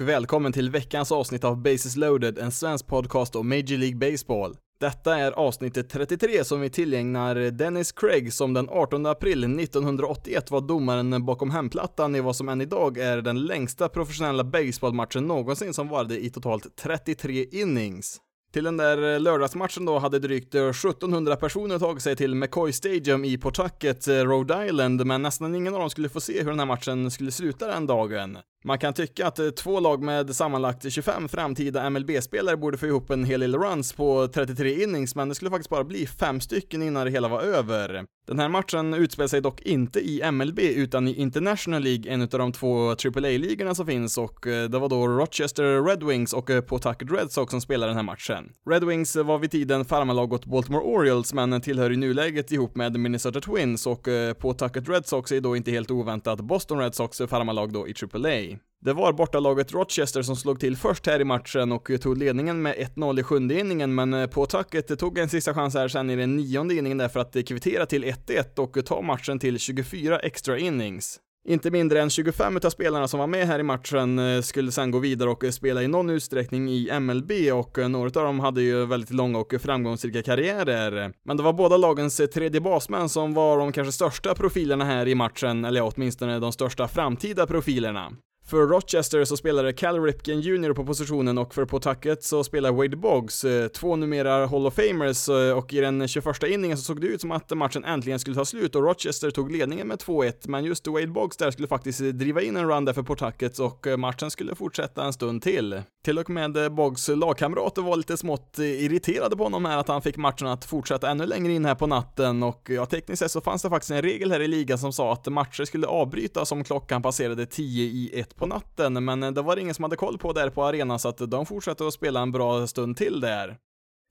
Och 0.00 0.08
välkommen 0.08 0.52
till 0.52 0.70
veckans 0.70 1.12
avsnitt 1.12 1.44
av 1.44 1.62
Bases 1.62 1.96
loaded, 1.96 2.38
en 2.38 2.52
svensk 2.52 2.86
podcast 2.86 3.36
om 3.36 3.48
Major 3.48 3.78
League 3.78 4.10
Baseball. 4.10 4.56
Detta 4.80 5.18
är 5.18 5.32
avsnittet 5.32 5.90
33 5.90 6.44
som 6.44 6.60
vi 6.60 6.70
tillägnar 6.70 7.34
Dennis 7.50 7.92
Craig 7.92 8.32
som 8.32 8.54
den 8.54 8.68
18 8.70 9.06
april 9.06 9.60
1981 9.60 10.50
var 10.50 10.60
domaren 10.60 11.26
bakom 11.26 11.50
hemplattan 11.50 12.14
i 12.14 12.20
vad 12.20 12.36
som 12.36 12.48
än 12.48 12.60
idag 12.60 12.98
är 12.98 13.22
den 13.22 13.46
längsta 13.46 13.88
professionella 13.88 14.44
baseballmatchen 14.44 15.26
någonsin 15.26 15.74
som 15.74 15.88
varade 15.88 16.24
i 16.24 16.30
totalt 16.30 16.76
33 16.76 17.44
innings. 17.52 18.20
Till 18.52 18.64
den 18.64 18.76
där 18.76 19.18
lördagsmatchen 19.18 19.84
då 19.84 19.98
hade 19.98 20.18
drygt 20.18 20.54
1700 20.54 21.36
personer 21.36 21.78
tagit 21.78 22.02
sig 22.02 22.16
till 22.16 22.34
McCoy 22.34 22.72
Stadium 22.72 23.24
i 23.24 23.38
Pawtucket, 23.38 24.08
eh, 24.08 24.14
Rhode 24.14 24.66
Island, 24.66 25.06
men 25.06 25.22
nästan 25.22 25.54
ingen 25.54 25.74
av 25.74 25.80
dem 25.80 25.90
skulle 25.90 26.08
få 26.08 26.20
se 26.20 26.42
hur 26.42 26.50
den 26.50 26.58
här 26.58 26.66
matchen 26.66 27.10
skulle 27.10 27.30
sluta 27.30 27.66
den 27.66 27.86
dagen. 27.86 28.38
Man 28.64 28.78
kan 28.78 28.94
tycka 28.94 29.26
att 29.26 29.38
eh, 29.38 29.50
två 29.50 29.80
lag 29.80 30.02
med 30.02 30.36
sammanlagt 30.36 30.92
25 30.92 31.28
framtida 31.28 31.90
MLB-spelare 31.90 32.56
borde 32.56 32.78
få 32.78 32.86
ihop 32.86 33.10
en 33.10 33.24
hel 33.24 33.40
del 33.40 33.58
runs 33.58 33.92
på 33.92 34.28
33 34.28 34.82
innings, 34.82 35.14
men 35.14 35.28
det 35.28 35.34
skulle 35.34 35.50
faktiskt 35.50 35.70
bara 35.70 35.84
bli 35.84 36.06
fem 36.06 36.40
stycken 36.40 36.82
innan 36.82 37.04
det 37.04 37.10
hela 37.10 37.28
var 37.28 37.40
över. 37.40 38.04
Den 38.26 38.38
här 38.38 38.48
matchen 38.48 38.94
utspelar 38.94 39.28
sig 39.28 39.40
dock 39.40 39.60
inte 39.60 40.00
i 40.00 40.30
MLB 40.32 40.58
utan 40.58 41.08
i 41.08 41.14
International 41.14 41.82
League, 41.82 42.12
en 42.12 42.22
av 42.22 42.28
de 42.28 42.52
två 42.52 42.90
AAA-ligorna 42.90 43.74
som 43.74 43.86
finns 43.86 44.18
och 44.18 44.46
eh, 44.46 44.68
det 44.68 44.78
var 44.78 44.88
då 44.88 45.08
Rochester 45.08 45.82
Red 45.82 46.02
Wings 46.02 46.32
och 46.32 46.50
eh, 46.50 46.60
Pawtucket 46.60 47.10
Red 47.10 47.32
Sox 47.32 47.50
som 47.50 47.60
spelade 47.60 47.90
den 47.90 47.96
här 47.96 48.02
matchen. 48.02 48.52
Red 48.70 48.84
Wings 48.84 49.16
var 49.16 49.38
vid 49.38 49.50
tiden 49.50 49.84
farmarlag 49.84 50.32
åt 50.32 50.46
Baltimore 50.46 50.84
Orioles 50.84 51.34
men 51.34 51.60
tillhör 51.60 51.92
i 51.92 51.96
nuläget 51.96 52.52
ihop 52.52 52.76
med 52.76 53.00
Minnesota 53.00 53.40
Twins 53.40 53.86
och 53.86 54.08
Pawtucket 54.38 54.88
Red 54.88 55.06
Sox 55.06 55.32
är 55.32 55.40
då 55.40 55.56
inte 55.56 55.70
helt 55.70 55.90
oväntat 55.90 56.40
Boston 56.40 56.78
Red 56.78 56.94
Sox 56.94 57.18
farmarlag 57.18 57.72
då 57.72 57.88
i 57.88 57.94
AAA. 58.14 58.49
Det 58.84 58.92
var 58.92 59.12
bortalaget 59.12 59.72
Rochester 59.72 60.22
som 60.22 60.36
slog 60.36 60.60
till 60.60 60.76
först 60.76 61.06
här 61.06 61.20
i 61.20 61.24
matchen 61.24 61.72
och 61.72 61.90
tog 62.00 62.18
ledningen 62.18 62.62
med 62.62 62.76
1-0 62.76 63.20
i 63.20 63.22
sjunde 63.22 63.60
inningen, 63.60 63.94
men 63.94 64.14
eh, 64.14 64.26
Pawtucket 64.26 64.98
tog 64.98 65.18
en 65.18 65.28
sista 65.28 65.54
chans 65.54 65.74
här 65.74 65.88
sen 65.88 66.10
i 66.10 66.16
den 66.16 66.36
nionde 66.36 66.74
inningen 66.74 66.98
därför 66.98 67.20
att 67.20 67.32
kvittera 67.32 67.86
till 67.86 68.04
1-1 68.04 68.58
och 68.58 68.86
ta 68.86 69.02
matchen 69.02 69.38
till 69.38 69.58
24 69.58 70.18
extra 70.18 70.58
innings. 70.58 71.20
Inte 71.48 71.70
mindre 71.70 72.00
än 72.00 72.10
25 72.10 72.56
av 72.64 72.70
spelarna 72.70 73.08
som 73.08 73.20
var 73.20 73.26
med 73.26 73.46
här 73.46 73.58
i 73.58 73.62
matchen 73.62 74.18
eh, 74.18 74.40
skulle 74.40 74.72
sen 74.72 74.90
gå 74.90 74.98
vidare 74.98 75.30
och 75.30 75.44
eh, 75.44 75.50
spela 75.50 75.82
i 75.82 75.88
någon 75.88 76.10
utsträckning 76.10 76.68
i 76.68 77.00
MLB 77.00 77.32
och 77.52 77.90
några 77.90 78.20
av 78.20 78.26
dem 78.26 78.40
hade 78.40 78.62
ju 78.62 78.86
väldigt 78.86 79.10
långa 79.10 79.38
och 79.38 79.54
framgångsrika 79.60 80.22
karriärer. 80.22 81.12
Men 81.24 81.36
det 81.36 81.42
var 81.42 81.52
båda 81.52 81.76
lagens 81.76 82.16
tredje 82.34 82.60
basmän 82.60 83.08
som 83.08 83.34
var 83.34 83.58
de 83.58 83.72
kanske 83.72 83.92
största 83.92 84.34
profilerna 84.34 84.84
här 84.84 85.08
i 85.08 85.14
matchen, 85.14 85.64
eller 85.64 85.80
ja, 85.80 85.92
åtminstone 85.94 86.38
de 86.38 86.52
största 86.52 86.88
framtida 86.88 87.46
profilerna. 87.46 88.12
För 88.50 88.66
Rochester 88.66 89.24
så 89.24 89.36
spelade 89.36 89.72
Cal 89.72 90.02
Ripken 90.02 90.40
Jr 90.40 90.72
på 90.72 90.84
positionen 90.84 91.38
och 91.38 91.54
för 91.54 91.64
Pawtucket 91.64 92.24
så 92.24 92.44
spelar 92.44 92.72
Wade 92.72 92.96
Boggs, 92.96 93.44
eh, 93.44 93.68
två 93.68 93.96
numera 93.96 94.46
Hall 94.46 94.66
of 94.66 94.74
Famers 94.74 95.28
eh, 95.28 95.58
och 95.58 95.72
i 95.72 95.80
den 95.80 96.08
21 96.08 96.42
inningen 96.42 96.76
så 96.76 96.82
såg 96.82 97.00
det 97.00 97.06
ut 97.06 97.20
som 97.20 97.30
att 97.30 97.50
matchen 97.50 97.84
äntligen 97.84 98.18
skulle 98.18 98.36
ta 98.36 98.44
slut 98.44 98.74
och 98.74 98.82
Rochester 98.82 99.30
tog 99.30 99.52
ledningen 99.52 99.88
med 99.88 99.98
2-1 99.98 100.48
men 100.48 100.64
just 100.64 100.86
Wade 100.86 101.06
Boggs 101.06 101.36
där 101.36 101.50
skulle 101.50 101.68
faktiskt 101.68 102.00
eh, 102.00 102.06
driva 102.06 102.42
in 102.42 102.56
en 102.56 102.68
run 102.68 102.84
där 102.84 102.92
för 102.92 103.02
Pawtucket 103.02 103.58
och 103.58 103.86
matchen 103.98 104.30
skulle 104.30 104.54
fortsätta 104.54 105.04
en 105.04 105.12
stund 105.12 105.42
till. 105.42 105.82
Till 106.04 106.18
och 106.18 106.30
med 106.30 106.72
Boggs 106.72 107.08
lagkamrater 107.08 107.82
var 107.82 107.96
lite 107.96 108.16
smått 108.16 108.58
irriterade 108.58 109.36
på 109.36 109.42
honom 109.42 109.64
här 109.64 109.78
att 109.78 109.88
han 109.88 110.02
fick 110.02 110.16
matchen 110.16 110.46
att 110.46 110.64
fortsätta 110.64 111.10
ännu 111.10 111.26
längre 111.26 111.52
in 111.52 111.64
här 111.64 111.74
på 111.74 111.86
natten 111.86 112.42
och 112.42 112.70
ja, 112.70 112.86
tekniskt 112.86 113.20
sett 113.20 113.30
så 113.30 113.40
fanns 113.40 113.62
det 113.62 113.68
faktiskt 113.68 113.90
en 113.90 114.02
regel 114.02 114.32
här 114.32 114.40
i 114.40 114.48
ligan 114.48 114.78
som 114.78 114.92
sa 114.92 115.12
att 115.12 115.26
matcher 115.26 115.64
skulle 115.64 115.86
avbrytas 115.86 116.52
om 116.52 116.64
klockan 116.64 117.02
passerade 117.02 117.46
10 117.46 117.84
i 117.84 118.20
1 118.20 118.39
på 118.40 118.46
natten, 118.46 119.04
men 119.04 119.22
eh, 119.22 119.30
det 119.30 119.42
var 119.42 119.56
det 119.56 119.62
ingen 119.62 119.74
som 119.74 119.82
hade 119.82 119.96
koll 119.96 120.18
på 120.18 120.32
där 120.32 120.50
på 120.50 120.64
arenan 120.64 120.98
så 120.98 121.08
att 121.08 121.30
de 121.30 121.46
fortsatte 121.46 121.86
att 121.86 121.94
spela 121.94 122.20
en 122.20 122.32
bra 122.32 122.66
stund 122.66 122.96
till 122.96 123.20
där. 123.20 123.56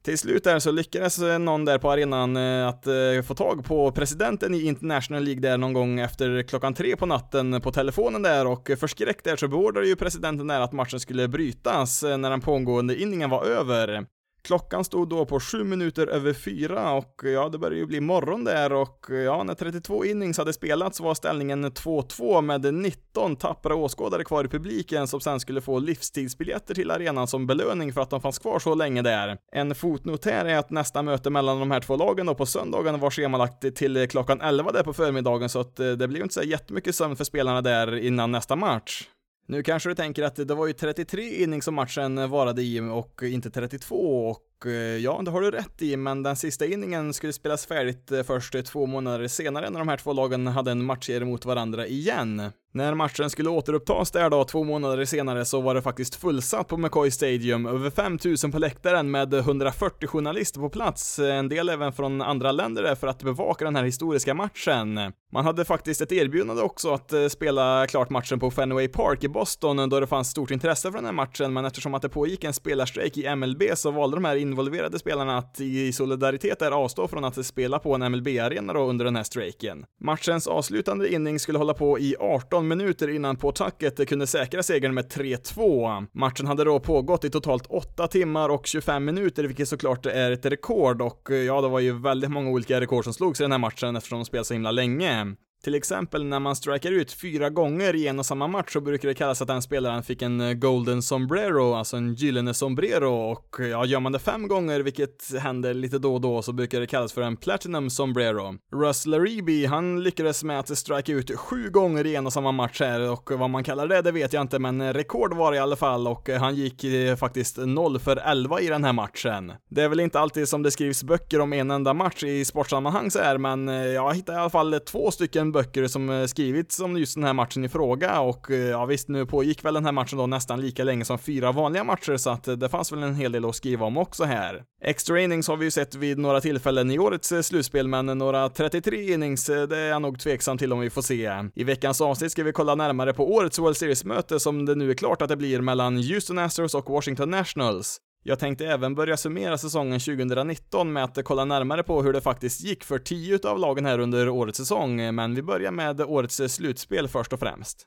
Till 0.03 0.17
slut 0.17 0.43
där 0.43 0.59
så 0.59 0.71
lyckades 0.71 1.19
eh, 1.19 1.39
någon 1.39 1.65
där 1.65 1.77
på 1.77 1.91
arenan 1.91 2.37
eh, 2.37 2.67
att 2.67 2.85
få 3.27 3.35
tag 3.35 3.65
på 3.65 3.91
presidenten 3.91 4.53
i 4.53 4.61
International 4.61 5.23
League 5.23 5.41
där 5.41 5.57
någon 5.57 5.73
gång 5.73 5.99
efter 5.99 6.43
klockan 6.43 6.73
tre 6.73 6.95
på 6.95 7.05
natten 7.05 7.61
på 7.61 7.71
telefonen 7.71 8.21
där 8.21 8.47
och 8.47 8.71
förskräckt 8.79 9.23
där 9.23 9.35
så 9.35 9.47
beordrade 9.47 9.87
ju 9.87 9.95
presidenten 9.95 10.47
där 10.47 10.61
att 10.61 10.71
matchen 10.71 10.99
skulle 10.99 11.27
brytas 11.27 12.03
när 12.03 12.29
den 12.29 12.41
pågående 12.41 13.01
inningen 13.01 13.29
var 13.29 13.43
över. 13.43 14.05
Klockan 14.41 14.83
stod 14.83 15.09
då 15.09 15.25
på 15.25 15.39
sju 15.39 15.63
minuter 15.63 16.07
över 16.07 16.33
fyra 16.33 16.91
och 16.91 17.21
ja, 17.23 17.49
det 17.49 17.57
började 17.57 17.77
ju 17.77 17.85
bli 17.85 18.01
morgon 18.01 18.43
där 18.43 18.73
och 18.73 19.05
ja, 19.09 19.43
när 19.43 19.53
32 19.53 20.05
innings 20.05 20.37
hade 20.37 20.53
spelats 20.53 20.99
var 20.99 21.13
ställningen 21.13 21.65
2-2 21.65 22.41
med 22.41 22.73
19 22.73 23.35
tappra 23.35 23.75
åskådare 23.75 24.23
kvar 24.23 24.45
i 24.45 24.47
publiken 24.47 25.07
som 25.07 25.19
sen 25.19 25.39
skulle 25.39 25.61
få 25.61 25.79
livstidsbiljetter 25.79 26.75
till 26.75 26.91
arenan 26.91 27.27
som 27.27 27.47
belöning 27.47 27.93
för 27.93 28.01
att 28.01 28.09
de 28.09 28.21
fanns 28.21 28.39
kvar 28.39 28.59
så 28.59 28.75
länge 28.75 29.01
där. 29.01 29.37
En 29.51 29.75
fotnot 29.75 30.25
här 30.25 30.45
är 30.45 30.57
att 30.57 30.69
nästa 30.69 31.01
möte 31.01 31.29
mellan 31.29 31.59
de 31.59 31.71
här 31.71 31.79
två 31.79 31.95
lagen 31.95 32.25
då 32.25 32.35
på 32.35 32.45
söndagen 32.45 32.99
var 32.99 33.11
schemalagt 33.11 33.75
till 33.75 34.07
klockan 34.09 34.41
11 34.41 34.71
där 34.71 34.83
på 34.83 34.93
förmiddagen 34.93 35.49
så 35.49 35.59
att 35.59 35.79
eh, 35.79 35.91
det 35.91 36.07
blev 36.07 36.21
inte 36.21 36.33
så 36.33 36.43
jättemycket 36.43 36.95
sömn 36.95 37.15
för 37.15 37.23
spelarna 37.23 37.61
där 37.61 37.97
innan 37.97 38.31
nästa 38.31 38.55
match. 38.55 39.07
Nu 39.49 39.63
kanske 39.63 39.89
du 39.89 39.95
tänker 39.95 40.23
att 40.23 40.35
det 40.35 40.55
var 40.55 40.67
ju 40.67 40.73
33 40.73 41.43
innings 41.43 41.65
som 41.65 41.75
matchen 41.75 42.29
varade 42.29 42.61
i 42.61 42.79
och 42.79 43.23
inte 43.23 43.51
32 43.51 43.95
och 44.29 44.39
Eh, 44.65 44.71
ja, 44.73 45.21
det 45.25 45.31
har 45.31 45.41
du 45.41 45.51
rätt 45.51 45.81
i, 45.81 45.97
men 45.97 46.23
den 46.23 46.35
sista 46.35 46.65
inningen 46.65 47.13
skulle 47.13 47.33
spelas 47.33 47.65
färdigt 47.65 48.11
eh, 48.11 48.23
först 48.23 48.55
eh, 48.55 48.61
två 48.61 48.85
månader 48.85 49.27
senare 49.27 49.69
när 49.69 49.79
de 49.79 49.87
här 49.87 49.97
två 49.97 50.13
lagen 50.13 50.47
hade 50.47 50.71
en 50.71 50.85
matchserie 50.85 51.25
mot 51.25 51.45
varandra 51.45 51.87
igen. 51.87 52.51
När 52.71 52.93
matchen 52.93 53.29
skulle 53.29 53.49
återupptas 53.49 54.11
där 54.11 54.29
då, 54.29 54.43
två 54.43 54.63
månader 54.63 55.05
senare, 55.05 55.45
så 55.45 55.61
var 55.61 55.75
det 55.75 55.81
faktiskt 55.81 56.15
fullsatt 56.15 56.67
på 56.67 56.77
McCoy 56.77 57.11
Stadium, 57.11 57.65
över 57.65 57.89
5000 57.89 58.51
på 58.51 58.59
läktaren 58.59 59.11
med 59.11 59.33
140 59.33 60.07
journalister 60.07 60.59
på 60.59 60.69
plats, 60.69 61.19
en 61.19 61.49
del 61.49 61.69
även 61.69 61.93
från 61.93 62.21
andra 62.21 62.51
länder 62.51 62.83
där 62.83 62.95
för 62.95 63.07
att 63.07 63.23
bevaka 63.23 63.65
den 63.65 63.75
här 63.75 63.83
historiska 63.83 64.33
matchen. 64.33 64.99
Man 65.31 65.45
hade 65.45 65.65
faktiskt 65.65 66.01
ett 66.01 66.11
erbjudande 66.11 66.61
också 66.61 66.93
att 66.93 67.13
spela 67.29 67.87
klart 67.87 68.09
matchen 68.09 68.39
på 68.39 68.51
Fenway 68.51 68.87
Park 68.87 69.23
i 69.23 69.27
Boston 69.27 69.89
då 69.89 69.99
det 69.99 70.07
fanns 70.07 70.29
stort 70.29 70.51
intresse 70.51 70.91
för 70.91 70.97
den 70.97 71.05
här 71.05 71.13
matchen, 71.13 71.53
men 71.53 71.65
eftersom 71.65 71.93
att 71.93 72.01
det 72.01 72.09
pågick 72.09 72.43
en 72.43 72.53
spelarstrejk 72.53 73.17
i 73.17 73.35
MLB 73.35 73.63
så 73.75 73.91
valde 73.91 74.17
de 74.17 74.25
här 74.25 74.35
involverade 74.49 74.99
spelarna 74.99 75.37
att 75.37 75.59
i 75.61 75.93
solidaritet 75.93 76.59
där 76.59 76.71
avstå 76.71 77.07
från 77.07 77.25
att 77.25 77.45
spela 77.45 77.79
på 77.79 77.95
en 77.95 78.11
MLB-arena 78.11 78.73
då 78.73 78.79
under 78.79 79.05
den 79.05 79.15
här 79.15 79.23
strejken. 79.23 79.85
Matchens 80.01 80.47
avslutande 80.47 81.13
inning 81.13 81.39
skulle 81.39 81.57
hålla 81.57 81.73
på 81.73 81.99
i 81.99 82.15
18 82.19 82.67
minuter 82.67 83.07
innan 83.07 83.35
påtacket 83.35 84.09
kunde 84.09 84.27
säkra 84.27 84.63
segern 84.63 84.93
med 84.93 85.11
3-2. 85.11 86.07
Matchen 86.13 86.47
hade 86.47 86.63
då 86.63 86.79
pågått 86.79 87.23
i 87.25 87.29
totalt 87.29 87.65
8 87.69 88.07
timmar 88.07 88.49
och 88.49 88.67
25 88.67 89.05
minuter, 89.05 89.43
vilket 89.43 89.69
såklart 89.69 90.05
är 90.05 90.31
ett 90.31 90.45
rekord 90.45 91.01
och 91.01 91.29
ja, 91.47 91.61
det 91.61 91.67
var 91.67 91.79
ju 91.79 92.01
väldigt 92.01 92.31
många 92.31 92.49
olika 92.49 92.81
rekord 92.81 93.03
som 93.03 93.13
slogs 93.13 93.39
i 93.39 93.43
den 93.43 93.51
här 93.51 93.59
matchen 93.59 93.95
eftersom 93.95 94.19
de 94.19 94.25
spelade 94.25 94.45
så 94.45 94.53
himla 94.53 94.71
länge. 94.71 95.35
Till 95.63 95.75
exempel 95.75 96.25
när 96.25 96.39
man 96.39 96.55
strikar 96.55 96.91
ut 96.91 97.11
fyra 97.11 97.49
gånger 97.49 97.95
i 97.95 98.07
en 98.07 98.19
och 98.19 98.25
samma 98.25 98.47
match 98.47 98.73
så 98.73 98.81
brukar 98.81 99.07
det 99.07 99.13
kallas 99.13 99.41
att 99.41 99.47
den 99.47 99.61
spelaren 99.61 100.03
fick 100.03 100.21
en 100.21 100.41
eh, 100.41 100.53
golden 100.53 101.01
sombrero, 101.01 101.73
alltså 101.73 101.97
en 101.97 102.13
gyllene 102.13 102.53
sombrero 102.53 103.31
och 103.31 103.59
eh, 103.59 103.67
ja, 103.67 103.85
gör 103.85 103.99
man 103.99 104.11
det 104.11 104.19
fem 104.19 104.47
gånger, 104.47 104.79
vilket 104.79 105.39
händer 105.39 105.73
lite 105.73 105.99
då 105.99 106.13
och 106.13 106.21
då, 106.21 106.41
så 106.41 106.53
brukar 106.53 106.79
det 106.79 106.87
kallas 106.87 107.13
för 107.13 107.21
en 107.21 107.37
platinum 107.37 107.89
sombrero. 107.89 108.55
Russ 108.73 109.05
Laribi, 109.05 109.65
han 109.65 110.03
lyckades 110.03 110.43
med 110.43 110.59
att 110.59 110.77
strika 110.77 111.11
ut 111.11 111.39
sju 111.39 111.69
gånger 111.69 112.05
i 112.05 112.15
en 112.15 112.25
och 112.25 112.33
samma 112.33 112.51
match 112.51 112.79
här 112.79 113.11
och 113.11 113.31
vad 113.31 113.49
man 113.49 113.63
kallar 113.63 113.87
det, 113.87 114.01
det 114.01 114.11
vet 114.11 114.33
jag 114.33 114.41
inte, 114.41 114.59
men 114.59 114.93
rekord 114.93 115.33
var 115.33 115.51
det 115.51 115.57
i 115.57 115.59
alla 115.59 115.75
fall 115.75 116.07
och 116.07 116.29
eh, 116.29 116.39
han 116.39 116.55
gick 116.55 116.85
faktiskt 117.19 117.57
0 117.57 117.99
för 117.99 118.17
11 118.17 118.61
i 118.61 118.67
den 118.67 118.83
här 118.83 118.93
matchen. 118.93 119.53
Det 119.69 119.81
är 119.81 119.89
väl 119.89 119.99
inte 119.99 120.19
alltid 120.19 120.47
som 120.47 120.63
det 120.63 120.71
skrivs 120.71 121.03
böcker 121.03 121.41
om 121.41 121.53
en 121.53 121.71
enda 121.71 121.93
match 121.93 122.23
i 122.23 122.45
sportsammanhang 122.45 123.11
så 123.11 123.19
här, 123.19 123.37
men 123.37 123.67
jag 123.67 124.15
hittade 124.15 124.37
i 124.37 124.41
alla 124.41 124.49
fall 124.49 124.79
två 124.85 125.11
stycken 125.11 125.48
böcker 125.51 125.87
som 125.87 126.09
eh, 126.09 126.25
skrivits 126.25 126.79
om 126.79 126.97
just 126.97 127.15
den 127.15 127.23
här 127.23 127.33
matchen 127.33 127.65
i 127.65 127.69
fråga 127.69 128.19
och 128.19 128.51
eh, 128.51 128.57
ja 128.57 128.85
visst, 128.85 129.07
nu 129.07 129.25
pågick 129.25 129.65
väl 129.65 129.73
den 129.73 129.85
här 129.85 129.91
matchen 129.91 130.17
då 130.17 130.27
nästan 130.27 130.61
lika 130.61 130.83
länge 130.83 131.05
som 131.05 131.19
fyra 131.19 131.51
vanliga 131.51 131.83
matcher 131.83 132.17
så 132.17 132.29
att 132.29 132.47
eh, 132.47 132.53
det 132.53 132.69
fanns 132.69 132.91
väl 132.91 133.03
en 133.03 133.15
hel 133.15 133.31
del 133.31 133.45
att 133.45 133.55
skriva 133.55 133.85
om 133.85 133.97
också 133.97 134.23
här. 134.23 134.63
Extra 134.81 135.21
innings 135.21 135.47
har 135.47 135.57
vi 135.57 135.65
ju 135.65 135.71
sett 135.71 135.95
vid 135.95 136.17
några 136.17 136.41
tillfällen 136.41 136.91
i 136.91 136.99
årets 136.99 137.33
slutspel, 137.41 137.87
men 137.87 138.05
några 138.05 138.49
33 138.49 139.13
innings, 139.13 139.45
det 139.45 139.77
är 139.77 139.89
jag 139.89 140.01
nog 140.01 140.19
tveksam 140.19 140.57
till 140.57 140.73
om 140.73 140.79
vi 140.79 140.89
får 140.89 141.01
se. 141.01 141.31
I 141.55 141.63
veckans 141.63 142.01
avsnitt 142.01 142.31
ska 142.31 142.43
vi 142.43 142.51
kolla 142.51 142.75
närmare 142.75 143.13
på 143.13 143.33
årets 143.33 143.59
World 143.59 143.77
Series-möte 143.77 144.39
som 144.39 144.65
det 144.65 144.75
nu 144.75 144.89
är 144.89 144.93
klart 144.93 145.21
att 145.21 145.29
det 145.29 145.37
blir 145.37 145.61
mellan 145.61 145.97
Houston 145.97 146.37
Astros 146.37 146.75
och 146.75 146.89
Washington 146.89 147.29
Nationals. 147.29 148.01
Jag 148.23 148.39
tänkte 148.39 148.65
även 148.67 148.95
börja 148.95 149.17
summera 149.17 149.57
säsongen 149.57 149.99
2019 149.99 150.93
med 150.93 151.03
att 151.03 151.23
kolla 151.23 151.45
närmare 151.45 151.83
på 151.83 152.01
hur 152.01 152.13
det 152.13 152.21
faktiskt 152.21 152.61
gick 152.61 152.83
för 152.83 152.99
10 152.99 153.39
av 153.43 153.59
lagen 153.59 153.85
här 153.85 153.99
under 153.99 154.29
årets 154.29 154.57
säsong, 154.57 155.15
men 155.15 155.35
vi 155.35 155.41
börjar 155.41 155.71
med 155.71 156.01
årets 156.01 156.41
slutspel 156.47 157.07
först 157.07 157.33
och 157.33 157.39
främst. 157.39 157.85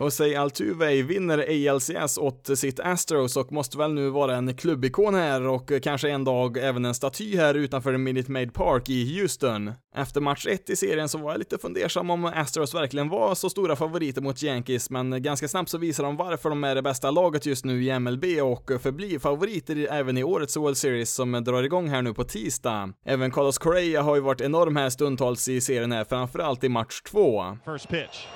Jose 0.00 0.38
Altuve 0.38 1.02
vinner 1.02 1.70
ALCS 1.70 2.18
åt 2.18 2.58
sitt 2.58 2.80
Astros 2.80 3.36
och 3.36 3.52
måste 3.52 3.78
väl 3.78 3.94
nu 3.94 4.10
vara 4.10 4.36
en 4.36 4.56
klubbikon 4.56 5.14
här 5.14 5.46
och 5.46 5.72
kanske 5.82 6.10
en 6.10 6.24
dag 6.24 6.56
även 6.56 6.84
en 6.84 6.94
staty 6.94 7.36
här 7.36 7.54
utanför 7.54 7.96
Minute 7.96 8.30
Maid 8.30 8.54
Park 8.54 8.88
i 8.88 9.20
Houston. 9.20 9.72
Efter 9.94 10.20
match 10.20 10.46
1 10.46 10.70
i 10.70 10.76
serien 10.76 11.08
så 11.08 11.18
var 11.18 11.30
jag 11.30 11.38
lite 11.38 11.58
fundersam 11.58 12.10
om 12.10 12.24
Astros 12.24 12.74
verkligen 12.74 13.08
var 13.08 13.34
så 13.34 13.50
stora 13.50 13.76
favoriter 13.76 14.22
mot 14.22 14.42
Yankees, 14.42 14.90
men 14.90 15.22
ganska 15.22 15.48
snabbt 15.48 15.70
så 15.70 15.78
visar 15.78 16.04
de 16.04 16.16
varför 16.16 16.48
de 16.50 16.64
är 16.64 16.74
det 16.74 16.82
bästa 16.82 17.10
laget 17.10 17.46
just 17.46 17.64
nu 17.64 17.84
i 17.84 17.98
MLB 17.98 18.24
och 18.42 18.70
förblir 18.82 19.18
favoriter 19.18 19.88
även 19.90 20.18
i 20.18 20.24
årets 20.24 20.56
World 20.56 20.76
Series 20.76 21.14
som 21.14 21.32
drar 21.44 21.62
igång 21.62 21.88
här 21.88 22.02
nu 22.02 22.14
på 22.14 22.24
tisdag. 22.24 22.92
Även 23.04 23.30
Carlos 23.30 23.58
Correa 23.58 24.02
har 24.02 24.14
ju 24.14 24.20
varit 24.20 24.40
enorm 24.40 24.76
här 24.76 24.90
stundtals 24.90 25.48
i 25.48 25.60
serien 25.60 25.92
här, 25.92 26.04
framförallt 26.04 26.64
i 26.64 26.68
match 26.68 27.00
2. 27.02 27.58
First 27.64 27.88
pitch. 27.88 28.26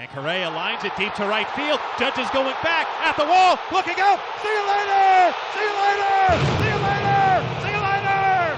And 0.00 0.08
Correa 0.08 0.48
lines 0.48 0.82
it 0.82 0.96
deep 0.96 1.12
to 1.20 1.28
right 1.28 1.46
field. 1.52 1.78
Judges 1.98 2.24
going 2.32 2.56
back 2.64 2.88
at 3.04 3.20
the 3.20 3.26
wall, 3.28 3.60
looking 3.68 4.00
up. 4.00 4.16
See 4.40 4.48
you 4.48 4.64
later! 4.64 5.36
See 5.52 5.60
you 5.60 5.76
later! 5.76 6.24
See 6.56 6.72
you 6.72 6.80
later! 6.80 7.28
See 7.60 7.72
you 7.76 7.82
later! 7.84 8.56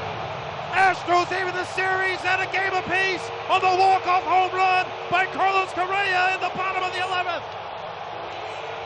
Astros 0.71 1.35
even 1.35 1.51
the 1.51 1.67
series 1.75 2.23
at 2.23 2.39
a 2.39 2.47
game 2.55 2.71
apiece 2.71 3.27
on 3.51 3.59
the 3.59 3.75
walk-off 3.75 4.23
home 4.23 4.55
run 4.55 4.87
by 5.11 5.27
Carlos 5.35 5.73
Correa 5.75 6.39
in 6.39 6.41
the 6.47 6.55
bottom 6.55 6.85
of 6.85 6.95
the 6.95 7.03
11th. 7.03 7.43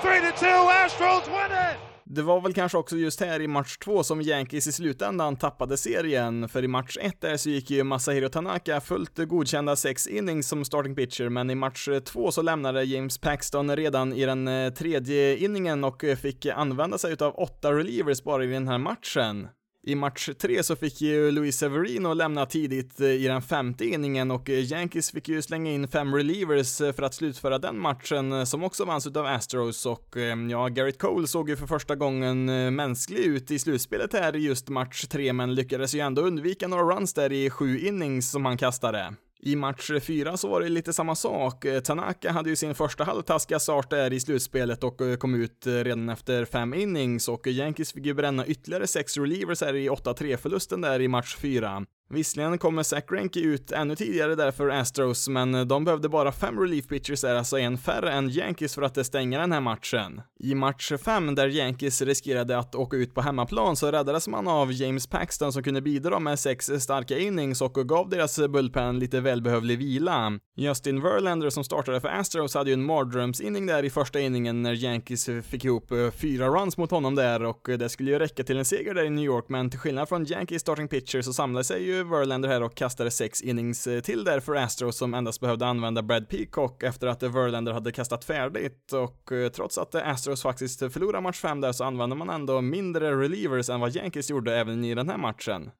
3 0.00 0.24
to 0.24 0.32
2, 0.32 0.46
Astros 0.48 1.28
win 1.28 1.52
it! 1.52 1.85
Det 2.08 2.22
var 2.22 2.40
väl 2.40 2.54
kanske 2.54 2.78
också 2.78 2.96
just 2.96 3.20
här 3.20 3.40
i 3.40 3.48
match 3.48 3.76
2 3.76 4.02
som 4.02 4.20
Yankees 4.20 4.66
i 4.66 4.72
slutändan 4.72 5.36
tappade 5.36 5.76
serien, 5.76 6.48
för 6.48 6.64
i 6.64 6.68
match 6.68 6.96
1 7.00 7.20
där 7.20 7.36
så 7.36 7.50
gick 7.50 7.70
ju 7.70 7.84
Masahiro 7.84 8.28
Tanaka 8.28 8.80
fullt 8.80 9.18
godkända 9.18 9.76
sex 9.76 10.06
innings 10.06 10.48
som 10.48 10.64
starting 10.64 10.94
pitcher, 10.96 11.28
men 11.28 11.50
i 11.50 11.54
match 11.54 11.88
2 12.04 12.30
så 12.30 12.42
lämnade 12.42 12.84
James 12.84 13.18
Paxton 13.18 13.76
redan 13.76 14.12
i 14.12 14.26
den 14.26 14.48
eh, 14.48 14.72
tredje 14.72 15.36
inningen 15.36 15.84
och 15.84 16.04
eh, 16.04 16.16
fick 16.16 16.46
använda 16.46 16.98
sig 16.98 17.12
utav 17.12 17.34
åtta 17.34 17.72
relievers 17.72 18.22
bara 18.22 18.44
i 18.44 18.46
den 18.46 18.68
här 18.68 18.78
matchen. 18.78 19.48
I 19.88 19.94
match 19.94 20.28
3 20.38 20.62
så 20.62 20.76
fick 20.76 21.00
ju 21.00 21.30
Luis 21.30 21.58
Severino 21.58 22.14
lämna 22.14 22.46
tidigt 22.46 23.00
eh, 23.00 23.06
i 23.06 23.26
den 23.26 23.42
femte 23.42 23.84
inningen 23.84 24.30
och 24.30 24.50
eh, 24.50 24.72
Yankees 24.72 25.10
fick 25.10 25.28
ju 25.28 25.42
slänga 25.42 25.70
in 25.70 25.88
fem 25.88 26.14
relievers 26.14 26.80
eh, 26.80 26.92
för 26.92 27.02
att 27.02 27.14
slutföra 27.14 27.58
den 27.58 27.78
matchen 27.78 28.46
som 28.46 28.64
också 28.64 28.84
vanns 28.84 29.06
utav 29.06 29.26
Astros 29.26 29.86
och 29.86 30.16
ja, 30.50 30.68
Garrett 30.68 30.98
Cole 30.98 31.26
såg 31.26 31.50
ju 31.50 31.56
för 31.56 31.66
första 31.66 31.94
gången 31.94 32.44
mänsklig 32.74 33.18
ut 33.20 33.50
i 33.50 33.58
slutspelet 33.58 34.12
här 34.12 34.36
i 34.36 34.38
just 34.38 34.68
match 34.68 35.06
3 35.06 35.32
men 35.32 35.54
lyckades 35.54 35.94
ju 35.94 36.00
ändå 36.00 36.22
undvika 36.22 36.68
några 36.68 36.96
runs 36.96 37.14
där 37.14 37.32
i 37.32 37.50
sju 37.50 37.78
innings 37.78 38.30
som 38.30 38.44
han 38.44 38.56
kastade. 38.56 39.14
I 39.40 39.56
match 39.56 39.90
4 40.00 40.36
så 40.36 40.48
var 40.48 40.60
det 40.60 40.68
lite 40.68 40.92
samma 40.92 41.14
sak. 41.14 41.64
Eh, 41.64 41.80
Tanaka 41.80 42.32
hade 42.32 42.50
ju 42.50 42.56
sin 42.56 42.74
första 42.74 43.04
halvtaskiga 43.04 43.58
start 43.58 43.90
där 43.90 44.12
i 44.12 44.20
slutspelet 44.20 44.84
och 44.84 45.00
eh, 45.00 45.16
kom 45.16 45.34
ut 45.34 45.66
eh, 45.66 45.72
redan 45.72 46.08
efter 46.08 46.44
fem 46.44 46.74
innings 46.74 47.28
och 47.28 47.46
Yankees 47.46 47.92
fick 47.92 48.06
ju 48.06 48.14
bränna 48.14 48.46
ytterligare 48.46 48.86
sex 48.86 49.16
relievers 49.16 49.60
här 49.60 49.74
i 49.74 49.88
8-3 49.88 50.36
förlusten 50.36 50.80
där 50.80 51.00
i 51.00 51.08
match 51.08 51.36
4. 51.36 51.86
Visserligen 52.08 52.58
kommer 52.58 52.82
Zach 52.82 53.04
Greinke 53.06 53.40
ut 53.40 53.72
ännu 53.72 53.96
tidigare 53.96 54.34
där 54.34 54.50
för 54.50 54.68
Astros, 54.68 55.28
men 55.28 55.68
de 55.68 55.84
behövde 55.84 56.08
bara 56.08 56.32
fem 56.32 56.60
relief 56.60 56.88
pitchers 56.88 57.24
är 57.24 57.34
alltså 57.34 57.58
en 57.58 57.78
färre 57.78 58.12
än 58.12 58.30
Yankees 58.30 58.74
för 58.74 58.82
att 58.82 59.06
stänga 59.06 59.40
den 59.40 59.52
här 59.52 59.60
matchen. 59.60 60.20
I 60.38 60.54
match 60.54 60.92
5, 61.04 61.34
där 61.34 61.48
Yankees 61.48 62.02
riskerade 62.02 62.58
att 62.58 62.74
åka 62.74 62.96
ut 62.96 63.14
på 63.14 63.20
hemmaplan, 63.20 63.76
så 63.76 63.90
räddades 63.90 64.28
man 64.28 64.48
av 64.48 64.72
James 64.72 65.06
Paxton 65.06 65.52
som 65.52 65.62
kunde 65.62 65.80
bidra 65.80 66.18
med 66.18 66.38
sex 66.38 66.70
starka 66.78 67.18
innings 67.18 67.60
och 67.60 67.88
gav 67.88 68.08
deras 68.08 68.38
bullpen 68.48 68.98
lite 68.98 69.20
välbehövlig 69.20 69.78
vila. 69.78 70.38
Justin 70.56 71.02
Verlander 71.02 71.50
som 71.50 71.64
startade 71.64 72.00
för 72.00 72.08
Astros 72.08 72.54
hade 72.54 72.70
ju 72.70 72.74
en 72.74 72.84
mardrömsinning 72.84 73.66
där 73.66 73.82
i 73.82 73.90
första 73.90 74.20
inningen 74.20 74.62
när 74.62 74.72
Yankees 74.72 75.28
fick 75.42 75.64
ihop 75.64 75.92
fyra 76.20 76.48
runs 76.48 76.76
mot 76.76 76.90
honom 76.90 77.14
där 77.14 77.42
och 77.42 77.68
det 77.78 77.88
skulle 77.88 78.10
ju 78.10 78.18
räcka 78.18 78.44
till 78.44 78.56
en 78.56 78.64
seger 78.64 78.94
där 78.94 79.04
i 79.04 79.10
New 79.10 79.24
York, 79.24 79.44
men 79.48 79.70
till 79.70 79.78
skillnad 79.78 80.08
från 80.08 80.26
Yankees 80.26 80.62
starting 80.62 80.88
pitcher 80.88 81.22
så 81.22 81.32
samlade 81.32 81.64
sig 81.64 81.86
ju 81.86 81.95
Verlander 82.04 82.48
här 82.48 82.62
och 82.62 82.74
kastade 82.74 83.10
sex 83.10 83.42
innings 83.42 83.86
eh, 83.86 84.00
till 84.00 84.24
där 84.24 84.40
för 84.40 84.54
Astros 84.54 84.96
som 84.96 85.14
endast 85.14 85.40
behövde 85.40 85.66
använda 85.66 86.02
Brad 86.02 86.28
Peacock 86.28 86.82
efter 86.82 87.06
att 87.06 87.22
Verlander 87.22 87.72
hade 87.72 87.92
kastat 87.92 88.24
färdigt 88.24 88.92
och 88.92 89.32
eh, 89.32 89.48
trots 89.48 89.78
att 89.78 89.94
Astros 89.94 90.42
faktiskt 90.42 90.78
förlorade 90.78 91.20
match 91.20 91.40
5 91.40 91.60
där 91.60 91.72
så 91.72 91.84
använde 91.84 92.16
man 92.16 92.30
ändå 92.30 92.60
mindre 92.60 93.16
relievers 93.16 93.70
än 93.70 93.80
vad 93.80 93.96
Yankees 93.96 94.30
gjorde 94.30 94.56
även 94.56 94.84
i 94.84 94.94
den 94.94 95.08
här 95.08 95.18
matchen. 95.18 95.70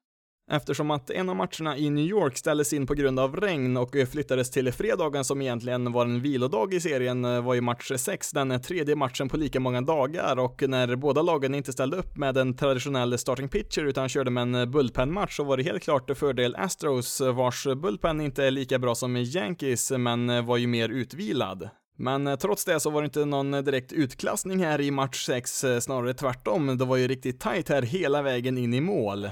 Eftersom 0.51 0.91
att 0.91 1.09
en 1.09 1.29
av 1.29 1.35
matcherna 1.35 1.77
i 1.77 1.89
New 1.89 2.05
York 2.05 2.37
ställdes 2.37 2.73
in 2.73 2.87
på 2.87 2.93
grund 2.93 3.19
av 3.19 3.35
regn 3.35 3.77
och 3.77 3.95
flyttades 4.11 4.51
till 4.51 4.71
fredagen 4.71 5.23
som 5.23 5.41
egentligen 5.41 5.91
var 5.91 6.05
en 6.05 6.21
vilodag 6.21 6.73
i 6.73 6.79
serien 6.79 7.25
eh, 7.25 7.41
var 7.41 7.53
ju 7.53 7.61
match 7.61 7.91
6 7.95 8.31
den 8.31 8.61
tredje 8.61 8.95
matchen 8.95 9.29
på 9.29 9.37
lika 9.37 9.59
många 9.59 9.81
dagar 9.81 10.39
och 10.39 10.63
när 10.67 10.95
båda 10.95 11.21
lagen 11.21 11.55
inte 11.55 11.71
ställde 11.71 11.97
upp 11.97 12.17
med 12.17 12.37
en 12.37 12.57
traditionell 12.57 13.17
starting 13.17 13.49
pitcher 13.49 13.81
utan 13.85 14.09
körde 14.09 14.31
med 14.31 14.41
en 14.55 14.71
bullpen-match 14.71 15.35
så 15.35 15.43
var 15.43 15.57
det 15.57 15.63
helt 15.63 15.83
klart 15.83 16.17
fördel 16.17 16.55
Astros 16.55 17.21
vars 17.21 17.67
bullpen 17.81 18.21
inte 18.21 18.45
är 18.45 18.51
lika 18.51 18.79
bra 18.79 18.95
som 18.95 19.15
Yankees 19.17 19.91
men 19.91 20.45
var 20.45 20.57
ju 20.57 20.67
mer 20.67 20.89
utvilad. 20.89 21.69
Men 21.97 22.37
trots 22.37 22.65
det 22.65 22.79
så 22.79 22.89
var 22.89 23.01
det 23.01 23.05
inte 23.05 23.25
någon 23.25 23.51
direkt 23.51 23.91
utklassning 23.91 24.63
här 24.63 24.81
i 24.81 24.91
match 24.91 25.25
6, 25.25 25.63
eh, 25.63 25.79
snarare 25.79 26.13
tvärtom. 26.13 26.77
Det 26.77 26.85
var 26.85 26.97
ju 26.97 27.07
riktigt 27.07 27.39
tight 27.39 27.69
här 27.69 27.81
hela 27.81 28.21
vägen 28.21 28.57
in 28.57 28.73
i 28.73 28.81
mål. 28.81 29.27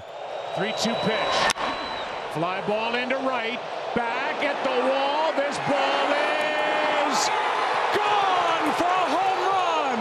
3 0.55 0.71
2 0.71 0.93
pitch. 1.03 1.35
Fly 2.31 2.63
ball 2.65 2.95
into 2.95 3.17
right. 3.17 3.59
Back 3.93 4.41
at 4.41 4.55
the 4.63 4.69
wall. 4.87 5.33
This 5.35 5.57
ball 5.67 6.07
is 7.11 7.27
gone 7.91 8.71
for 8.79 8.87
a 8.87 9.07
home 9.11 9.41
run. 9.51 9.99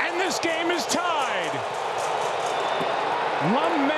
And 0.00 0.18
this 0.18 0.38
game 0.38 0.70
is 0.70 0.86
tied. 0.86 1.52
LeMahieu, 3.52 3.91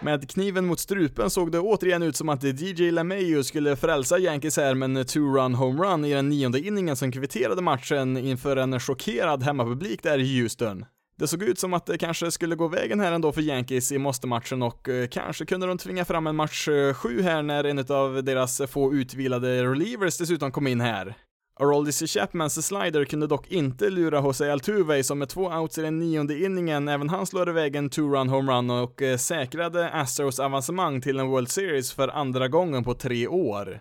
Med 0.00 0.30
kniven 0.30 0.66
mot 0.66 0.80
strupen 0.80 1.30
såg 1.30 1.52
det 1.52 1.60
återigen 1.60 2.02
ut 2.02 2.16
som 2.16 2.28
att 2.28 2.42
DJ 2.42 2.90
LeMayo 2.90 3.42
skulle 3.42 3.76
frälsa 3.76 4.18
Yankees 4.18 4.56
här 4.56 4.74
med 4.74 4.86
en 4.86 4.96
two-run 4.96 5.54
homerun 5.54 6.04
i 6.04 6.14
den 6.14 6.28
nionde 6.28 6.60
inningen 6.60 6.96
som 6.96 7.12
kvitterade 7.12 7.62
matchen 7.62 8.16
inför 8.16 8.56
en 8.56 8.80
chockerad 8.80 9.42
hemmapublik 9.42 10.02
där 10.02 10.18
i 10.18 10.40
Houston. 10.40 10.84
Det 11.18 11.28
såg 11.28 11.42
ut 11.42 11.58
som 11.58 11.74
att 11.74 11.86
det 11.86 11.98
kanske 11.98 12.30
skulle 12.30 12.56
gå 12.56 12.68
vägen 12.68 13.00
här 13.00 13.12
ändå 13.12 13.32
för 13.32 13.40
Yankees 13.40 13.92
i 13.92 13.98
måste-matchen 13.98 14.62
och 14.62 14.88
eh, 14.88 15.08
kanske 15.08 15.46
kunde 15.46 15.66
de 15.66 15.78
tvinga 15.78 16.04
fram 16.04 16.26
en 16.26 16.36
match 16.36 16.68
eh, 16.68 16.94
7 16.94 17.22
här 17.22 17.42
när 17.42 17.64
en 17.64 17.78
av 17.78 18.24
deras 18.24 18.62
få 18.68 18.94
utvilade 18.94 19.64
relievers 19.64 20.18
dessutom 20.18 20.52
kom 20.52 20.66
in 20.66 20.80
här. 20.80 21.14
Aroldis 21.60 22.12
Chapmans 22.12 22.66
slider 22.66 23.04
kunde 23.04 23.26
dock 23.26 23.48
inte 23.48 23.90
lura 23.90 24.20
Jose 24.20 24.52
Altuve 24.52 25.02
som 25.02 25.18
med 25.18 25.28
två 25.28 25.48
outs 25.48 25.78
i 25.78 25.82
den 25.82 25.98
nionde 25.98 26.38
inningen, 26.38 26.88
även 26.88 27.08
han 27.08 27.26
slår 27.26 27.48
iväg 27.48 27.76
en 27.76 27.90
two-run 27.90 28.28
homerun 28.28 28.70
och 28.70 29.02
eh, 29.02 29.16
säkrade 29.16 29.90
Astros 29.90 30.38
avancemang 30.38 31.00
till 31.00 31.18
en 31.18 31.26
World 31.26 31.48
Series 31.48 31.92
för 31.92 32.08
andra 32.08 32.48
gången 32.48 32.84
på 32.84 32.94
tre 32.94 33.26
år. 33.26 33.80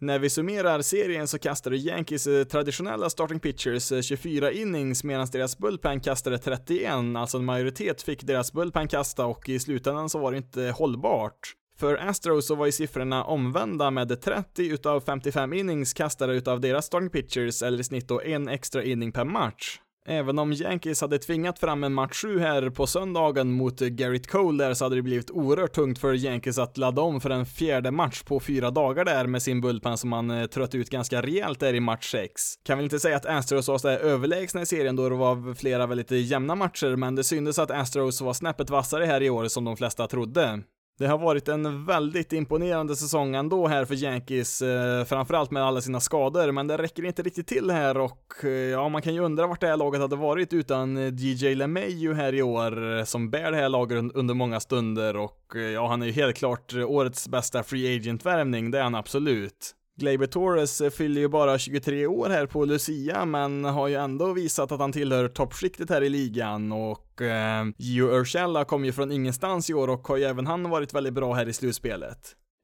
När 0.00 0.18
vi 0.18 0.30
summerar 0.30 0.82
serien 0.82 1.28
så 1.28 1.38
kastade 1.38 1.76
Yankees 1.76 2.26
eh, 2.26 2.44
traditionella 2.44 3.10
starting 3.10 3.40
pitchers 3.40 3.92
eh, 3.92 4.00
24 4.00 4.52
innings 4.52 5.04
medan 5.04 5.26
deras 5.32 5.58
bullpen 5.58 6.00
kastade 6.00 6.38
31, 6.38 6.92
alltså 7.16 7.38
en 7.38 7.44
majoritet 7.44 8.02
fick 8.02 8.22
deras 8.22 8.52
bullpen 8.52 8.88
kasta 8.88 9.26
och 9.26 9.48
i 9.48 9.58
slutändan 9.58 10.08
så 10.08 10.18
var 10.18 10.32
det 10.32 10.36
inte 10.36 10.74
hållbart. 10.76 11.54
För 11.78 12.08
Astros 12.08 12.46
så 12.46 12.54
var 12.54 12.66
ju 12.66 12.72
siffrorna 12.72 13.24
omvända 13.24 13.90
med 13.90 14.20
30 14.22 14.62
utav 14.62 15.00
55 15.00 15.52
innings 15.52 15.92
kastade 15.92 16.34
utav 16.34 16.60
deras 16.60 16.86
starting 16.86 17.10
pitchers 17.10 17.62
eller 17.62 17.80
i 17.80 17.84
snitt 17.84 18.08
då 18.08 18.22
en 18.22 18.48
extra 18.48 18.82
inning 18.82 19.12
per 19.12 19.24
match. 19.24 19.80
Även 20.08 20.38
om 20.38 20.52
Yankees 20.52 21.00
hade 21.00 21.18
tvingat 21.18 21.58
fram 21.58 21.84
en 21.84 21.94
match 21.94 22.22
7 22.22 22.38
här 22.38 22.70
på 22.70 22.86
söndagen 22.86 23.52
mot 23.52 23.80
Garrett 23.80 24.26
Cole 24.26 24.64
där 24.64 24.74
så 24.74 24.84
hade 24.84 24.96
det 24.96 25.02
blivit 25.02 25.30
oerhört 25.30 25.72
tungt 25.72 25.98
för 25.98 26.14
Yankees 26.14 26.58
att 26.58 26.76
ladda 26.76 27.02
om 27.02 27.20
för 27.20 27.30
en 27.30 27.46
fjärde 27.46 27.90
match 27.90 28.22
på 28.22 28.40
fyra 28.40 28.70
dagar 28.70 29.04
där 29.04 29.26
med 29.26 29.42
sin 29.42 29.60
bullpen 29.60 29.98
som 29.98 30.10
man 30.10 30.30
eh, 30.30 30.46
trött 30.46 30.74
ut 30.74 30.90
ganska 30.90 31.22
rejält 31.22 31.60
där 31.60 31.74
i 31.74 31.80
match 31.80 32.10
6. 32.10 32.32
Kan 32.64 32.78
väl 32.78 32.84
inte 32.84 32.98
säga 32.98 33.16
att 33.16 33.26
Astros 33.26 33.68
var 33.68 33.78
sådär 33.78 33.98
överlägsna 33.98 34.62
i 34.62 34.66
serien 34.66 34.96
då 34.96 35.08
det 35.08 35.16
var 35.16 35.54
flera 35.54 35.86
väldigt 35.86 36.10
jämna 36.10 36.54
matcher, 36.54 36.96
men 36.96 37.14
det 37.14 37.24
syntes 37.24 37.58
att 37.58 37.70
Astros 37.70 38.20
var 38.20 38.32
snäppet 38.32 38.70
vassare 38.70 39.04
här 39.04 39.22
i 39.22 39.30
år 39.30 39.48
som 39.48 39.64
de 39.64 39.76
flesta 39.76 40.06
trodde. 40.06 40.62
Det 40.98 41.06
har 41.06 41.18
varit 41.18 41.48
en 41.48 41.84
väldigt 41.84 42.32
imponerande 42.32 42.96
säsong 42.96 43.34
ändå 43.34 43.66
här 43.66 43.84
för 43.84 43.94
Yankees, 43.94 44.62
eh, 44.62 45.04
framförallt 45.04 45.50
med 45.50 45.62
alla 45.62 45.80
sina 45.80 46.00
skador, 46.00 46.52
men 46.52 46.66
det 46.66 46.76
räcker 46.76 47.04
inte 47.04 47.22
riktigt 47.22 47.46
till 47.46 47.70
här 47.70 47.98
och 47.98 48.44
eh, 48.44 48.50
ja, 48.50 48.88
man 48.88 49.02
kan 49.02 49.14
ju 49.14 49.20
undra 49.20 49.46
vart 49.46 49.60
det 49.60 49.66
här 49.66 49.76
laget 49.76 50.00
hade 50.00 50.16
varit 50.16 50.52
utan 50.52 50.96
eh, 50.96 51.14
DJ 51.14 51.54
LeMayu 51.54 52.14
här 52.14 52.34
i 52.34 52.42
år, 52.42 52.98
eh, 52.98 53.04
som 53.04 53.30
bär 53.30 53.50
det 53.50 53.56
här 53.56 53.68
laget 53.68 54.12
under 54.14 54.34
många 54.34 54.60
stunder 54.60 55.16
och 55.16 55.56
eh, 55.56 55.62
ja, 55.62 55.88
han 55.88 56.02
är 56.02 56.06
ju 56.06 56.12
helt 56.12 56.36
klart 56.36 56.74
eh, 56.74 56.90
årets 56.90 57.28
bästa 57.28 57.62
free 57.62 57.96
agent-värvning, 57.96 58.70
det 58.70 58.78
är 58.78 58.82
han 58.82 58.94
absolut. 58.94 59.74
Gleyber 59.98 60.26
Torres 60.26 60.80
eh, 60.80 60.90
fyller 60.90 61.20
ju 61.20 61.28
bara 61.28 61.58
23 61.58 62.06
år 62.06 62.28
här 62.28 62.46
på 62.46 62.64
Lucia, 62.64 63.24
men 63.24 63.64
har 63.64 63.88
ju 63.88 63.94
ändå 63.94 64.32
visat 64.32 64.72
att 64.72 64.80
han 64.80 64.92
tillhör 64.92 65.28
toppskiktet 65.28 65.90
här 65.90 66.02
i 66.02 66.08
ligan 66.08 66.72
och 66.72 67.22
eh, 67.22 67.64
Gio 67.78 68.20
Urshela 68.20 68.64
kom 68.64 68.84
ju 68.84 68.92
från 68.92 69.12
ingenstans 69.12 69.70
i 69.70 69.74
år 69.74 69.88
och 69.88 70.08
har 70.08 70.16
ju 70.16 70.24
även 70.24 70.46
han 70.46 70.70
varit 70.70 70.94
väldigt 70.94 71.14
bra 71.14 71.34
här 71.34 71.48
i 71.48 71.52
slutspelet. 71.52 72.18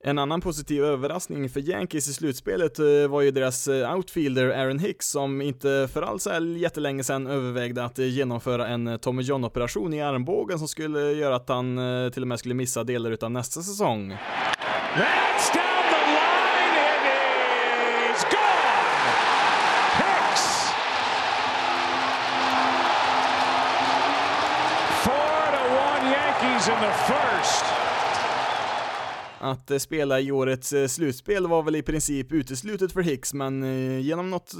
En 0.04 0.18
annan 0.18 0.40
positiv 0.40 0.84
överraskning 0.84 1.50
för 1.50 1.60
Yankees 1.60 2.08
i 2.08 2.12
slutspelet 2.12 2.78
eh, 2.78 3.08
var 3.08 3.20
ju 3.20 3.30
deras 3.30 3.68
eh, 3.68 3.96
outfielder 3.96 4.48
Aaron 4.48 4.78
Hicks 4.78 5.06
som 5.06 5.42
inte 5.42 5.88
för 5.92 6.02
alls 6.02 6.26
är 6.26 6.40
jättelänge 6.40 7.04
sedan 7.04 7.26
övervägde 7.26 7.84
att 7.84 7.98
genomföra 7.98 8.68
en 8.68 8.98
Tommy 8.98 9.22
John-operation 9.22 9.94
i 9.94 10.02
armbågen 10.02 10.58
som 10.58 10.68
skulle 10.68 11.00
göra 11.00 11.36
att 11.36 11.48
han 11.48 11.80
till 12.12 12.22
och 12.22 12.28
med 12.28 12.38
skulle 12.38 12.54
missa 12.54 12.84
delar 12.84 13.10
utav 13.10 13.30
nästa 13.30 13.62
säsong. 13.62 14.16
The 26.82 26.92
first. 26.92 27.64
Att 29.40 29.70
eh, 29.70 29.78
spela 29.78 30.20
i 30.20 30.32
årets 30.32 30.72
eh, 30.72 30.86
slutspel 30.86 31.46
var 31.46 31.62
väl 31.62 31.76
i 31.76 31.82
princip 31.82 32.32
uteslutet 32.32 32.92
för 32.92 33.00
Hicks, 33.02 33.34
men 33.34 33.62
eh, 33.62 34.00
genom 34.00 34.30
något, 34.30 34.52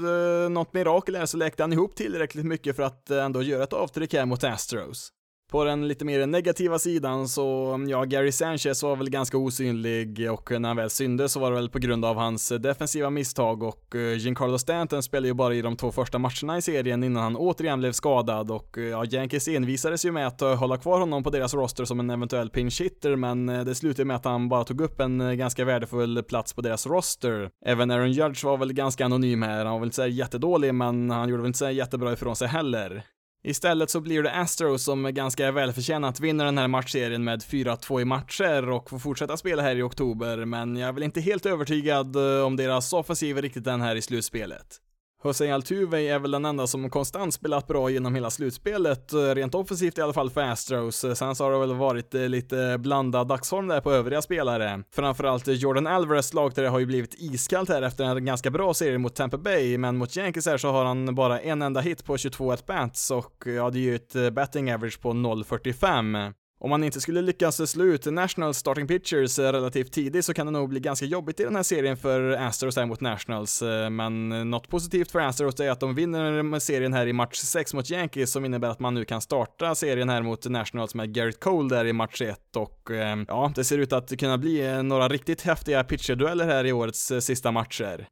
något 0.49 0.73
mirakel 0.73 1.15
här 1.15 1.25
så 1.25 1.37
läkte 1.37 1.63
han 1.63 1.73
ihop 1.73 1.95
tillräckligt 1.95 2.45
mycket 2.45 2.75
för 2.75 2.83
att 2.83 3.09
ändå 3.09 3.41
göra 3.41 3.63
ett 3.63 3.73
avtryck 3.73 4.13
här 4.13 4.25
mot 4.25 4.43
Astros. 4.43 5.09
På 5.53 5.63
den 5.63 5.87
lite 5.87 6.05
mer 6.05 6.27
negativa 6.27 6.79
sidan 6.79 7.27
så, 7.27 7.79
ja, 7.87 8.03
Gary 8.03 8.31
Sanchez 8.31 8.83
var 8.83 8.95
väl 8.95 9.09
ganska 9.09 9.37
osynlig 9.37 10.31
och 10.31 10.61
när 10.61 10.69
han 10.69 10.77
väl 10.77 10.89
syndes 10.89 11.31
så 11.31 11.39
var 11.39 11.51
det 11.51 11.55
väl 11.55 11.69
på 11.69 11.79
grund 11.79 12.05
av 12.05 12.15
hans 12.15 12.51
eh, 12.51 12.59
defensiva 12.59 13.09
misstag 13.09 13.63
och 13.63 13.95
eh, 13.95 14.17
Giancarlo 14.17 14.57
Stanton 14.57 15.03
spelade 15.03 15.27
ju 15.27 15.33
bara 15.33 15.53
i 15.53 15.61
de 15.61 15.75
två 15.75 15.91
första 15.91 16.19
matcherna 16.19 16.57
i 16.57 16.61
serien 16.61 17.03
innan 17.03 17.23
han 17.23 17.35
återigen 17.35 17.79
blev 17.79 17.91
skadad 17.91 18.51
och 18.51 18.77
eh, 18.77 18.83
ja, 18.83 19.05
Yankees 19.05 19.47
envisades 19.47 20.05
ju 20.05 20.11
med 20.11 20.27
att 20.27 20.41
hålla 20.41 20.77
kvar 20.77 20.99
honom 20.99 21.23
på 21.23 21.29
deras 21.29 21.53
roster 21.53 21.85
som 21.85 21.99
en 21.99 22.09
eventuell 22.09 22.49
pinch 22.49 22.81
hitter 22.81 23.15
men 23.15 23.45
det 23.45 23.75
slutade 23.75 24.05
med 24.05 24.15
att 24.15 24.25
han 24.25 24.49
bara 24.49 24.63
tog 24.63 24.81
upp 24.81 24.99
en 24.99 25.37
ganska 25.37 25.65
värdefull 25.65 26.23
plats 26.23 26.53
på 26.53 26.61
deras 26.61 26.87
roster. 26.87 27.49
Även 27.65 27.91
Aaron 27.91 28.11
Judge 28.11 28.45
var 28.45 28.57
väl 28.57 28.73
ganska 28.73 29.05
anonym 29.05 29.41
här, 29.41 29.65
han 29.65 29.73
var 29.73 29.79
väl 29.79 29.87
inte 29.87 29.95
så 29.95 30.07
jättedålig 30.07 30.73
men 30.73 31.09
han 31.09 31.29
gjorde 31.29 31.41
väl 31.41 31.47
inte 31.47 31.59
så 31.59 31.69
jättebra 31.69 32.13
ifrån 32.13 32.35
sig 32.35 32.47
heller. 32.47 33.03
Istället 33.45 33.89
så 33.89 34.01
blir 34.01 34.23
det 34.23 34.31
Astros 34.31 34.83
som 34.83 35.13
ganska 35.13 35.51
välförtjänat 35.51 36.19
vinner 36.19 36.45
den 36.45 36.57
här 36.57 36.67
matchserien 36.67 37.23
med 37.23 37.41
4-2 37.41 38.01
i 38.01 38.05
matcher 38.05 38.69
och 38.69 38.89
får 38.89 38.99
fortsätta 38.99 39.37
spela 39.37 39.61
här 39.61 39.75
i 39.75 39.81
oktober, 39.81 40.45
men 40.45 40.75
jag 40.75 40.89
är 40.89 40.93
väl 40.93 41.03
inte 41.03 41.21
helt 41.21 41.45
övertygad 41.45 42.15
eh, 42.15 42.45
om 42.45 42.55
deras 42.55 42.93
offensiv 42.93 43.37
riktigt 43.37 43.67
än 43.67 43.81
här 43.81 43.95
i 43.95 44.01
slutspelet. 44.01 44.79
Hussein 45.23 45.53
Altuve 45.53 46.01
är 46.01 46.19
väl 46.19 46.31
den 46.31 46.45
enda 46.45 46.67
som 46.67 46.89
konstant 46.89 47.33
spelat 47.33 47.67
bra 47.67 47.89
genom 47.89 48.15
hela 48.15 48.29
slutspelet, 48.29 49.13
rent 49.35 49.55
offensivt 49.55 49.97
i 49.97 50.01
alla 50.01 50.13
fall 50.13 50.29
för 50.29 50.41
Astros. 50.41 51.05
Sen 51.15 51.35
så 51.35 51.43
har 51.43 51.51
det 51.51 51.59
väl 51.59 51.73
varit 51.73 52.15
eh, 52.15 52.21
lite 52.21 52.77
blandad 52.79 53.27
dagsform 53.27 53.67
där 53.67 53.81
på 53.81 53.91
övriga 53.91 54.21
spelare. 54.21 54.83
Framförallt 54.95 55.47
Jordan 55.47 55.87
Alvarez 55.87 56.33
lag 56.33 56.53
där 56.55 56.63
det 56.63 56.69
har 56.69 56.79
ju 56.79 56.85
blivit 56.85 57.15
iskallt 57.17 57.69
här 57.69 57.81
efter 57.81 58.03
en 58.03 58.25
ganska 58.25 58.49
bra 58.49 58.73
serie 58.73 58.97
mot 58.97 59.15
Tampa 59.15 59.37
Bay, 59.37 59.77
men 59.77 59.97
mot 59.97 60.17
Yankees 60.17 60.45
här 60.45 60.57
så 60.57 60.71
har 60.71 60.85
han 60.85 61.15
bara 61.15 61.39
en 61.39 61.61
enda 61.61 61.81
hit 61.81 62.05
på 62.05 62.17
22 62.17 62.51
at 62.51 62.65
bats 62.65 63.11
och 63.11 63.43
ja, 63.45 63.69
det 63.69 63.79
är 63.79 63.81
ju 63.81 63.95
ett 63.95 64.15
eh, 64.15 64.29
betting 64.29 64.73
average 64.73 65.01
på 65.01 65.09
0.45. 65.09 66.33
Om 66.63 66.69
man 66.69 66.83
inte 66.83 67.01
skulle 67.01 67.21
lyckas 67.21 67.71
slå 67.71 67.85
ut 67.85 68.05
Nationals 68.05 68.57
starting 68.57 68.87
pitchers 68.87 69.39
eh, 69.39 69.51
relativt 69.51 69.91
tidigt 69.91 70.25
så 70.25 70.33
kan 70.33 70.45
det 70.45 70.51
nog 70.51 70.69
bli 70.69 70.79
ganska 70.79 71.05
jobbigt 71.05 71.39
i 71.39 71.43
den 71.43 71.55
här 71.55 71.63
serien 71.63 71.97
för 71.97 72.31
Astros 72.31 72.75
här 72.75 72.85
mot 72.85 73.01
Nationals, 73.01 73.61
eh, 73.61 73.89
men 73.89 74.29
något 74.29 74.69
positivt 74.69 75.11
för 75.11 75.19
Astros 75.19 75.59
är 75.59 75.71
att 75.71 75.79
de 75.79 75.95
vinner 75.95 76.59
serien 76.59 76.93
här 76.93 77.07
i 77.07 77.13
match 77.13 77.37
6 77.37 77.73
mot 77.73 77.89
Yankees 77.89 78.31
som 78.31 78.45
innebär 78.45 78.69
att 78.69 78.79
man 78.79 78.93
nu 78.93 79.05
kan 79.05 79.21
starta 79.21 79.75
serien 79.75 80.09
här 80.09 80.21
mot 80.21 80.49
Nationals 80.49 80.95
med 80.95 81.13
Garrett 81.13 81.39
Cole 81.39 81.75
där 81.75 81.85
i 81.85 81.93
match 81.93 82.21
1 82.21 82.55
och 82.55 82.91
eh, 82.91 83.17
ja, 83.27 83.51
det 83.55 83.63
ser 83.63 83.77
ut 83.77 83.93
att 83.93 84.19
kunna 84.19 84.37
bli 84.37 84.83
några 84.83 85.07
riktigt 85.07 85.41
häftiga 85.41 85.83
pitcherdueller 85.83 86.45
här 86.45 86.65
i 86.65 86.73
årets 86.73 87.11
sista 87.19 87.51
matcher. 87.51 88.07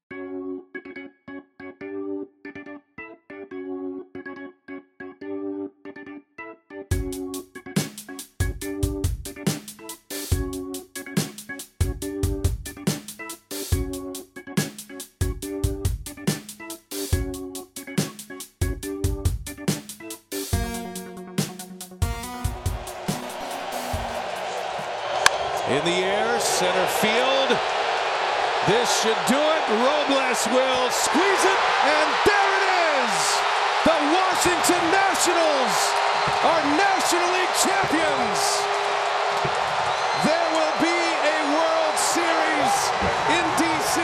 Davis 30.42 30.58
will 30.58 30.90
squeeze 30.90 31.46
it, 31.46 31.60
and 31.86 32.10
there 32.26 32.52
it 32.58 32.66
is. 32.98 33.16
The 33.84 33.98
Washington 34.18 34.84
Nationals 34.92 35.76
are 36.44 36.64
National 36.78 37.32
League 37.38 37.56
champions. 37.66 38.40
There 40.24 40.50
will 40.56 40.76
be 40.82 41.00
a 41.34 41.40
World 41.54 41.98
Series 41.98 42.92
in 43.30 43.46
DC. 43.58 44.02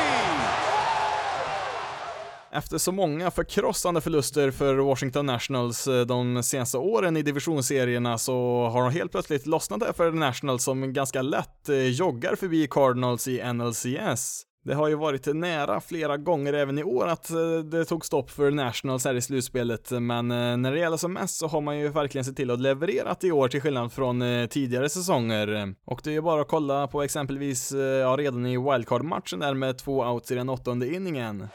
Efter 2.51 2.77
så 2.77 2.91
många 2.91 3.31
förkrossande 3.31 4.01
förluster 4.01 4.51
för 4.51 4.75
Washington 4.75 5.25
Nationals 5.25 5.87
eh, 5.87 6.05
de 6.05 6.43
senaste 6.43 6.77
åren 6.77 7.17
i 7.17 7.21
divisionsserierna 7.21 8.17
så 8.17 8.67
har 8.73 8.81
de 8.81 8.91
helt 8.91 9.11
plötsligt 9.11 9.45
lossnat 9.45 9.79
där 9.79 9.93
för 9.93 10.11
Nationals 10.11 10.63
som 10.63 10.93
ganska 10.93 11.21
lätt 11.21 11.69
eh, 11.69 11.75
joggar 11.75 12.35
förbi 12.35 12.67
Cardinals 12.71 13.27
i 13.27 13.53
NLCS. 13.53 14.47
Det 14.67 14.75
har 14.75 14.87
ju 14.87 14.95
varit 14.95 15.25
nära 15.25 15.81
flera 15.81 16.17
gånger 16.17 16.53
även 16.53 16.77
i 16.77 16.83
år 16.83 17.07
att 17.07 17.29
eh, 17.29 17.57
det 17.71 17.85
tog 17.85 18.05
stopp 18.05 18.31
för 18.31 18.51
Nationals 18.51 19.05
här 19.05 19.15
i 19.15 19.21
slutspelet, 19.21 19.91
men 19.91 20.31
eh, 20.31 20.57
när 20.57 20.71
det 20.71 20.79
gäller 20.79 20.97
som 20.97 21.13
mest 21.13 21.37
så 21.37 21.47
har 21.47 21.61
man 21.61 21.77
ju 21.77 21.87
verkligen 21.87 22.25
sett 22.25 22.35
till 22.35 22.51
att 22.51 22.59
leverera 22.59 23.15
i 23.21 23.31
år 23.31 23.47
till 23.47 23.61
skillnad 23.61 23.93
från 23.93 24.21
eh, 24.21 24.47
tidigare 24.47 24.89
säsonger. 24.89 25.73
Och 25.85 26.01
det 26.03 26.09
är 26.09 26.13
ju 26.13 26.21
bara 26.21 26.41
att 26.41 26.47
kolla 26.47 26.87
på 26.87 27.03
exempelvis, 27.03 27.71
ja 28.01 28.15
redan 28.19 28.45
i 28.45 28.57
wildcard-matchen 28.57 29.39
där 29.39 29.53
med 29.53 29.77
två 29.77 29.99
outs 29.99 30.31
i 30.31 30.35
den 30.35 30.49
åttonde 30.49 30.93
inningen. 30.93 31.47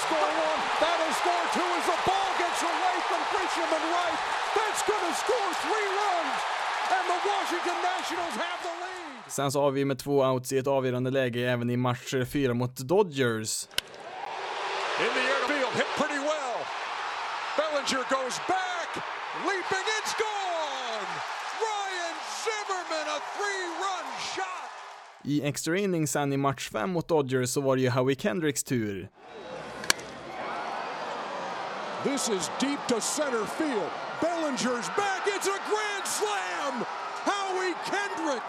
score 0.00 0.32
one. 0.48 0.60
That'll 0.80 1.14
score 1.22 1.46
two 1.52 1.70
as 1.76 1.84
the 1.92 1.98
ball 2.08 2.30
gets 2.40 2.62
away 2.62 2.96
from 3.08 3.20
Grisham 3.32 3.68
and 3.68 3.86
right. 3.98 4.18
That's 4.56 4.82
going 4.88 5.04
to 5.08 5.14
score 5.24 5.50
three 5.64 5.88
runs. 6.00 6.40
And 6.90 7.06
the 7.06 7.18
Washington 7.24 7.78
Nationals 7.82 8.34
have 8.34 8.62
the 8.64 8.74
lead. 8.82 9.19
Sen 9.30 9.52
så 9.52 9.62
har 9.62 9.70
vi 9.70 9.84
med 9.84 9.98
två 9.98 10.24
outs 10.24 10.52
i 10.52 10.58
ett 10.58 10.66
avgörande 10.66 11.10
läge 11.10 11.50
även 11.50 11.70
i 11.70 11.76
match 11.76 12.14
fyra 12.26 12.54
mot 12.54 12.76
Dodgers. 12.76 13.68
In 15.00 15.06
the 15.06 15.20
air 15.20 15.42
field, 15.48 15.74
hit 15.74 15.86
pretty 15.96 16.18
well. 16.18 16.58
Bellinger 17.56 18.04
goes 18.10 18.38
back, 18.48 18.88
leaping, 19.46 19.86
it's 19.98 20.14
gone! 20.18 21.10
Ryan 21.66 22.16
Zimmerman, 22.42 23.06
a 23.16 23.20
three-run 23.36 24.06
shot! 24.34 24.70
I 25.24 25.42
extra 25.42 25.78
innings 25.78 26.10
sen 26.10 26.32
i 26.32 26.36
match 26.36 26.68
5 26.68 26.90
mot 26.90 27.08
Dodgers 27.08 27.50
så 27.50 27.60
var 27.60 27.76
det 27.76 27.82
ju 27.82 27.90
Howie 27.90 28.16
Kendricks 28.16 28.64
tur. 28.64 29.08
This 32.02 32.28
is 32.28 32.50
deep 32.60 32.80
to 32.88 33.00
center 33.00 33.44
field. 33.46 33.90
Bellinger's 34.20 34.88
back. 34.96 35.22
It's 35.26 35.46
a 35.46 35.60
grand 35.70 36.06
slam. 36.06 36.84
Howie 37.24 37.74
Kendrick 37.84 38.42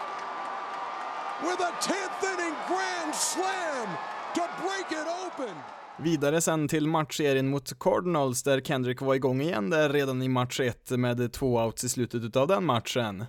with 1.42 1.60
a 1.60 1.72
10th 1.80 2.22
inning 2.32 2.54
grand 2.68 3.14
slam 3.14 3.88
to 4.34 4.42
break 4.62 4.92
it 5.00 5.08
open. 5.26 5.54
Vidare 5.96 6.40
sen 6.40 6.68
till 6.68 6.86
matchserien 6.86 7.48
mot 7.48 7.78
Cardinals 7.78 8.42
där 8.42 8.60
Kendrick 8.60 9.00
var 9.00 9.14
igång 9.14 9.40
igen 9.42 9.70
där 9.70 9.88
redan 9.88 10.22
i 10.22 10.28
match 10.28 10.60
1 10.60 10.90
med 10.90 11.32
två 11.32 11.54
outs 11.56 11.84
i 11.84 11.88
slutet 11.88 12.36
av 12.36 12.48
den 12.48 12.64
matchen. 12.64 13.24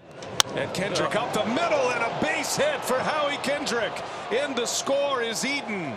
And 0.57 0.73
Kendrick 0.73 1.15
up 1.15 1.33
the 1.33 1.45
middle 1.49 1.85
and 1.95 2.03
a 2.03 2.11
base 2.21 2.61
hit 2.61 2.81
for 2.81 2.99
Howie 2.99 3.39
Kendrick. 3.43 3.93
In 4.31 4.55
the 4.55 4.67
score 4.67 5.29
is 5.31 5.45
Eden. 5.45 5.91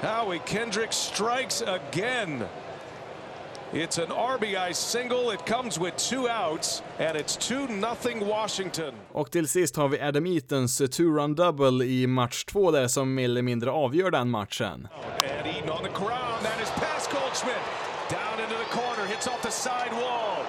Howie 0.00 0.40
Kendrick 0.46 0.92
strikes 0.92 1.62
again. 1.62 2.44
It's 3.72 3.98
an 3.98 4.08
RBI 4.08 4.72
single. 4.72 5.30
It 5.30 5.44
comes 5.44 5.78
with 5.78 5.94
two 5.98 6.26
outs, 6.26 6.82
and 6.98 7.16
it's 7.16 7.36
2 7.36 7.66
nothing 7.68 8.26
Washington. 8.26 8.94
Och 9.12 9.30
till 9.30 9.48
sist 9.48 9.76
har 9.76 9.88
vi 9.88 10.00
Adam 10.00 10.26
Eatons 10.26 10.82
two-run 10.90 11.34
double 11.34 11.84
i 11.84 12.06
match 12.06 12.44
2 12.44 12.70
där 12.70 12.88
som 12.88 13.14
mer 13.14 13.24
eller 13.24 13.42
mindre 13.42 13.70
avgör 13.70 14.10
den 14.10 14.30
matchen. 14.30 14.88
And 15.22 15.46
Eden 15.46 15.70
on 15.70 15.82
the 15.82 15.90
ground. 15.90 16.42
That 16.42 16.60
is 16.62 16.70
past 16.70 17.10
Goldschmidt. 17.10 17.64
Down 18.10 18.40
into 18.40 18.56
the 18.64 18.70
corner. 18.80 19.06
Hits 19.06 19.26
off 19.26 19.42
the 19.42 19.50
side 19.50 19.92
wall. 19.92 20.44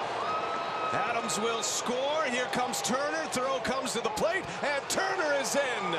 Adams 0.92 1.38
will 1.38 1.62
score. 1.62 2.24
Here 2.26 2.48
comes 2.52 2.82
Turner. 2.82 3.24
Throw 3.32 3.58
comes 3.74 3.92
to 3.92 4.00
the 4.00 4.14
plate, 4.16 4.44
and 4.62 4.82
Turner 4.88 5.40
is 5.42 5.56
in. 5.56 5.98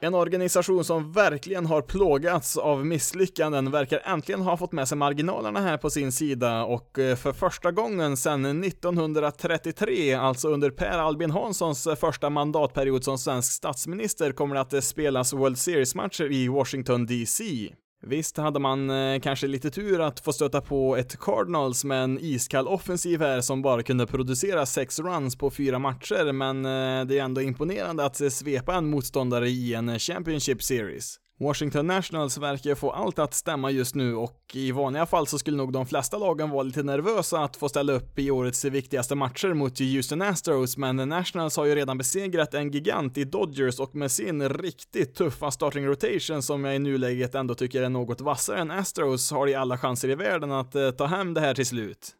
En 0.00 0.14
organisation 0.14 0.84
som 0.84 1.12
verkligen 1.12 1.66
har 1.66 1.82
plågats 1.82 2.56
av 2.56 2.86
misslyckanden 2.86 3.70
verkar 3.70 4.00
äntligen 4.04 4.40
ha 4.40 4.56
fått 4.56 4.72
med 4.72 4.88
sig 4.88 4.98
marginalerna 4.98 5.60
här 5.60 5.76
på 5.76 5.90
sin 5.90 6.12
sida 6.12 6.64
och 6.64 6.98
eh, 6.98 7.16
för 7.16 7.32
första 7.32 7.70
gången 7.70 8.16
sedan 8.16 8.64
1933, 8.64 10.14
alltså 10.14 10.48
under 10.48 10.70
Per 10.70 10.98
Albin 10.98 11.30
Hanssons 11.30 11.86
eh, 11.86 11.94
första 11.94 12.30
mandatperiod 12.30 13.04
som 13.04 13.18
svensk 13.18 13.52
statsminister, 13.52 14.32
kommer 14.32 14.54
det 14.54 14.60
att 14.60 14.72
eh, 14.72 14.80
spelas 14.80 15.32
World 15.32 15.58
Series-matcher 15.58 16.32
i 16.32 16.48
Washington 16.48 17.06
DC. 17.06 17.44
Visst 18.06 18.36
hade 18.36 18.60
man 18.60 18.90
eh, 18.90 19.20
kanske 19.20 19.46
lite 19.46 19.70
tur 19.70 20.00
att 20.00 20.20
få 20.20 20.32
stöta 20.32 20.60
på 20.60 20.96
ett 20.96 21.20
Cardinals 21.20 21.84
med 21.84 22.04
en 22.04 22.18
iskall 22.18 22.68
offensiv 22.68 23.20
här 23.20 23.40
som 23.40 23.62
bara 23.62 23.82
kunde 23.82 24.06
producera 24.06 24.66
sex 24.66 24.98
runs 24.98 25.36
på 25.36 25.50
fyra 25.50 25.78
matcher, 25.78 26.32
men 26.32 26.64
eh, 26.64 27.06
det 27.06 27.18
är 27.18 27.22
ändå 27.22 27.40
imponerande 27.40 28.04
att 28.04 28.20
eh, 28.20 28.28
svepa 28.28 28.74
en 28.74 28.90
motståndare 28.90 29.48
i 29.48 29.74
en 29.74 29.98
Championship 29.98 30.62
Series. 30.62 31.21
Washington 31.42 31.86
Nationals 31.86 32.38
verkar 32.38 32.74
få 32.74 32.90
allt 32.90 33.18
att 33.18 33.34
stämma 33.34 33.70
just 33.70 33.94
nu 33.94 34.14
och 34.14 34.40
i 34.52 34.72
vanliga 34.72 35.06
fall 35.06 35.26
så 35.26 35.38
skulle 35.38 35.56
nog 35.56 35.72
de 35.72 35.86
flesta 35.86 36.18
lagen 36.18 36.50
vara 36.50 36.62
lite 36.62 36.82
nervösa 36.82 37.44
att 37.44 37.56
få 37.56 37.68
ställa 37.68 37.92
upp 37.92 38.18
i 38.18 38.30
årets 38.30 38.64
viktigaste 38.64 39.14
matcher 39.14 39.54
mot 39.54 39.78
Houston 39.78 40.22
Astros, 40.22 40.76
men 40.76 40.96
Nationals 40.96 41.56
har 41.56 41.64
ju 41.64 41.74
redan 41.74 41.98
besegrat 41.98 42.54
en 42.54 42.70
gigant 42.70 43.18
i 43.18 43.24
Dodgers 43.24 43.80
och 43.80 43.94
med 43.94 44.10
sin 44.10 44.48
riktigt 44.48 45.14
tuffa 45.14 45.50
starting 45.50 45.86
rotation 45.86 46.42
som 46.42 46.64
jag 46.64 46.76
i 46.76 46.78
nuläget 46.78 47.34
ändå 47.34 47.54
tycker 47.54 47.82
är 47.82 47.88
något 47.88 48.20
vassare 48.20 48.58
än 48.58 48.70
Astros 48.70 49.30
har 49.30 49.46
de 49.46 49.54
alla 49.54 49.78
chanser 49.78 50.08
i 50.08 50.14
världen 50.14 50.52
att 50.52 50.74
eh, 50.74 50.90
ta 50.90 51.06
hem 51.06 51.34
det 51.34 51.40
här 51.40 51.54
till 51.54 51.66
slut. 51.66 52.16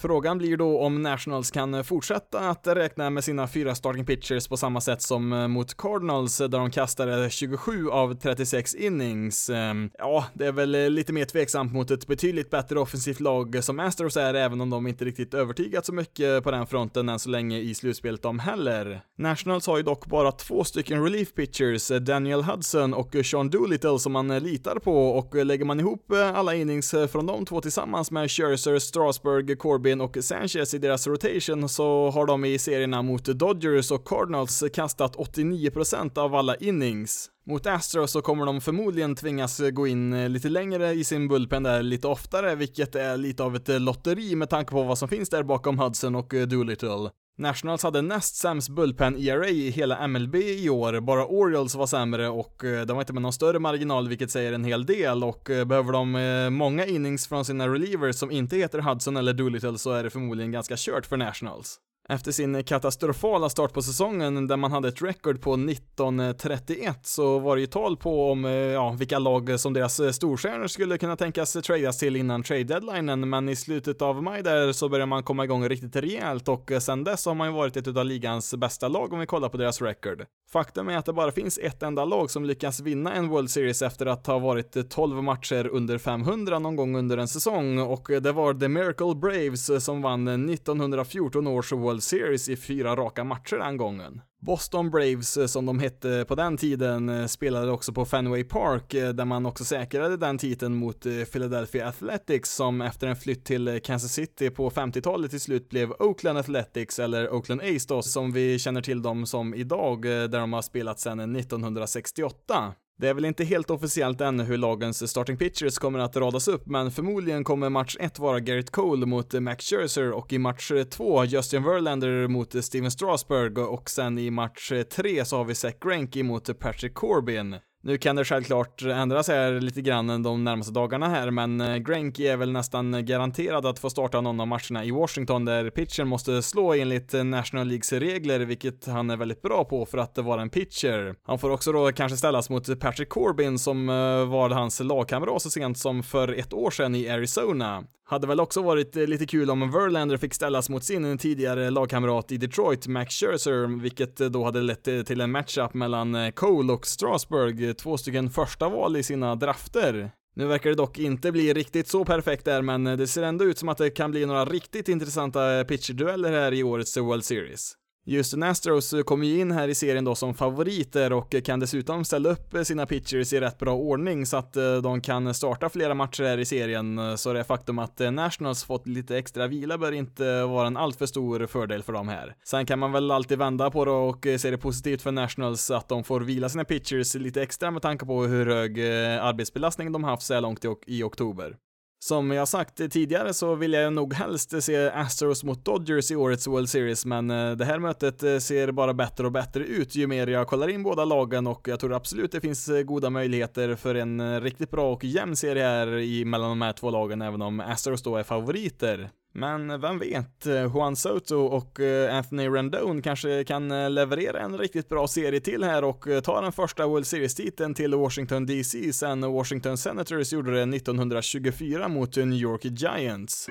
Frågan 0.00 0.38
blir 0.38 0.56
då 0.56 0.80
om 0.80 1.02
Nationals 1.02 1.50
kan 1.50 1.74
eh, 1.74 1.82
fortsätta 1.82 2.38
att 2.38 2.66
räkna 2.66 3.10
med 3.10 3.24
sina 3.24 3.48
fyra 3.48 3.74
starting 3.74 4.06
pitchers 4.06 4.48
på 4.48 4.56
samma 4.56 4.80
sätt 4.80 5.02
som 5.02 5.32
eh, 5.32 5.48
mot 5.48 5.76
Cardinals 5.76 6.40
eh, 6.40 6.48
där 6.48 6.58
de 6.58 6.70
kastade 6.70 7.30
27 7.30 7.90
av 7.90 8.14
36 8.14 8.74
innings. 8.74 9.50
Ehm, 9.50 9.90
ja, 9.98 10.24
det 10.34 10.46
är 10.46 10.52
väl 10.52 10.92
lite 10.92 11.12
mer 11.12 11.24
tveksamt 11.24 11.72
mot 11.72 11.90
ett 11.90 12.06
betydligt 12.06 12.50
bättre 12.50 12.80
offensivt 12.80 13.20
lag 13.20 13.64
som 13.64 13.80
Astros 13.80 14.16
är, 14.16 14.34
även 14.34 14.60
om 14.60 14.70
de 14.70 14.86
inte 14.86 15.04
riktigt 15.04 15.34
övertygat 15.34 15.86
så 15.86 15.92
mycket 15.92 16.44
på 16.44 16.50
den 16.50 16.66
fronten 16.66 17.08
än 17.08 17.18
så 17.18 17.30
länge 17.30 17.58
i 17.58 17.74
slutspelet 17.74 18.22
de 18.22 18.38
heller. 18.38 19.00
Nationals 19.16 19.66
har 19.66 19.76
ju 19.76 19.82
dock 19.82 20.06
bara 20.06 20.32
två 20.32 20.64
stycken 20.64 21.04
relief 21.04 21.34
pitchers, 21.34 21.88
Daniel 21.88 22.42
Hudson 22.42 22.94
och 22.94 23.16
Sean 23.24 23.50
Doolittle 23.50 23.98
som 23.98 24.12
man 24.12 24.38
litar 24.38 24.78
på 24.78 25.08
och 25.08 25.46
lägger 25.46 25.64
man 25.64 25.80
ihop 25.80 26.12
alla 26.34 26.54
innings 26.54 26.94
från 27.12 27.26
de 27.26 27.44
två 27.44 27.60
tillsammans 27.60 28.10
med 28.10 28.30
Scherzer, 28.30 28.78
Strasburg, 28.78 29.58
Corbin 29.58 29.87
Corbin 29.88 30.00
och 30.00 30.16
Sanchez 30.20 30.74
i 30.74 30.78
deras 30.78 31.06
rotation 31.06 31.68
så 31.68 32.10
har 32.10 32.26
de 32.26 32.44
i 32.44 32.58
serierna 32.58 33.02
mot 33.02 33.24
Dodgers 33.24 33.90
och 33.90 34.08
Cardinals 34.08 34.64
kastat 34.74 35.16
89% 35.16 36.18
av 36.18 36.34
alla 36.34 36.56
innings. 36.56 37.30
Mot 37.46 37.66
Astros 37.66 38.12
så 38.12 38.22
kommer 38.22 38.46
de 38.46 38.60
förmodligen 38.60 39.16
tvingas 39.16 39.60
gå 39.72 39.86
in 39.86 40.12
eh, 40.12 40.28
lite 40.28 40.48
längre 40.48 40.92
i 40.92 41.04
sin 41.04 41.28
bullpen 41.28 41.62
där 41.62 41.82
lite 41.82 42.08
oftare, 42.08 42.54
vilket 42.54 42.94
är 42.94 43.16
lite 43.16 43.42
av 43.42 43.56
ett 43.56 43.68
lotteri 43.68 44.34
med 44.34 44.50
tanke 44.50 44.70
på 44.70 44.82
vad 44.82 44.98
som 44.98 45.08
finns 45.08 45.28
där 45.28 45.42
bakom 45.42 45.78
Hudson 45.78 46.14
och 46.14 46.34
eh, 46.34 46.46
Doolittle. 46.46 47.10
Nationals 47.38 47.82
hade 47.82 48.02
näst 48.02 48.36
sämst 48.36 48.68
bullpen 48.68 49.16
ERA 49.16 49.48
i 49.48 49.70
hela 49.70 50.08
MLB 50.08 50.34
i 50.34 50.68
år, 50.68 51.00
bara 51.00 51.26
Orioles 51.26 51.74
var 51.74 51.86
sämre 51.86 52.28
och 52.28 52.64
eh, 52.64 52.86
de 52.86 52.92
var 52.92 53.02
inte 53.02 53.12
med 53.12 53.22
någon 53.22 53.32
större 53.32 53.58
marginal 53.58 54.08
vilket 54.08 54.30
säger 54.30 54.52
en 54.52 54.64
hel 54.64 54.86
del 54.86 55.24
och 55.24 55.50
eh, 55.50 55.64
behöver 55.64 55.92
de 55.92 56.14
eh, 56.14 56.50
många 56.50 56.86
innings 56.86 57.28
från 57.28 57.44
sina 57.44 57.68
relievers 57.68 58.16
som 58.16 58.30
inte 58.30 58.56
heter 58.56 58.78
Hudson 58.78 59.16
eller 59.16 59.32
Doolittle 59.32 59.78
så 59.78 59.92
är 59.92 60.04
det 60.04 60.10
förmodligen 60.10 60.52
ganska 60.52 60.74
kört 60.78 61.06
för 61.06 61.16
Nationals. 61.16 61.80
Efter 62.10 62.32
sin 62.32 62.64
katastrofala 62.64 63.50
start 63.50 63.72
på 63.72 63.82
säsongen 63.82 64.46
där 64.46 64.56
man 64.56 64.72
hade 64.72 64.88
ett 64.88 65.02
record 65.02 65.40
på 65.40 65.56
19-31 65.56 66.94
så 67.02 67.38
var 67.38 67.56
det 67.56 67.60
ju 67.60 67.66
tal 67.66 67.96
på 67.96 68.30
om 68.30 68.44
eh, 68.44 68.52
ja, 68.52 68.90
vilka 68.98 69.18
lag 69.18 69.60
som 69.60 69.72
deras 69.72 70.00
eh, 70.00 70.10
storstjärnor 70.10 70.66
skulle 70.66 70.98
kunna 70.98 71.16
tänkas 71.16 71.52
tradas 71.52 71.98
till 71.98 72.16
innan 72.16 72.42
trade 72.42 72.64
deadlinen 72.64 73.28
men 73.28 73.48
i 73.48 73.56
slutet 73.56 74.02
av 74.02 74.22
maj 74.22 74.42
där 74.42 74.72
så 74.72 74.88
började 74.88 75.06
man 75.06 75.22
komma 75.22 75.44
igång 75.44 75.68
riktigt 75.68 75.96
rejält 75.96 76.48
och 76.48 76.72
eh, 76.72 76.78
sen 76.78 77.04
dess 77.04 77.26
har 77.26 77.34
man 77.34 77.48
ju 77.48 77.54
varit 77.54 77.76
ett 77.76 77.96
av 77.96 78.04
ligans 78.04 78.54
bästa 78.54 78.88
lag 78.88 79.12
om 79.12 79.20
vi 79.20 79.26
kollar 79.26 79.48
på 79.48 79.56
deras 79.56 79.82
record. 79.82 80.24
Faktum 80.52 80.88
är 80.88 80.96
att 80.96 81.06
det 81.06 81.12
bara 81.12 81.32
finns 81.32 81.58
ett 81.58 81.82
enda 81.82 82.04
lag 82.04 82.30
som 82.30 82.44
lyckas 82.44 82.80
vinna 82.80 83.12
en 83.12 83.28
World 83.28 83.50
Series 83.50 83.82
efter 83.82 84.06
att 84.06 84.26
ha 84.26 84.38
varit 84.38 84.90
12 84.90 85.22
matcher 85.22 85.66
under 85.66 85.98
500 85.98 86.58
någon 86.58 86.76
gång 86.76 86.96
under 86.96 87.18
en 87.18 87.28
säsong 87.28 87.78
och 87.78 88.08
det 88.22 88.32
var 88.32 88.54
The 88.54 88.68
Miracle 88.68 89.14
Braves 89.14 89.84
som 89.84 90.02
vann 90.02 90.50
1914 90.50 91.46
års 91.46 91.72
World 91.72 91.97
Series 92.00 92.48
i 92.48 92.56
fyra 92.56 92.96
raka 92.96 93.24
matcher 93.24 93.56
den 93.56 93.76
gången. 93.76 94.20
Boston 94.40 94.90
Braves, 94.90 95.36
eh, 95.36 95.46
som 95.46 95.66
de 95.66 95.78
hette 95.78 96.24
på 96.28 96.34
den 96.34 96.56
tiden, 96.56 97.08
eh, 97.08 97.26
spelade 97.26 97.70
också 97.70 97.92
på 97.92 98.04
Fenway 98.04 98.44
Park, 98.44 98.94
eh, 98.94 99.08
där 99.08 99.24
man 99.24 99.46
också 99.46 99.64
säkrade 99.64 100.16
den 100.16 100.38
titeln 100.38 100.74
mot 100.74 101.02
Philadelphia 101.32 101.88
Athletics, 101.88 102.54
som 102.54 102.80
efter 102.80 103.06
en 103.06 103.16
flytt 103.16 103.44
till 103.44 103.80
Kansas 103.84 104.12
City 104.12 104.50
på 104.50 104.70
50-talet 104.70 105.30
till 105.30 105.40
slut 105.40 105.68
blev 105.68 105.92
Oakland 105.92 106.38
Athletics, 106.38 106.98
eller 106.98 107.32
Oakland 107.34 107.60
A's 107.60 107.88
då, 107.88 108.02
som 108.02 108.32
vi 108.32 108.58
känner 108.58 108.82
till 108.82 109.02
dem 109.02 109.26
som 109.26 109.54
idag, 109.54 110.02
där 110.02 110.40
de 110.40 110.52
har 110.52 110.62
spelat 110.62 111.00
sedan 111.00 111.36
1968. 111.36 112.74
Det 113.00 113.08
är 113.08 113.14
väl 113.14 113.24
inte 113.24 113.44
helt 113.44 113.70
officiellt 113.70 114.20
än 114.20 114.40
hur 114.40 114.56
lagens 114.56 115.10
starting 115.10 115.36
pitchers 115.36 115.78
kommer 115.78 115.98
att 115.98 116.16
radas 116.16 116.48
upp, 116.48 116.66
men 116.66 116.90
förmodligen 116.90 117.44
kommer 117.44 117.68
match 117.68 117.96
1 118.00 118.18
vara 118.18 118.40
Garrett 118.40 118.70
Cole 118.70 119.06
mot 119.06 119.32
Max 119.32 119.64
Scherzer 119.64 120.12
och 120.12 120.32
i 120.32 120.38
match 120.38 120.72
2 120.90 121.24
Justin 121.24 121.62
Verlander 121.62 122.28
mot 122.28 122.64
Steven 122.64 122.90
Strasberg 122.90 123.62
och 123.62 123.90
sen 123.90 124.18
i 124.18 124.30
match 124.30 124.72
3 124.90 125.24
så 125.24 125.36
har 125.36 125.44
vi 125.44 125.54
Zach 125.54 125.74
Greinke 125.80 126.22
mot 126.22 126.58
Patrick 126.58 126.94
Corbin. 126.94 127.56
Nu 127.82 127.98
kan 127.98 128.16
det 128.16 128.24
självklart 128.24 128.82
ändras 128.82 129.28
här 129.28 129.60
lite 129.60 129.80
grann 129.82 130.22
de 130.22 130.44
närmaste 130.44 130.72
dagarna 130.72 131.08
här, 131.08 131.30
men 131.30 131.60
eh, 131.60 131.76
Granky 131.76 132.26
är 132.26 132.36
väl 132.36 132.52
nästan 132.52 133.06
garanterad 133.06 133.66
att 133.66 133.78
få 133.78 133.90
starta 133.90 134.20
någon 134.20 134.40
av 134.40 134.46
matcherna 134.46 134.84
i 134.84 134.90
Washington 134.90 135.44
där 135.44 135.70
pitchern 135.70 136.08
måste 136.08 136.42
slå 136.42 136.74
enligt 136.74 137.12
National 137.12 137.66
Leagues 137.66 137.92
regler, 137.92 138.40
vilket 138.40 138.86
han 138.86 139.10
är 139.10 139.16
väldigt 139.16 139.42
bra 139.42 139.64
på 139.64 139.86
för 139.86 139.98
att 139.98 140.18
vara 140.18 140.42
en 140.42 140.50
pitcher. 140.50 141.14
Han 141.22 141.38
får 141.38 141.50
också 141.50 141.72
då 141.72 141.92
kanske 141.92 142.18
ställas 142.18 142.50
mot 142.50 142.80
Patrick 142.80 143.08
Corbin 143.08 143.58
som 143.58 143.88
eh, 143.88 143.94
var 144.28 144.50
hans 144.50 144.80
lagkamrat 144.80 145.42
så 145.42 145.50
sent 145.50 145.78
som 145.78 146.02
för 146.02 146.32
ett 146.32 146.52
år 146.52 146.70
sedan 146.70 146.94
i 146.94 147.08
Arizona. 147.08 147.84
Hade 148.10 148.26
väl 148.26 148.40
också 148.40 148.62
varit 148.62 148.96
eh, 148.96 149.06
lite 149.06 149.26
kul 149.26 149.50
om 149.50 149.70
Verlander 149.70 150.16
fick 150.16 150.34
ställas 150.34 150.68
mot 150.68 150.84
sin 150.84 151.18
tidigare 151.18 151.70
lagkamrat 151.70 152.32
i 152.32 152.36
Detroit, 152.36 152.86
Max 152.86 153.14
Scherzer, 153.14 153.80
vilket 153.82 154.20
eh, 154.20 154.28
då 154.28 154.44
hade 154.44 154.60
lett 154.60 154.88
eh, 154.88 155.02
till 155.02 155.20
en 155.20 155.30
matchup 155.30 155.74
mellan 155.74 156.32
Cole 156.32 156.72
och 156.72 156.86
Strasburg, 156.86 157.76
två 157.76 157.98
stycken 157.98 158.30
första 158.30 158.68
val 158.68 158.96
i 158.96 159.02
sina 159.02 159.34
drafter. 159.34 160.10
Nu 160.36 160.46
verkar 160.46 160.70
det 160.70 160.76
dock 160.76 160.98
inte 160.98 161.32
bli 161.32 161.54
riktigt 161.54 161.88
så 161.88 162.04
perfekt 162.04 162.44
där, 162.44 162.62
men 162.62 162.84
det 162.84 163.06
ser 163.06 163.22
ändå 163.22 163.44
ut 163.44 163.58
som 163.58 163.68
att 163.68 163.78
det 163.78 163.90
kan 163.90 164.10
bli 164.10 164.26
några 164.26 164.44
riktigt 164.44 164.88
intressanta 164.88 165.64
pitcherdueller 165.64 166.32
här 166.32 166.54
i 166.54 166.62
årets 166.62 166.96
World 166.96 167.24
Series. 167.24 167.77
Just 168.10 168.34
Astros 168.34 168.94
kommer 169.04 169.26
ju 169.26 169.40
in 169.40 169.50
här 169.50 169.68
i 169.68 169.74
serien 169.74 170.04
då 170.04 170.14
som 170.14 170.34
favoriter 170.34 171.12
och 171.12 171.34
kan 171.44 171.60
dessutom 171.60 172.04
ställa 172.04 172.28
upp 172.28 172.54
sina 172.66 172.86
pitchers 172.86 173.32
i 173.32 173.40
rätt 173.40 173.58
bra 173.58 173.74
ordning 173.74 174.26
så 174.26 174.36
att 174.36 174.56
eh, 174.56 174.76
de 174.76 175.00
kan 175.00 175.34
starta 175.34 175.68
flera 175.68 175.94
matcher 175.94 176.22
här 176.22 176.38
i 176.38 176.44
serien. 176.44 177.18
Så 177.18 177.32
det 177.32 177.44
faktum 177.44 177.78
att 177.78 178.00
eh, 178.00 178.10
Nationals 178.10 178.64
fått 178.64 178.86
lite 178.86 179.18
extra 179.18 179.46
vila 179.46 179.78
bör 179.78 179.92
inte 179.92 180.42
vara 180.42 180.66
en 180.66 180.76
alltför 180.76 181.06
stor 181.06 181.46
fördel 181.46 181.82
för 181.82 181.92
dem 181.92 182.08
här. 182.08 182.34
Sen 182.44 182.66
kan 182.66 182.78
man 182.78 182.92
väl 182.92 183.10
alltid 183.10 183.38
vända 183.38 183.70
på 183.70 183.84
det 183.84 183.90
och 183.90 184.26
eh, 184.26 184.38
se 184.38 184.50
det 184.50 184.58
positivt 184.58 185.02
för 185.02 185.12
Nationals 185.12 185.70
att 185.70 185.88
de 185.88 186.04
får 186.04 186.20
vila 186.20 186.48
sina 186.48 186.64
pitchers 186.64 187.14
lite 187.14 187.42
extra 187.42 187.70
med 187.70 187.82
tanke 187.82 188.06
på 188.06 188.22
hur 188.22 188.46
hög 188.46 188.80
arbetsbelastning 189.20 189.92
de 189.92 190.04
haft 190.04 190.22
så 190.22 190.34
här 190.34 190.40
långt 190.40 190.64
i 190.86 191.02
oktober. 191.02 191.56
Som 192.00 192.30
jag 192.30 192.48
sagt 192.48 192.76
tidigare 192.90 193.34
så 193.34 193.54
vill 193.54 193.72
jag 193.72 193.92
nog 193.92 194.14
helst 194.14 194.62
se 194.62 194.90
Astros 194.90 195.44
mot 195.44 195.64
Dodgers 195.64 196.10
i 196.10 196.16
årets 196.16 196.46
World 196.46 196.68
Series, 196.68 197.06
men 197.06 197.30
eh, 197.30 197.50
det 197.50 197.64
här 197.64 197.78
mötet 197.78 198.22
eh, 198.22 198.38
ser 198.38 198.72
bara 198.72 198.94
bättre 198.94 199.26
och 199.26 199.32
bättre 199.32 199.64
ut 199.64 199.94
ju 199.94 200.06
mer 200.06 200.26
jag 200.26 200.46
kollar 200.46 200.68
in 200.68 200.82
båda 200.82 201.04
lagen 201.04 201.46
och 201.46 201.68
jag 201.68 201.80
tror 201.80 201.94
absolut 201.94 202.32
det 202.32 202.40
finns 202.40 202.68
eh, 202.68 202.82
goda 202.82 203.10
möjligheter 203.10 203.74
för 203.74 203.94
en 203.94 204.40
riktigt 204.40 204.70
bra 204.70 204.92
och 204.92 205.04
jämn 205.04 205.36
serie 205.36 205.64
här 205.64 206.24
mellan 206.24 206.48
de 206.48 206.62
här 206.62 206.72
två 206.72 206.90
lagen, 206.90 207.22
även 207.22 207.42
om 207.42 207.60
Astros 207.60 208.02
då 208.02 208.16
är 208.16 208.22
favoriter. 208.22 209.10
Men 209.38 209.80
vem 209.80 209.98
vet, 209.98 210.46
eh, 210.46 210.72
Juan 210.74 210.96
Soto 210.96 211.36
och 211.36 211.80
eh, 211.80 212.16
Anthony 212.16 212.48
Rendon 212.48 213.02
kanske 213.02 213.44
kan 213.44 213.70
eh, 213.70 213.90
leverera 213.90 214.40
en 214.40 214.58
riktigt 214.58 214.88
bra 214.88 215.08
serie 215.08 215.40
till 215.40 215.64
här 215.64 215.84
och 215.84 216.06
ta 216.24 216.40
den 216.40 216.52
första 216.52 216.86
World 216.86 217.06
Series-titeln 217.06 217.74
till 217.74 217.94
Washington 217.94 218.46
DC 218.46 218.92
sen 218.92 219.32
Washington 219.32 219.78
Senators 219.78 220.32
gjorde 220.32 220.52
det 220.52 220.76
1924 220.76 221.88
mot 221.88 222.16
New 222.16 222.32
York 222.32 222.64
Giants. 222.64 223.48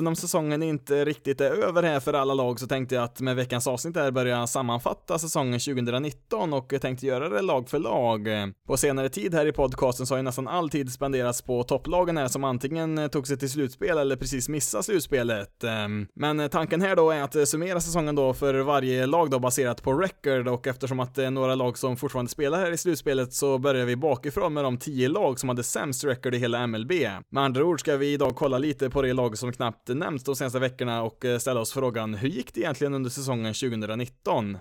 Även 0.00 0.06
om 0.06 0.16
säsongen 0.16 0.62
inte 0.62 1.04
riktigt 1.04 1.40
är 1.40 1.50
över 1.50 1.82
här 1.82 2.00
för 2.00 2.12
alla 2.12 2.34
lag 2.34 2.60
så 2.60 2.66
tänkte 2.66 2.94
jag 2.94 3.04
att 3.04 3.20
med 3.20 3.36
veckans 3.36 3.66
avsnitt 3.66 3.96
här 3.96 4.10
börja 4.10 4.46
sammanfatta 4.46 5.18
säsongen 5.18 5.60
2019 5.60 6.52
och 6.52 6.74
tänkte 6.80 7.06
göra 7.06 7.28
det 7.28 7.42
lag 7.42 7.68
för 7.68 7.78
lag. 7.78 8.28
På 8.66 8.76
senare 8.76 9.08
tid 9.08 9.34
här 9.34 9.46
i 9.46 9.52
podcasten 9.52 10.06
så 10.06 10.14
har 10.14 10.18
ju 10.18 10.22
nästan 10.22 10.48
all 10.48 10.70
tid 10.70 10.92
spenderats 10.92 11.42
på 11.42 11.62
topplagen 11.62 12.16
här 12.16 12.28
som 12.28 12.44
antingen 12.44 13.10
tog 13.10 13.26
sig 13.26 13.38
till 13.38 13.50
slutspel 13.50 13.98
eller 13.98 14.16
precis 14.16 14.48
missade 14.48 14.82
slutspelet. 14.82 15.64
Ehm, 15.64 16.06
men 16.14 16.48
tanken 16.48 16.80
här 16.80 16.96
då 16.96 17.10
är 17.10 17.22
att 17.22 17.48
summera 17.48 17.80
säsongen 17.80 18.14
då 18.14 18.34
för 18.34 18.54
varje 18.54 19.06
lag 19.06 19.30
då 19.30 19.38
baserat 19.38 19.82
på 19.82 19.92
record 19.92 20.48
och 20.48 20.66
eftersom 20.66 21.00
att 21.00 21.14
det 21.14 21.24
är 21.24 21.30
några 21.30 21.54
lag 21.54 21.78
som 21.78 21.96
fortfarande 21.96 22.30
spelar 22.30 22.58
här 22.58 22.70
i 22.70 22.78
slutspelet 22.78 23.32
så 23.32 23.58
börjar 23.58 23.86
vi 23.86 23.96
bakifrån 23.96 24.54
med 24.54 24.64
de 24.64 24.78
tio 24.78 25.08
lag 25.08 25.40
som 25.40 25.48
hade 25.48 25.62
sämst 25.62 26.04
record 26.04 26.34
i 26.34 26.38
hela 26.38 26.66
MLB. 26.66 26.92
Med 27.30 27.44
andra 27.44 27.64
ord 27.64 27.80
ska 27.80 27.96
vi 27.96 28.12
idag 28.12 28.36
kolla 28.36 28.58
lite 28.58 28.90
på 28.90 29.02
det 29.02 29.12
lag 29.12 29.38
som 29.38 29.52
knappt 29.52 29.70
knappt 29.80 29.88
nämnts 29.94 30.24
de 30.24 30.36
senaste 30.36 30.58
veckorna 30.58 31.02
och 31.02 31.24
eh, 31.24 31.38
ställa 31.38 31.60
oss 31.60 31.72
frågan, 31.72 32.14
hur 32.14 32.28
gick 32.28 32.54
det 32.54 32.60
egentligen 32.60 32.94
under 32.94 33.10
säsongen 33.10 33.54
2019? 33.54 34.58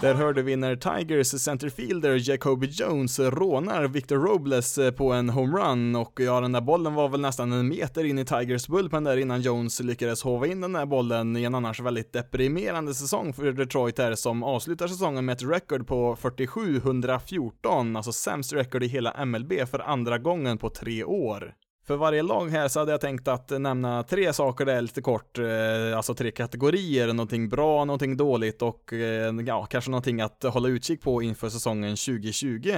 Där 0.00 0.14
hörde 0.14 0.42
vi 0.42 0.56
när 0.56 0.76
Tigers 0.76 1.26
centerfielder 1.26 2.30
Jacoby 2.30 2.66
Jones 2.66 3.18
rånar 3.18 3.88
Victor 3.88 4.16
Robles 4.16 4.78
eh, 4.78 4.90
på 4.90 5.12
en 5.12 5.30
homerun. 5.30 5.96
Och 5.96 6.20
ja, 6.20 6.40
den 6.40 6.52
där 6.52 6.60
bollen 6.60 6.94
var 6.94 7.08
väl 7.08 7.20
nästan 7.20 7.52
en 7.52 7.68
meter 7.68 8.04
in 8.04 8.18
i 8.18 8.24
Tigers 8.24 8.68
bullpen 8.68 9.04
där 9.04 9.16
innan 9.16 9.40
Jones 9.40 9.80
lyckades 9.80 10.22
hova 10.22 10.46
in 10.46 10.60
den 10.60 10.72
där 10.72 10.86
bollen 10.86 11.36
i 11.36 11.44
en 11.44 11.54
annars 11.54 11.80
väldigt 11.80 12.12
deprimerande 12.12 12.94
säsong 12.94 13.32
för 13.32 13.52
Detroit 13.52 13.98
här 13.98 14.14
som 14.14 14.42
avslutar 14.42 14.88
säsongen 14.88 15.24
med 15.24 15.32
ett 15.32 15.50
record 15.50 15.86
på 15.86 16.16
47-114, 16.16 17.96
alltså 17.96 18.12
sämst 18.12 18.52
record 18.52 18.82
i 18.82 18.86
hela 18.86 19.24
MLB 19.24 19.52
för 19.70 19.78
andra 19.78 20.18
gången 20.18 20.58
på 20.58 20.70
tre 20.70 21.04
år. 21.04 21.54
För 21.88 21.96
varje 21.96 22.22
lag 22.22 22.48
här 22.48 22.68
så 22.68 22.78
hade 22.78 22.92
jag 22.92 23.00
tänkt 23.00 23.28
att 23.28 23.50
nämna 23.50 24.02
tre 24.02 24.32
saker 24.32 24.64
där 24.64 24.80
lite 24.80 25.00
kort, 25.00 25.38
eh, 25.38 25.96
alltså 25.96 26.14
tre 26.14 26.30
kategorier, 26.30 27.06
någonting 27.06 27.48
bra, 27.48 27.84
någonting 27.84 28.16
dåligt 28.16 28.62
och 28.62 28.92
eh, 28.92 29.34
ja, 29.46 29.66
kanske 29.66 29.90
någonting 29.90 30.20
att 30.20 30.42
hålla 30.42 30.68
utkik 30.68 31.02
på 31.02 31.22
inför 31.22 31.48
säsongen 31.48 31.96
2020. 31.96 32.74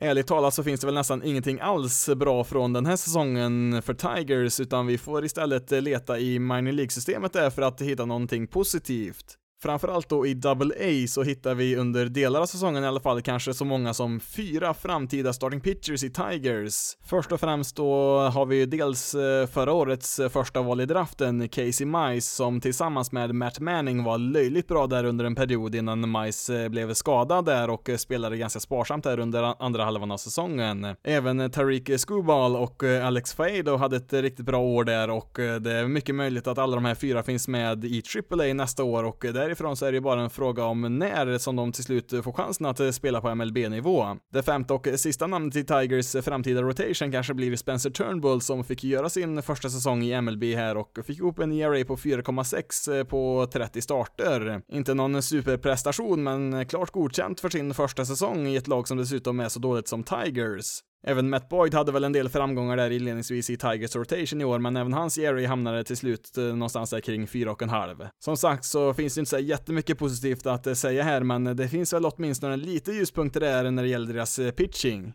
Ärligt 0.00 0.26
talat 0.26 0.54
så 0.54 0.64
finns 0.64 0.80
det 0.80 0.86
väl 0.86 0.94
nästan 0.94 1.22
ingenting 1.22 1.60
alls 1.60 2.08
bra 2.16 2.44
från 2.44 2.72
den 2.72 2.86
här 2.86 2.96
säsongen 2.96 3.82
för 3.82 3.94
Tigers, 3.94 4.60
utan 4.60 4.86
vi 4.86 4.98
får 4.98 5.24
istället 5.24 5.70
leta 5.70 6.18
i 6.18 6.38
minor 6.38 6.72
League-systemet 6.72 7.32
där 7.32 7.50
för 7.50 7.62
att 7.62 7.80
hitta 7.80 8.04
någonting 8.04 8.46
positivt. 8.46 9.36
Framförallt 9.62 10.08
då 10.08 10.26
i 10.26 10.34
Double 10.34 10.74
A 10.74 11.06
så 11.08 11.22
hittar 11.22 11.54
vi 11.54 11.76
under 11.76 12.06
delar 12.06 12.40
av 12.40 12.46
säsongen 12.46 12.84
i 12.84 12.86
alla 12.86 13.00
fall 13.00 13.22
kanske 13.22 13.54
så 13.54 13.64
många 13.64 13.94
som 13.94 14.20
fyra 14.20 14.74
framtida 14.74 15.32
starting 15.32 15.60
pitchers 15.60 16.04
i 16.04 16.10
Tigers. 16.10 16.96
Först 17.04 17.32
och 17.32 17.40
främst 17.40 17.76
då 17.76 18.18
har 18.18 18.46
vi 18.46 18.66
dels 18.66 19.14
eh, 19.14 19.46
förra 19.46 19.72
årets 19.72 20.18
eh, 20.18 20.28
första 20.28 20.62
val 20.62 20.80
i 20.80 20.86
draften, 20.86 21.48
Casey 21.48 21.86
Mice, 21.86 22.36
som 22.36 22.60
tillsammans 22.60 23.12
med 23.12 23.34
Matt 23.34 23.60
Manning 23.60 24.04
var 24.04 24.18
löjligt 24.18 24.68
bra 24.68 24.86
där 24.86 25.04
under 25.04 25.24
en 25.24 25.34
period 25.34 25.74
innan 25.74 26.12
Mice 26.12 26.62
eh, 26.62 26.68
blev 26.68 26.94
skadad 26.94 27.44
där 27.44 27.70
och 27.70 27.90
spelade 27.96 28.36
ganska 28.36 28.60
sparsamt 28.60 29.04
där 29.04 29.18
under 29.18 29.62
andra 29.64 29.84
halvan 29.84 30.10
av 30.10 30.16
säsongen. 30.16 30.86
Även 31.04 31.50
Tariq 31.50 32.00
Skubal 32.00 32.56
och 32.56 32.82
Alex 33.02 33.34
Fado 33.34 33.76
hade 33.76 33.96
ett 33.96 34.12
riktigt 34.12 34.46
bra 34.46 34.58
år 34.58 34.84
där 34.84 35.10
och 35.10 35.30
det 35.60 35.72
är 35.72 35.88
mycket 35.88 36.14
möjligt 36.14 36.46
att 36.46 36.58
alla 36.58 36.74
de 36.74 36.84
här 36.84 36.94
fyra 36.94 37.22
finns 37.22 37.48
med 37.48 37.84
i 37.84 38.02
AAA 38.30 38.54
nästa 38.54 38.84
år 38.84 39.04
och 39.04 39.24
där 39.32 39.47
därifrån 39.48 39.76
så 39.76 39.86
är 39.86 39.92
det 39.92 40.00
bara 40.00 40.20
en 40.20 40.30
fråga 40.30 40.64
om 40.64 40.98
när 40.98 41.38
som 41.38 41.56
de 41.56 41.72
till 41.72 41.84
slut 41.84 42.10
får 42.24 42.32
chansen 42.32 42.66
att 42.66 42.80
eh, 42.80 42.90
spela 42.90 43.20
på 43.20 43.34
MLB-nivå. 43.34 44.16
Det 44.32 44.42
femte 44.42 44.74
och 44.74 44.88
sista 44.96 45.26
namnet 45.26 45.56
i 45.56 45.64
Tigers 45.64 46.24
framtida 46.24 46.62
rotation 46.62 47.12
kanske 47.12 47.34
blir 47.34 47.56
Spencer 47.56 47.90
Turnbull 47.90 48.40
som 48.40 48.64
fick 48.64 48.84
göra 48.84 49.08
sin 49.08 49.42
första 49.42 49.70
säsong 49.70 50.02
i 50.02 50.20
MLB 50.20 50.44
här 50.44 50.76
och 50.76 50.98
fick 51.04 51.18
ihop 51.18 51.38
en 51.38 51.52
ERA 51.52 51.84
på 51.84 51.96
4,6 51.96 52.98
eh, 52.98 53.04
på 53.04 53.48
30 53.52 53.82
starter. 53.82 54.62
Inte 54.68 54.94
någon 54.94 55.22
superprestation, 55.22 56.22
men 56.22 56.66
klart 56.66 56.90
godkänt 56.90 57.40
för 57.40 57.48
sin 57.48 57.74
första 57.74 58.04
säsong 58.04 58.46
i 58.46 58.56
ett 58.56 58.68
lag 58.68 58.88
som 58.88 58.98
dessutom 58.98 59.40
är 59.40 59.48
så 59.48 59.60
dåligt 59.60 59.88
som 59.88 60.04
Tigers. 60.04 60.82
Även 61.06 61.30
Matt 61.30 61.48
Boyd 61.48 61.74
hade 61.74 61.92
väl 61.92 62.04
en 62.04 62.12
del 62.12 62.28
framgångar 62.28 62.76
där 62.76 62.90
inledningsvis 62.90 63.50
i 63.50 63.56
Tigers 63.56 63.96
rotation 63.96 64.40
i 64.40 64.44
år, 64.44 64.58
men 64.58 64.76
även 64.76 64.92
hans 64.92 65.18
Jerry 65.18 65.46
hamnade 65.46 65.84
till 65.84 65.96
slut 65.96 66.36
eh, 66.36 66.44
någonstans 66.44 66.90
där 66.90 67.00
kring 67.00 67.26
4,5. 67.26 68.08
Som 68.18 68.36
sagt 68.36 68.64
så 68.64 68.94
finns 68.94 69.14
det 69.14 69.18
inte 69.20 69.30
så 69.30 69.38
jättemycket 69.38 69.98
positivt 69.98 70.46
att 70.46 70.66
eh, 70.66 70.74
säga 70.74 71.02
här, 71.02 71.20
men 71.20 71.44
det 71.56 71.68
finns 71.68 71.92
väl 71.92 72.06
åtminstone 72.06 72.56
lite 72.56 72.92
ljuspunkter 72.92 73.40
där 73.40 73.70
när 73.70 73.82
det 73.82 73.88
gäller 73.88 74.12
deras 74.12 74.38
eh, 74.38 74.50
pitching. 74.50 75.12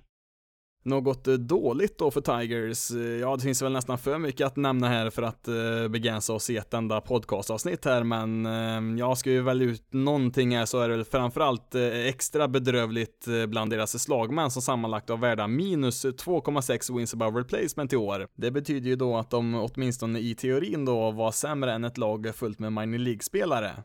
Något 0.86 1.28
eh, 1.28 1.34
dåligt 1.34 1.98
då 1.98 2.12
för 2.12 2.22
Tigers? 2.22 2.92
Eh, 2.92 2.98
ja, 2.98 3.36
det 3.36 3.42
finns 3.42 3.62
väl 3.62 3.72
nästan 3.72 3.98
för 3.98 4.18
mycket 4.18 4.48
att 4.48 4.56
nämna 4.56 4.88
här 4.88 5.10
för 5.10 5.22
att 5.22 5.48
eh, 5.48 5.88
begränsa 5.90 6.34
oss 6.34 6.50
i 6.50 6.58
ett 6.58 6.74
enda 6.74 7.02
podcastavsnitt 7.02 7.86
här, 7.86 8.04
men 8.04 8.98
jag 8.98 9.18
ska 9.18 9.32
ju 9.32 9.42
välja 9.42 9.68
ut 9.68 9.94
någonting 9.94 10.56
här 10.56 10.66
så 10.66 10.80
är 10.80 10.90
det 10.90 10.96
väl 10.96 11.06
framförallt 11.06 11.76
extra 12.06 12.48
bedrövligt 12.48 13.28
bland 13.48 13.72
deras 13.72 14.04
slagmän 14.04 14.52
som 14.52 14.62
sammanlagt 14.62 15.10
har 15.10 15.18
värda 15.18 15.48
minus 15.48 16.06
2,6 16.06 16.98
wins 16.98 17.14
above 17.14 17.40
replacement 17.40 17.94
i 17.94 17.96
år. 17.96 18.28
Det 18.36 18.52
betyder 18.52 18.90
ju 18.90 18.96
då 18.96 19.18
att 19.18 19.30
de 19.30 19.56
åtminstone 19.56 20.20
i 20.20 20.36
teorin 20.36 20.86
då 20.86 21.12
var 21.12 21.32
sämre 21.32 21.74
än 21.74 21.84
ett 21.84 21.98
lag 21.98 22.36
fullt 22.36 22.60
med 22.60 22.74
minor 22.74 22.98
League-spelare. 22.98 23.84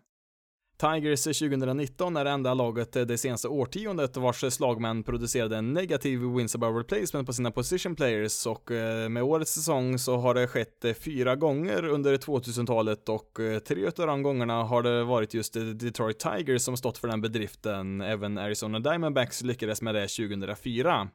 Tigers 0.81 1.23
2019 1.25 2.17
är 2.17 2.25
det 2.25 2.31
enda 2.31 2.55
laget 2.55 2.93
det 2.93 3.19
senaste 3.19 3.49
årtiondet 3.49 4.17
vars 4.17 4.53
slagmän 4.53 5.03
producerade 5.03 5.57
en 5.57 5.73
negativ 5.73 6.21
wins 6.21 6.55
above 6.55 6.81
replacement 6.81 7.27
på 7.27 7.33
sina 7.33 7.51
position 7.51 7.97
players 7.97 8.47
och 8.47 8.71
eh, 8.71 9.09
med 9.09 9.23
årets 9.23 9.53
säsong 9.53 9.99
så 9.99 10.17
har 10.17 10.35
det 10.35 10.47
skett 10.47 10.85
fyra 11.01 11.37
gånger 11.37 11.85
under 11.85 12.17
2000-talet 12.17 13.09
och 13.09 13.41
eh, 13.41 13.59
tre 13.59 13.87
av 13.87 14.07
de 14.07 14.23
gångerna 14.23 14.63
har 14.63 14.83
det 14.83 15.05
varit 15.05 15.35
just 15.35 15.57
Detroit 15.75 16.19
Tigers 16.19 16.63
som 16.63 16.77
stått 16.77 16.99
för 16.99 17.09
den 17.09 17.21
bedriften. 17.21 18.01
Även 18.01 18.39
Arizona 18.39 18.79
Diamondbacks 18.79 19.43
lyckades 19.43 19.83
med 19.83 19.95
det 19.95 20.09
2004. 20.09 21.09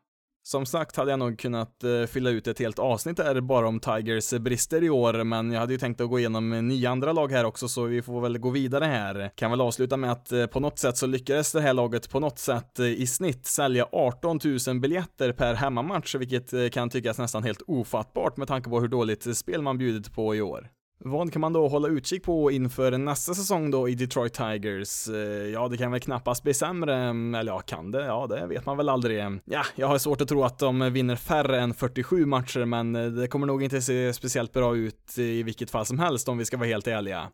Som 0.45 0.65
sagt 0.65 0.95
hade 0.95 1.12
jag 1.12 1.19
nog 1.19 1.39
kunnat 1.39 1.84
eh, 1.84 2.06
fylla 2.06 2.29
ut 2.29 2.47
ett 2.47 2.60
helt 2.60 2.79
avsnitt 2.79 3.17
där 3.17 3.41
bara 3.41 3.67
om 3.67 3.79
Tigers 3.79 4.34
brister 4.34 4.84
i 4.84 4.89
år, 4.89 5.23
men 5.23 5.51
jag 5.51 5.60
hade 5.60 5.73
ju 5.73 5.79
tänkt 5.79 6.01
att 6.01 6.10
gå 6.10 6.19
igenom 6.19 6.67
nio 6.67 6.89
andra 6.89 7.13
lag 7.13 7.32
här 7.32 7.43
också, 7.43 7.67
så 7.67 7.84
vi 7.84 8.01
får 8.01 8.21
väl 8.21 8.38
gå 8.38 8.49
vidare 8.49 8.86
här. 8.86 9.32
Kan 9.36 9.51
väl 9.51 9.62
avsluta 9.62 9.97
med 9.97 10.12
att 10.12 10.32
eh, 10.32 10.45
på 10.45 10.60
något 10.60 10.79
sätt 10.79 10.97
så 10.97 11.08
lyckades 11.08 11.51
det 11.51 11.62
här 11.62 11.73
laget 11.73 12.10
på 12.10 12.19
något 12.19 12.39
sätt 12.39 12.79
eh, 12.79 12.86
i 12.86 13.08
snitt 13.08 13.45
sälja 13.45 13.88
18 13.91 14.39
000 14.67 14.79
biljetter 14.79 15.32
per 15.32 15.53
hemmamatch, 15.53 16.15
vilket 16.15 16.73
kan 16.73 16.89
tyckas 16.89 17.17
nästan 17.17 17.43
helt 17.43 17.62
ofattbart 17.67 18.38
med 18.38 18.47
tanke 18.47 18.69
på 18.69 18.79
hur 18.79 18.88
dåligt 18.88 19.38
spel 19.38 19.62
man 19.62 19.77
bjudit 19.77 20.13
på 20.13 20.36
i 20.36 20.41
år. 20.41 20.69
Vad 21.05 21.33
kan 21.33 21.41
man 21.41 21.53
då 21.53 21.67
hålla 21.67 21.87
utkik 21.87 22.23
på 22.23 22.51
inför 22.51 22.97
nästa 22.97 23.33
säsong 23.33 23.71
då 23.71 23.89
i 23.89 23.95
Detroit 23.95 24.33
Tigers? 24.33 25.07
Eh, 25.09 25.15
ja, 25.53 25.67
det 25.67 25.77
kan 25.77 25.91
väl 25.91 25.99
knappast 26.01 26.43
bli 26.43 26.53
sämre, 26.53 26.95
mm, 26.95 27.35
eller 27.35 27.51
ja, 27.51 27.59
kan 27.59 27.91
det? 27.91 28.05
Ja, 28.05 28.27
det 28.27 28.47
vet 28.47 28.65
man 28.65 28.77
väl 28.77 28.89
aldrig. 28.89 29.23
Ja, 29.45 29.63
jag 29.75 29.87
har 29.87 29.97
svårt 29.97 30.21
att 30.21 30.27
tro 30.27 30.43
att 30.43 30.59
de 30.59 30.93
vinner 30.93 31.15
färre 31.15 31.59
än 31.59 31.73
47 31.73 32.25
matcher, 32.25 32.65
men 32.65 32.95
eh, 32.95 33.05
det 33.05 33.27
kommer 33.27 33.47
nog 33.47 33.63
inte 33.63 33.81
se 33.81 34.13
speciellt 34.13 34.53
bra 34.53 34.75
ut 34.75 35.17
i 35.17 35.43
vilket 35.43 35.71
fall 35.71 35.85
som 35.85 35.99
helst 35.99 36.29
om 36.29 36.37
vi 36.37 36.45
ska 36.45 36.57
vara 36.57 36.67
helt 36.67 36.87
ärliga. 36.87 37.29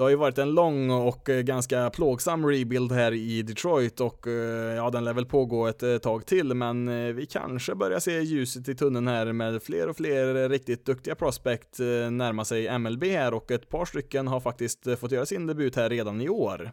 Det 0.00 0.04
har 0.04 0.10
ju 0.10 0.16
varit 0.16 0.38
en 0.38 0.50
lång 0.50 0.90
och 0.90 1.28
eh, 1.28 1.40
ganska 1.40 1.90
plågsam 1.90 2.46
rebuild 2.46 2.92
här 2.92 3.12
i 3.12 3.42
Detroit 3.42 4.00
och 4.00 4.26
eh, 4.26 4.74
ja, 4.74 4.90
den 4.90 5.04
lär 5.04 5.12
väl 5.12 5.26
pågå 5.26 5.66
ett 5.66 5.82
eh, 5.82 5.98
tag 5.98 6.26
till, 6.26 6.54
men 6.54 6.86
vi 7.16 7.26
kanske 7.26 7.74
börjar 7.74 8.00
se 8.00 8.20
ljuset 8.20 8.68
i 8.68 8.74
tunneln 8.74 9.08
här 9.08 9.32
med 9.32 9.62
fler 9.62 9.88
och 9.88 9.96
fler 9.96 10.48
riktigt 10.48 10.86
duktiga 10.86 11.14
prospect 11.14 11.78
närma 12.10 12.44
sig 12.44 12.78
MLB 12.78 13.04
här 13.04 13.34
och 13.34 13.50
ett 13.50 13.68
par 13.68 13.84
stycken 13.84 14.26
har 14.26 14.40
faktiskt 14.40 14.98
fått 15.00 15.12
göra 15.12 15.26
sin 15.26 15.46
debut 15.46 15.76
här 15.76 15.90
redan 15.90 16.20
i 16.20 16.28
år. 16.28 16.70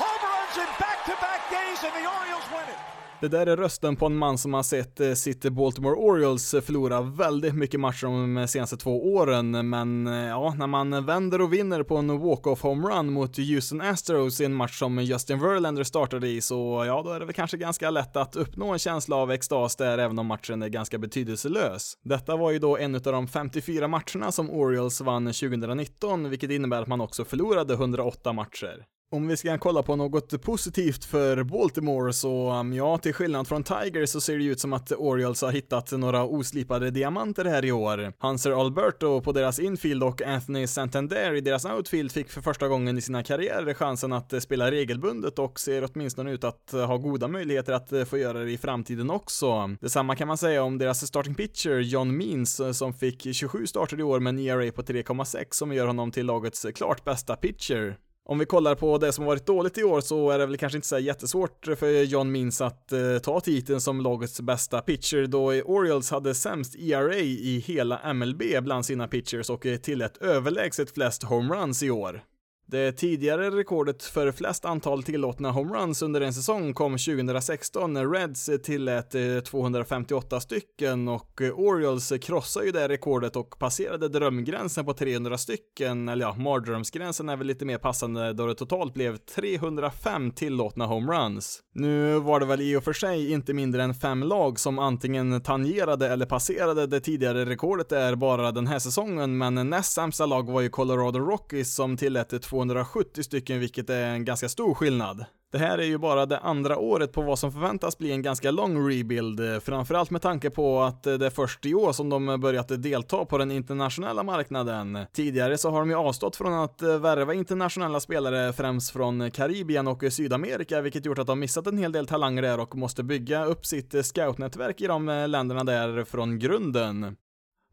Home 0.00 0.26
runs 0.32 0.56
in 0.58 0.70
back-to-back 0.80 1.42
days 1.50 1.84
and 1.84 1.92
the 1.92 2.06
Orioles 2.08 2.48
win 2.52 2.68
it. 2.74 3.00
Det 3.20 3.28
där 3.28 3.46
är 3.46 3.56
rösten 3.56 3.96
på 3.96 4.06
en 4.06 4.16
man 4.16 4.38
som 4.38 4.54
har 4.54 4.62
sett 4.62 5.00
eh, 5.00 5.12
sitt 5.12 5.42
Baltimore 5.42 5.94
Orioles 5.94 6.54
eh, 6.54 6.60
förlora 6.60 7.00
väldigt 7.00 7.54
mycket 7.54 7.80
matcher 7.80 8.06
de 8.06 8.36
eh, 8.36 8.46
senaste 8.46 8.76
två 8.76 9.14
åren, 9.14 9.68
men 9.70 10.06
ja, 10.06 10.54
när 10.58 10.66
man 10.66 11.06
vänder 11.06 11.40
och 11.40 11.52
vinner 11.52 11.82
på 11.82 11.96
en 11.96 12.18
walk-off 12.18 12.62
homerun 12.62 13.12
mot 13.12 13.36
Houston 13.36 13.80
Astros 13.80 14.40
i 14.40 14.44
en 14.44 14.54
match 14.54 14.78
som 14.78 14.98
Justin 14.98 15.40
Verlander 15.40 15.84
startade 15.84 16.28
i, 16.28 16.40
så 16.40 16.84
ja, 16.86 17.02
då 17.02 17.10
är 17.10 17.20
det 17.20 17.26
väl 17.26 17.34
kanske 17.34 17.56
ganska 17.56 17.90
lätt 17.90 18.16
att 18.16 18.36
uppnå 18.36 18.72
en 18.72 18.78
känsla 18.78 19.16
av 19.16 19.30
extas 19.30 19.76
där, 19.76 19.98
även 19.98 20.18
om 20.18 20.26
matchen 20.26 20.62
är 20.62 20.68
ganska 20.68 20.98
betydelselös. 20.98 21.94
Detta 22.04 22.36
var 22.36 22.50
ju 22.50 22.58
då 22.58 22.76
en 22.76 22.94
av 22.94 23.00
de 23.00 23.28
54 23.28 23.88
matcherna 23.88 24.32
som 24.32 24.50
Orioles 24.50 25.00
vann 25.00 25.26
2019, 25.26 26.30
vilket 26.30 26.50
innebär 26.50 26.82
att 26.82 26.88
man 26.88 27.00
också 27.00 27.24
förlorade 27.24 27.74
108 27.74 28.32
matcher. 28.32 28.84
Om 29.12 29.28
vi 29.28 29.36
ska 29.36 29.58
kolla 29.58 29.82
på 29.82 29.96
något 29.96 30.42
positivt 30.42 31.04
för 31.04 31.42
Baltimore 31.42 32.12
så, 32.12 32.52
um, 32.52 32.72
ja, 32.72 32.98
till 32.98 33.14
skillnad 33.14 33.48
från 33.48 33.64
Tigers 33.64 34.10
så 34.10 34.20
ser 34.20 34.38
det 34.38 34.44
ut 34.44 34.60
som 34.60 34.72
att 34.72 34.92
Orioles 34.92 35.42
har 35.42 35.52
hittat 35.52 35.92
några 35.92 36.24
oslipade 36.24 36.90
diamanter 36.90 37.44
här 37.44 37.64
i 37.64 37.72
år. 37.72 38.12
Hanser 38.18 38.60
Alberto 38.60 39.20
på 39.20 39.32
deras 39.32 39.58
infield 39.58 40.02
och 40.02 40.22
Anthony 40.22 40.66
Santander 40.66 41.34
i 41.34 41.40
deras 41.40 41.64
outfield 41.64 42.12
fick 42.12 42.30
för 42.30 42.40
första 42.40 42.68
gången 42.68 42.98
i 42.98 43.00
sina 43.00 43.22
karriärer 43.22 43.74
chansen 43.74 44.12
att 44.12 44.32
eh, 44.32 44.40
spela 44.40 44.70
regelbundet 44.70 45.38
och 45.38 45.60
ser 45.60 45.88
åtminstone 45.92 46.32
ut 46.32 46.44
att 46.44 46.72
eh, 46.72 46.86
ha 46.86 46.96
goda 46.96 47.28
möjligheter 47.28 47.72
att 47.72 47.92
eh, 47.92 48.04
få 48.04 48.18
göra 48.18 48.38
det 48.38 48.50
i 48.50 48.58
framtiden 48.58 49.10
också. 49.10 49.76
Detsamma 49.80 50.16
kan 50.16 50.28
man 50.28 50.38
säga 50.38 50.62
om 50.62 50.78
deras 50.78 51.06
starting 51.06 51.34
pitcher 51.34 51.78
John 51.78 52.16
Means 52.16 52.60
som 52.72 52.94
fick 52.94 53.34
27 53.34 53.66
starter 53.66 54.00
i 54.00 54.02
år 54.02 54.20
med 54.20 54.30
en 54.30 54.38
ERA 54.38 54.72
på 54.72 54.82
3,6 54.82 55.44
som 55.50 55.72
gör 55.72 55.86
honom 55.86 56.10
till 56.10 56.26
lagets 56.26 56.66
klart 56.74 57.04
bästa 57.04 57.36
pitcher. 57.36 57.96
Om 58.30 58.38
vi 58.38 58.46
kollar 58.46 58.74
på 58.74 58.98
det 58.98 59.12
som 59.12 59.24
varit 59.24 59.46
dåligt 59.46 59.78
i 59.78 59.84
år 59.84 60.00
så 60.00 60.30
är 60.30 60.38
det 60.38 60.46
väl 60.46 60.56
kanske 60.56 60.78
inte 60.78 60.88
så 60.88 60.98
jättesvårt 60.98 61.66
för 61.76 62.02
John 62.02 62.32
Means 62.32 62.60
att 62.60 62.92
eh, 62.92 63.18
ta 63.22 63.40
titeln 63.40 63.80
som 63.80 64.00
lagets 64.00 64.40
bästa 64.40 64.80
pitcher 64.80 65.26
då 65.26 65.44
Orioles 65.46 66.10
hade 66.10 66.34
sämst 66.34 66.76
ERA 66.76 67.14
i 67.14 67.64
hela 67.66 68.12
MLB 68.12 68.42
bland 68.60 68.86
sina 68.86 69.08
pitchers 69.08 69.50
och 69.50 69.66
tillät 69.82 70.16
överlägset 70.16 70.90
flest 70.90 71.22
homeruns 71.22 71.82
i 71.82 71.90
år. 71.90 72.22
Det 72.70 72.92
tidigare 72.92 73.50
rekordet 73.50 74.02
för 74.02 74.32
flest 74.32 74.64
antal 74.64 75.02
tillåtna 75.02 75.50
homeruns 75.50 76.02
under 76.02 76.20
en 76.20 76.34
säsong 76.34 76.74
kom 76.74 76.92
2016 76.92 77.92
när 77.92 78.06
Reds 78.06 78.50
tillät 78.62 79.14
eh, 79.14 79.40
258 79.44 80.40
stycken 80.40 81.08
och 81.08 81.42
eh, 81.42 81.58
Orioles 81.58 82.12
krossade 82.22 82.66
ju 82.66 82.72
det 82.72 82.88
rekordet 82.88 83.36
och 83.36 83.58
passerade 83.58 84.08
drömgränsen 84.08 84.84
på 84.84 84.92
300 84.92 85.38
stycken, 85.38 86.08
eller 86.08 86.26
ja, 86.26 86.34
mardrömsgränsen 86.34 87.28
är 87.28 87.36
väl 87.36 87.46
lite 87.46 87.64
mer 87.64 87.78
passande 87.78 88.32
då 88.32 88.46
det 88.46 88.54
totalt 88.54 88.94
blev 88.94 89.16
305 89.16 90.30
tillåtna 90.30 90.86
homeruns. 90.86 91.60
Nu 91.74 92.18
var 92.18 92.40
det 92.40 92.46
väl 92.46 92.60
i 92.60 92.76
och 92.76 92.84
för 92.84 92.92
sig 92.92 93.32
inte 93.32 93.54
mindre 93.54 93.82
än 93.82 93.94
fem 93.94 94.22
lag 94.22 94.60
som 94.60 94.78
antingen 94.78 95.40
tangerade 95.40 96.08
eller 96.08 96.26
passerade. 96.26 96.86
Det 96.86 97.00
tidigare 97.00 97.44
rekordet 97.44 97.88
där 97.88 98.14
bara 98.14 98.52
den 98.52 98.66
här 98.66 98.78
säsongen, 98.78 99.38
men 99.38 99.70
näst 99.70 99.92
sämsta 99.92 100.26
lag 100.26 100.50
var 100.50 100.60
ju 100.60 100.68
Colorado 100.68 101.18
Rockies 101.18 101.74
som 101.74 101.96
tillät 101.96 102.32
eh, 102.32 102.38
270 102.60 103.22
stycken, 103.22 103.60
vilket 103.60 103.90
är 103.90 104.04
en 104.04 104.24
ganska 104.24 104.48
stor 104.48 104.74
skillnad. 104.74 105.24
Det 105.52 105.58
här 105.58 105.78
är 105.78 105.84
ju 105.84 105.98
bara 105.98 106.26
det 106.26 106.38
andra 106.38 106.78
året 106.78 107.12
på 107.12 107.22
vad 107.22 107.38
som 107.38 107.52
förväntas 107.52 107.98
bli 107.98 108.12
en 108.12 108.22
ganska 108.22 108.50
lång 108.50 108.90
rebuild, 108.90 109.40
framförallt 109.62 110.10
med 110.10 110.22
tanke 110.22 110.50
på 110.50 110.80
att 110.82 111.02
det 111.02 111.26
är 111.26 111.30
först 111.30 111.66
i 111.66 111.74
år 111.74 111.92
som 111.92 112.08
de 112.08 112.40
börjat 112.40 112.82
delta 112.82 113.24
på 113.24 113.38
den 113.38 113.50
internationella 113.50 114.22
marknaden. 114.22 114.98
Tidigare 115.12 115.58
så 115.58 115.70
har 115.70 115.80
de 115.80 115.90
ju 115.90 115.96
avstått 115.96 116.36
från 116.36 116.54
att 116.54 116.82
värva 116.82 117.34
internationella 117.34 118.00
spelare 118.00 118.52
främst 118.52 118.90
från 118.90 119.30
Karibien 119.30 119.88
och 119.88 120.04
Sydamerika, 120.10 120.80
vilket 120.80 121.06
gjort 121.06 121.18
att 121.18 121.26
de 121.26 121.40
missat 121.40 121.66
en 121.66 121.78
hel 121.78 121.92
del 121.92 122.06
talanger 122.06 122.42
där 122.42 122.60
och 122.60 122.76
måste 122.76 123.02
bygga 123.02 123.44
upp 123.44 123.66
sitt 123.66 124.06
scoutnätverk 124.06 124.80
i 124.80 124.86
de 124.86 125.06
länderna 125.06 125.64
där 125.64 126.04
från 126.04 126.38
grunden. 126.38 127.16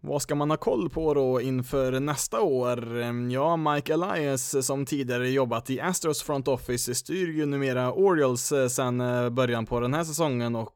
Vad 0.02 0.22
ska 0.22 0.36
man 0.36 0.50
ha 0.50 0.58
koll 0.58 0.90
på 0.90 1.14
då 1.14 1.42
inför 1.42 2.00
nästa 2.00 2.42
år? 2.42 2.98
Ja, 3.32 3.58
Mike 3.58 3.94
Elias 3.94 4.54
eh, 4.54 4.62
som 4.62 4.86
tidigare 4.86 5.30
jobbat 5.30 5.70
i 5.70 5.80
Astros 5.80 6.24
front 6.24 6.48
office 6.48 6.96
styr 6.96 7.28
ju 7.28 7.46
numera 7.46 7.94
Orioles 7.94 8.52
eh, 8.52 8.68
sedan 8.68 9.02
eh, 9.02 9.30
början 9.30 9.66
på 9.66 9.80
den 9.80 9.94
här 9.94 10.04
säsongen 10.04 10.56
och 10.56 10.74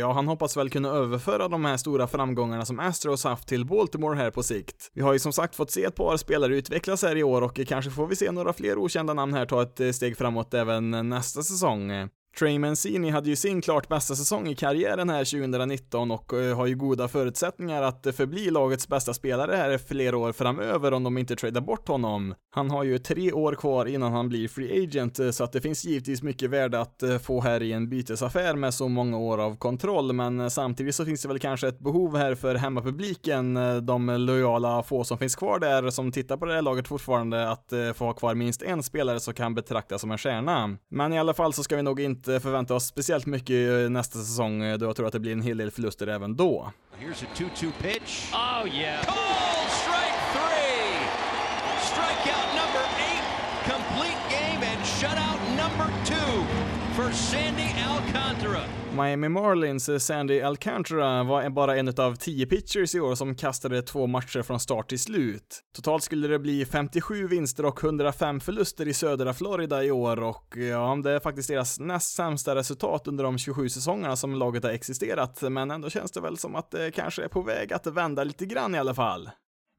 ja, 0.00 0.12
han 0.12 0.28
hoppas 0.28 0.56
väl 0.56 0.70
kunna 0.70 0.88
överföra 0.88 1.48
de 1.48 1.64
här 1.64 1.76
stora 1.76 2.06
framgångarna 2.06 2.64
som 2.64 2.80
Astros 2.80 3.24
haft 3.24 3.48
till 3.48 3.64
Baltimore 3.64 4.16
här 4.16 4.30
på 4.30 4.42
sikt. 4.42 4.90
Vi 4.94 5.02
har 5.02 5.12
ju 5.12 5.18
som 5.18 5.32
sagt 5.32 5.56
fått 5.56 5.70
se 5.70 5.84
ett 5.84 5.96
par 5.96 6.16
spelare 6.16 6.56
utvecklas 6.56 7.02
här 7.02 7.16
i 7.16 7.22
år 7.22 7.42
och 7.42 7.60
kanske 7.66 7.90
får 7.90 8.06
vi 8.06 8.16
se 8.16 8.30
några 8.30 8.52
fler 8.52 8.78
okända 8.78 9.14
namn 9.14 9.34
här 9.34 9.46
ta 9.46 9.62
ett 9.62 9.94
steg 9.94 10.16
framåt 10.16 10.54
även 10.54 11.08
nästa 11.08 11.42
säsong. 11.42 11.90
Trey 12.38 12.58
Mancini 12.58 13.10
hade 13.10 13.28
ju 13.28 13.36
sin 13.36 13.60
klart 13.62 13.88
bästa 13.88 14.14
säsong 14.14 14.48
i 14.48 14.54
karriären 14.54 15.10
här 15.10 15.24
2019 15.24 16.10
och 16.10 16.32
eh, 16.32 16.56
har 16.56 16.66
ju 16.66 16.76
goda 16.76 17.08
förutsättningar 17.08 17.82
att 17.82 18.06
eh, 18.06 18.12
förbli 18.12 18.50
lagets 18.50 18.88
bästa 18.88 19.14
spelare 19.14 19.56
här 19.56 19.78
flera 19.78 20.16
år 20.16 20.32
framöver 20.32 20.92
om 20.92 21.04
de 21.04 21.18
inte 21.18 21.36
tradar 21.36 21.60
bort 21.60 21.88
honom. 21.88 22.34
Han 22.54 22.70
har 22.70 22.84
ju 22.84 22.98
tre 22.98 23.32
år 23.32 23.54
kvar 23.54 23.86
innan 23.86 24.12
han 24.12 24.28
blir 24.28 24.48
free 24.48 24.84
agent 24.84 25.18
eh, 25.18 25.30
så 25.30 25.44
att 25.44 25.52
det 25.52 25.60
finns 25.60 25.84
givetvis 25.84 26.22
mycket 26.22 26.50
värde 26.50 26.80
att 26.80 27.02
få 27.22 27.40
här 27.40 27.62
i 27.62 27.72
en 27.72 27.88
bytesaffär 27.88 28.54
med 28.54 28.74
så 28.74 28.88
många 28.88 29.18
år 29.18 29.38
av 29.38 29.56
kontroll 29.56 30.12
men 30.12 30.50
samtidigt 30.50 30.94
så 30.94 31.04
finns 31.04 31.22
det 31.22 31.28
väl 31.28 31.38
kanske 31.38 31.68
ett 31.68 31.78
behov 31.78 32.16
här 32.16 32.34
för 32.34 32.54
hemmapubliken, 32.54 33.58
de 33.86 34.06
lojala 34.06 34.82
få 34.82 35.04
som 35.04 35.18
finns 35.18 35.36
kvar 35.36 35.58
där 35.58 35.90
som 35.90 36.12
tittar 36.12 36.36
på 36.36 36.46
det 36.46 36.54
här 36.54 36.62
laget 36.62 36.88
fortfarande 36.88 37.50
att 37.50 37.72
få 37.94 38.04
ha 38.04 38.12
kvar 38.12 38.34
minst 38.34 38.62
en 38.62 38.82
spelare 38.82 39.20
som 39.20 39.34
kan 39.34 39.54
betraktas 39.54 40.00
som 40.00 40.10
en 40.10 40.18
stjärna. 40.18 40.76
Men 40.90 41.12
i 41.12 41.18
alla 41.18 41.34
fall 41.34 41.52
så 41.52 41.62
ska 41.62 41.76
vi 41.76 41.82
nog 41.82 42.00
inte 42.00 42.21
inte 42.22 42.40
förvänta 42.40 42.74
oss 42.74 42.86
speciellt 42.86 43.26
mycket 43.26 43.90
nästa 43.90 44.18
säsong 44.18 44.62
eh, 44.62 44.78
då 44.78 44.86
jag 44.86 44.96
tror 44.96 45.06
att 45.06 45.12
det 45.12 45.20
blir 45.20 45.32
en 45.32 45.42
hel 45.42 45.56
del 45.56 45.70
förluster 45.70 46.06
även 46.06 46.36
då. 46.36 46.72
Here's 47.00 47.24
a 47.24 47.28
2-2 47.34 47.72
pitch. 47.82 48.32
Oh 48.32 48.76
yeah. 48.76 49.04
Call 49.04 49.61
Miami 58.96 59.28
Marlins 59.28 60.04
Sandy 60.04 60.40
Alcantara 60.40 61.22
var 61.22 61.50
bara 61.50 61.76
en 61.76 61.88
av 61.88 62.16
tio 62.16 62.46
pitchers 62.46 62.94
i 62.94 63.00
år 63.00 63.14
som 63.14 63.34
kastade 63.34 63.82
två 63.82 64.06
matcher 64.06 64.42
från 64.42 64.60
start 64.60 64.88
till 64.88 64.98
slut. 64.98 65.60
Totalt 65.76 66.02
skulle 66.02 66.28
det 66.28 66.38
bli 66.38 66.64
57 66.64 67.26
vinster 67.26 67.64
och 67.64 67.84
105 67.84 68.40
förluster 68.40 68.88
i 68.88 68.94
södra 68.94 69.34
Florida 69.34 69.84
i 69.84 69.90
år 69.90 70.22
och 70.22 70.56
ja, 70.56 71.00
det 71.04 71.10
är 71.10 71.20
faktiskt 71.20 71.48
deras 71.48 71.80
näst 71.80 72.16
sämsta 72.16 72.54
resultat 72.54 73.08
under 73.08 73.24
de 73.24 73.38
27 73.38 73.68
säsongerna 73.68 74.16
som 74.16 74.34
laget 74.34 74.64
har 74.64 74.70
existerat, 74.70 75.42
men 75.42 75.70
ändå 75.70 75.90
känns 75.90 76.12
det 76.12 76.20
väl 76.20 76.38
som 76.38 76.56
att 76.56 76.70
det 76.70 76.90
kanske 76.90 77.24
är 77.24 77.28
på 77.28 77.42
väg 77.42 77.72
att 77.72 77.86
vända 77.86 78.24
lite 78.24 78.46
grann 78.46 78.74
i 78.74 78.78
alla 78.78 78.94
fall. 78.94 79.30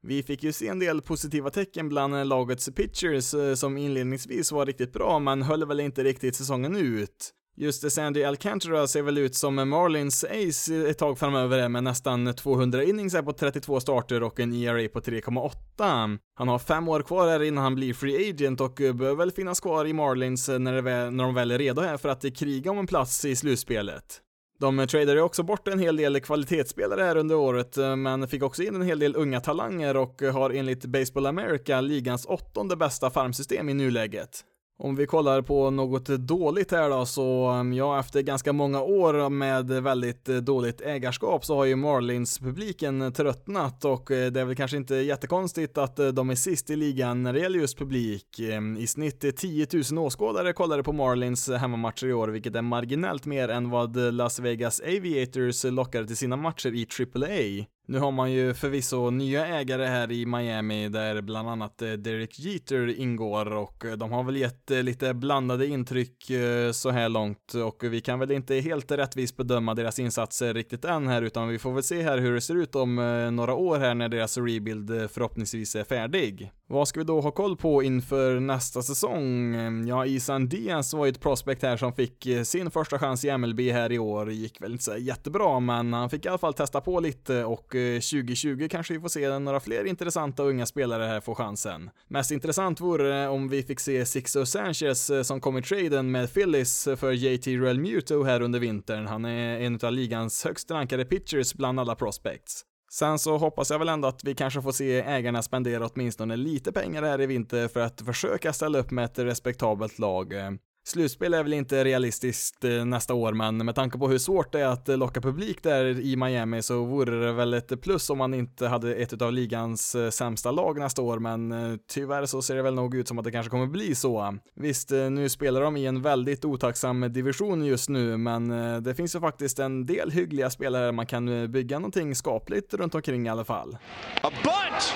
Vi 0.06 0.22
fick 0.22 0.42
ju 0.42 0.52
se 0.52 0.68
en 0.68 0.78
del 0.78 1.02
positiva 1.02 1.50
tecken 1.50 1.88
bland 1.88 2.28
lagets 2.28 2.70
pitchers 2.76 3.34
eh, 3.34 3.54
som 3.54 3.78
inledningsvis 3.78 4.52
var 4.52 4.66
riktigt 4.66 4.92
bra, 4.92 5.18
men 5.18 5.42
höll 5.42 5.66
väl 5.66 5.80
inte 5.80 6.04
riktigt 6.04 6.36
säsongen 6.36 6.76
ut. 6.76 7.34
Just 7.56 7.82
det, 7.82 7.90
Sandy 7.90 8.24
Alcantara 8.24 8.86
ser 8.86 9.02
väl 9.02 9.18
ut 9.18 9.34
som 9.34 9.68
Marlins 9.68 10.24
ace 10.24 10.88
ett 10.90 10.98
tag 10.98 11.18
framöver 11.18 11.68
med 11.68 11.84
nästan 11.84 12.34
200 12.34 12.84
innings 12.84 13.14
på 13.14 13.32
32 13.32 13.80
starter 13.80 14.22
och 14.22 14.40
en 14.40 14.54
ERA 14.54 14.88
på 14.88 15.00
3,8. 15.00 16.18
Han 16.34 16.48
har 16.48 16.58
fem 16.58 16.88
år 16.88 17.02
kvar 17.02 17.28
här 17.28 17.42
innan 17.42 17.64
han 17.64 17.74
blir 17.74 17.94
free 17.94 18.30
agent 18.30 18.60
och 18.60 18.80
eh, 18.80 18.92
bör 18.92 19.14
väl 19.14 19.30
finnas 19.30 19.60
kvar 19.60 19.86
i 19.86 19.92
Marlins 19.92 20.48
eh, 20.48 20.58
när, 20.58 20.82
väl, 20.82 21.12
när 21.12 21.24
de 21.24 21.34
väl 21.34 21.50
är 21.50 21.58
redo 21.58 21.82
här 21.82 21.96
för 21.96 22.08
att 22.08 22.36
kriga 22.36 22.70
om 22.70 22.78
en 22.78 22.86
plats 22.86 23.24
i 23.24 23.36
slutspelet. 23.36 24.20
De 24.60 24.86
tradade 24.86 25.22
också 25.22 25.42
bort 25.42 25.68
en 25.68 25.78
hel 25.78 25.96
del 25.96 26.20
kvalitetsspelare 26.20 27.02
här 27.02 27.16
under 27.16 27.34
året, 27.34 27.76
eh, 27.76 27.96
men 27.96 28.28
fick 28.28 28.42
också 28.42 28.62
in 28.62 28.74
en 28.74 28.82
hel 28.82 28.98
del 28.98 29.16
unga 29.16 29.40
talanger 29.40 29.96
och 29.96 30.22
har 30.22 30.50
enligt 30.50 30.84
Baseball 30.84 31.26
America 31.26 31.80
ligans 31.80 32.26
åttonde 32.26 32.76
bästa 32.76 33.10
farmsystem 33.10 33.68
i 33.68 33.74
nuläget. 33.74 34.44
Om 34.78 34.96
vi 34.96 35.06
kollar 35.06 35.42
på 35.42 35.70
något 35.70 36.06
dåligt 36.06 36.70
här 36.70 36.90
då, 36.90 37.06
så 37.06 37.50
um, 37.50 37.72
ja, 37.72 38.00
efter 38.00 38.20
ganska 38.20 38.52
många 38.52 38.82
år 38.82 39.30
med 39.30 39.70
väldigt 39.70 40.28
eh, 40.28 40.36
dåligt 40.36 40.80
ägarskap 40.80 41.44
så 41.44 41.56
har 41.56 41.64
ju 41.64 41.76
Marlins-publiken 41.76 43.12
tröttnat 43.12 43.84
och 43.84 44.10
eh, 44.10 44.32
det 44.32 44.40
är 44.40 44.44
väl 44.44 44.56
kanske 44.56 44.76
inte 44.76 44.94
jättekonstigt 44.94 45.78
att 45.78 45.98
eh, 45.98 46.08
de 46.08 46.30
är 46.30 46.34
sist 46.34 46.70
i 46.70 46.76
ligan 46.76 47.22
när 47.22 47.32
det 47.32 47.40
gäller 47.40 47.58
just 47.58 47.78
publik. 47.78 48.40
I 48.78 48.86
snitt 48.86 49.36
10 49.36 49.66
000 49.92 49.98
åskådare 49.98 50.52
kollade 50.52 50.82
på 50.82 50.92
Marlins 50.92 51.50
hemmamatcher 51.50 52.06
i 52.06 52.12
år, 52.12 52.28
vilket 52.28 52.56
är 52.56 52.62
marginellt 52.62 53.26
mer 53.26 53.48
än 53.48 53.70
vad 53.70 53.96
Las 53.96 54.38
Vegas 54.38 54.80
Aviators 54.80 55.64
lockade 55.64 56.06
till 56.06 56.16
sina 56.16 56.36
matcher 56.36 56.74
i 56.74 56.86
AAA. 57.00 57.66
Nu 57.86 57.98
har 57.98 58.12
man 58.12 58.32
ju 58.32 58.54
förvisso 58.54 59.10
nya 59.10 59.46
ägare 59.46 59.84
här 59.84 60.12
i 60.12 60.26
Miami 60.26 60.88
där 60.88 61.20
bland 61.20 61.48
annat 61.48 61.82
eh, 61.82 61.92
Derek 61.92 62.38
Jeter 62.38 63.00
ingår 63.00 63.52
och 63.52 63.84
eh, 63.84 63.92
de 63.92 64.12
har 64.12 64.24
väl 64.24 64.36
gett 64.36 64.70
eh, 64.70 64.82
lite 64.82 65.14
blandade 65.14 65.66
intryck 65.66 66.30
så 66.72 66.90
här 66.90 67.08
långt 67.08 67.54
och 67.54 67.84
vi 67.84 68.00
kan 68.00 68.18
väl 68.18 68.30
inte 68.30 68.54
helt 68.54 68.92
rättvist 68.92 69.36
bedöma 69.36 69.74
deras 69.74 69.98
insatser 69.98 70.54
riktigt 70.54 70.84
än 70.84 71.06
här 71.06 71.22
utan 71.22 71.48
vi 71.48 71.58
får 71.58 71.72
väl 71.72 71.82
se 71.82 72.02
här 72.02 72.18
hur 72.18 72.34
det 72.34 72.40
ser 72.40 72.54
ut 72.54 72.74
om 72.74 72.94
några 73.32 73.54
år 73.54 73.78
här 73.78 73.94
när 73.94 74.08
deras 74.08 74.38
rebuild 74.38 75.10
förhoppningsvis 75.10 75.76
är 75.76 75.84
färdig. 75.84 76.50
Vad 76.66 76.88
ska 76.88 77.00
vi 77.00 77.04
då 77.04 77.20
ha 77.20 77.30
koll 77.30 77.56
på 77.56 77.82
inför 77.82 78.40
nästa 78.40 78.82
säsong? 78.82 79.54
Ja, 79.88 80.06
Isan 80.06 80.48
Diaz 80.48 80.94
var 80.94 81.06
ju 81.06 81.10
ett 81.10 81.20
prospect 81.20 81.62
här 81.62 81.76
som 81.76 81.92
fick 81.92 82.26
eh, 82.26 82.42
sin 82.42 82.70
första 82.70 82.98
chans 82.98 83.24
i 83.24 83.38
MLB 83.38 83.60
här 83.60 83.92
i 83.92 83.98
år. 83.98 84.30
Gick 84.30 84.62
väl 84.62 84.72
inte 84.72 84.84
så 84.84 84.96
jättebra, 84.96 85.60
men 85.60 85.92
han 85.92 86.10
fick 86.10 86.26
i 86.26 86.28
alla 86.28 86.38
fall 86.38 86.54
testa 86.54 86.80
på 86.80 87.00
lite 87.00 87.44
och 87.44 87.74
eh, 87.74 87.94
2020 87.94 88.68
kanske 88.70 88.94
vi 88.94 89.00
får 89.00 89.08
se 89.08 89.38
några 89.38 89.60
fler 89.60 89.84
intressanta 89.84 90.42
unga 90.42 90.66
spelare 90.66 91.04
här 91.04 91.20
få 91.20 91.34
chansen. 91.34 91.90
Mest 92.08 92.30
intressant 92.30 92.80
vore 92.80 93.08
det 93.08 93.28
om 93.28 93.48
vi 93.48 93.62
fick 93.62 93.80
se 93.80 94.06
Sixto 94.06 94.46
Sanchez 94.46 95.10
eh, 95.10 95.22
som 95.22 95.40
kom 95.40 95.58
i 95.58 95.62
traden 95.62 96.10
med 96.10 96.34
Phillies 96.34 96.88
för 96.96 97.12
JT 97.12 97.46
Realmuto 97.46 98.22
här 98.22 98.40
under 98.40 98.60
vintern. 98.60 99.06
Han 99.06 99.24
är 99.24 99.60
en 99.60 99.78
av 99.82 99.92
ligans 99.92 100.44
högst 100.44 100.70
rankade 100.70 101.04
pitchers 101.04 101.54
bland 101.54 101.80
alla 101.80 101.94
prospects. 101.94 102.64
Sen 102.94 103.18
så 103.18 103.38
hoppas 103.38 103.70
jag 103.70 103.78
väl 103.78 103.88
ändå 103.88 104.08
att 104.08 104.24
vi 104.24 104.34
kanske 104.34 104.62
får 104.62 104.72
se 104.72 105.00
ägarna 105.00 105.42
spendera 105.42 105.86
åtminstone 105.86 106.36
lite 106.36 106.72
pengar 106.72 107.02
här 107.02 107.20
i 107.20 107.26
vinter 107.26 107.68
för 107.68 107.80
att 107.80 108.00
försöka 108.00 108.52
ställa 108.52 108.78
upp 108.78 108.90
med 108.90 109.04
ett 109.04 109.18
respektabelt 109.18 109.98
lag. 109.98 110.32
Eh, 110.32 110.50
Slutspel 110.86 111.34
är 111.34 111.42
väl 111.42 111.52
inte 111.52 111.84
realistiskt 111.84 112.64
eh, 112.64 112.84
nästa 112.84 113.14
år, 113.14 113.32
men 113.32 113.56
med 113.56 113.74
tanke 113.74 113.98
på 113.98 114.08
hur 114.08 114.18
svårt 114.18 114.52
det 114.52 114.60
är 114.60 114.66
att 114.66 114.88
eh, 114.88 114.96
locka 114.96 115.20
publik 115.20 115.62
där 115.62 115.84
i 115.84 116.16
Miami 116.16 116.62
så 116.62 116.84
vore 116.84 117.26
det 117.26 117.32
väl 117.32 117.54
ett 117.54 117.82
plus 117.82 118.10
om 118.10 118.18
man 118.18 118.34
inte 118.34 118.68
hade 118.68 118.94
ett 118.94 119.22
av 119.22 119.32
ligans 119.32 119.94
eh, 119.94 120.10
sämsta 120.10 120.50
lag 120.50 120.78
nästa 120.78 121.02
år, 121.02 121.18
men 121.18 121.78
tyvärr 121.88 122.26
så 122.26 122.42
ser 122.42 122.56
det 122.56 122.62
väl 122.62 122.74
nog 122.74 122.94
ut 122.94 123.08
som 123.08 123.18
att 123.18 123.24
det 123.24 123.30
kanske 123.30 123.50
kommer 123.50 123.66
bli 123.66 123.94
så. 123.94 124.38
Visst, 124.54 124.90
nu 124.90 125.28
spelar 125.28 125.60
de 125.60 125.76
i 125.76 125.86
en 125.86 126.02
väldigt 126.02 126.44
otacksam 126.44 127.12
division 127.12 127.64
just 127.64 127.88
nu, 127.88 128.16
men 128.16 128.48
det 128.82 128.94
finns 128.94 129.14
ju 129.14 129.20
faktiskt 129.20 129.58
en 129.58 129.86
del 129.86 130.10
hyggliga 130.10 130.50
spelare 130.50 130.92
man 130.92 131.06
kan 131.06 131.52
bygga 131.52 131.78
någonting 131.78 132.14
skapligt 132.14 132.74
runt 132.74 132.94
omkring 132.94 133.26
i 133.26 133.30
alla 133.30 133.44
fall. 133.44 133.76
A 134.22 134.30
bunch 134.44 134.94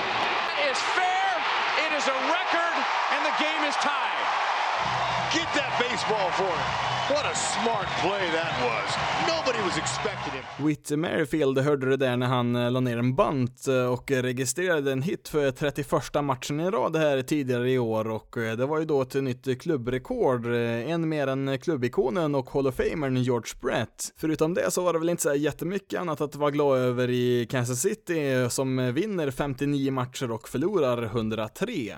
ball 6.08 6.30
for 6.30 6.44
him. 6.44 6.88
What 7.10 7.24
a 7.24 7.34
smart 7.34 7.88
play 8.02 8.30
that 8.38 8.54
was. 8.68 8.88
Nobody 9.34 9.64
was 9.64 9.78
expecting 9.78 10.32
him. 10.32 10.66
Whit 10.66 10.90
Merrifield 10.90 11.58
hörde 11.58 11.90
det 11.90 11.96
där 11.96 12.16
när 12.16 12.26
han 12.26 12.56
eh, 12.56 12.70
la 12.70 12.80
ner 12.80 12.96
en 12.96 13.14
bant 13.14 13.68
eh, 13.68 13.92
och 13.92 14.12
eh, 14.12 14.22
registrerade 14.22 14.92
en 14.92 15.02
hit 15.02 15.28
för 15.28 15.50
31 15.50 16.24
matchen 16.24 16.60
i 16.60 16.70
rad 16.70 16.96
här 16.96 17.22
tidigare 17.22 17.70
i 17.70 17.78
år 17.78 18.10
och 18.10 18.36
det 18.56 18.66
var 18.66 18.78
ju 18.78 18.84
då 18.84 19.02
ett 19.02 19.14
nytt 19.14 19.60
klubbrekord. 19.60 20.46
En 20.46 21.08
mer 21.08 21.26
än 21.26 21.58
klubbikonen 21.58 22.34
och 22.34 22.50
Hall 22.50 22.66
of 22.66 22.74
Famern 22.74 23.16
George 23.16 23.52
Brett. 23.60 24.12
Förutom 24.16 24.54
det 24.54 24.70
så 24.70 24.82
var 24.82 24.92
det 24.92 24.98
väl 24.98 25.08
inte 25.08 25.22
så 25.22 25.34
jättemycket 25.34 26.00
annat 26.00 26.20
att 26.20 26.34
vara 26.34 26.50
glad 26.50 26.78
över 26.78 27.10
i 27.10 27.46
Kansas 27.50 27.80
City 27.80 28.46
som 28.50 28.94
vinner 28.94 29.30
59 29.30 29.92
matcher 29.92 30.30
och 30.30 30.48
förlorar 30.48 31.02
103 31.02 31.96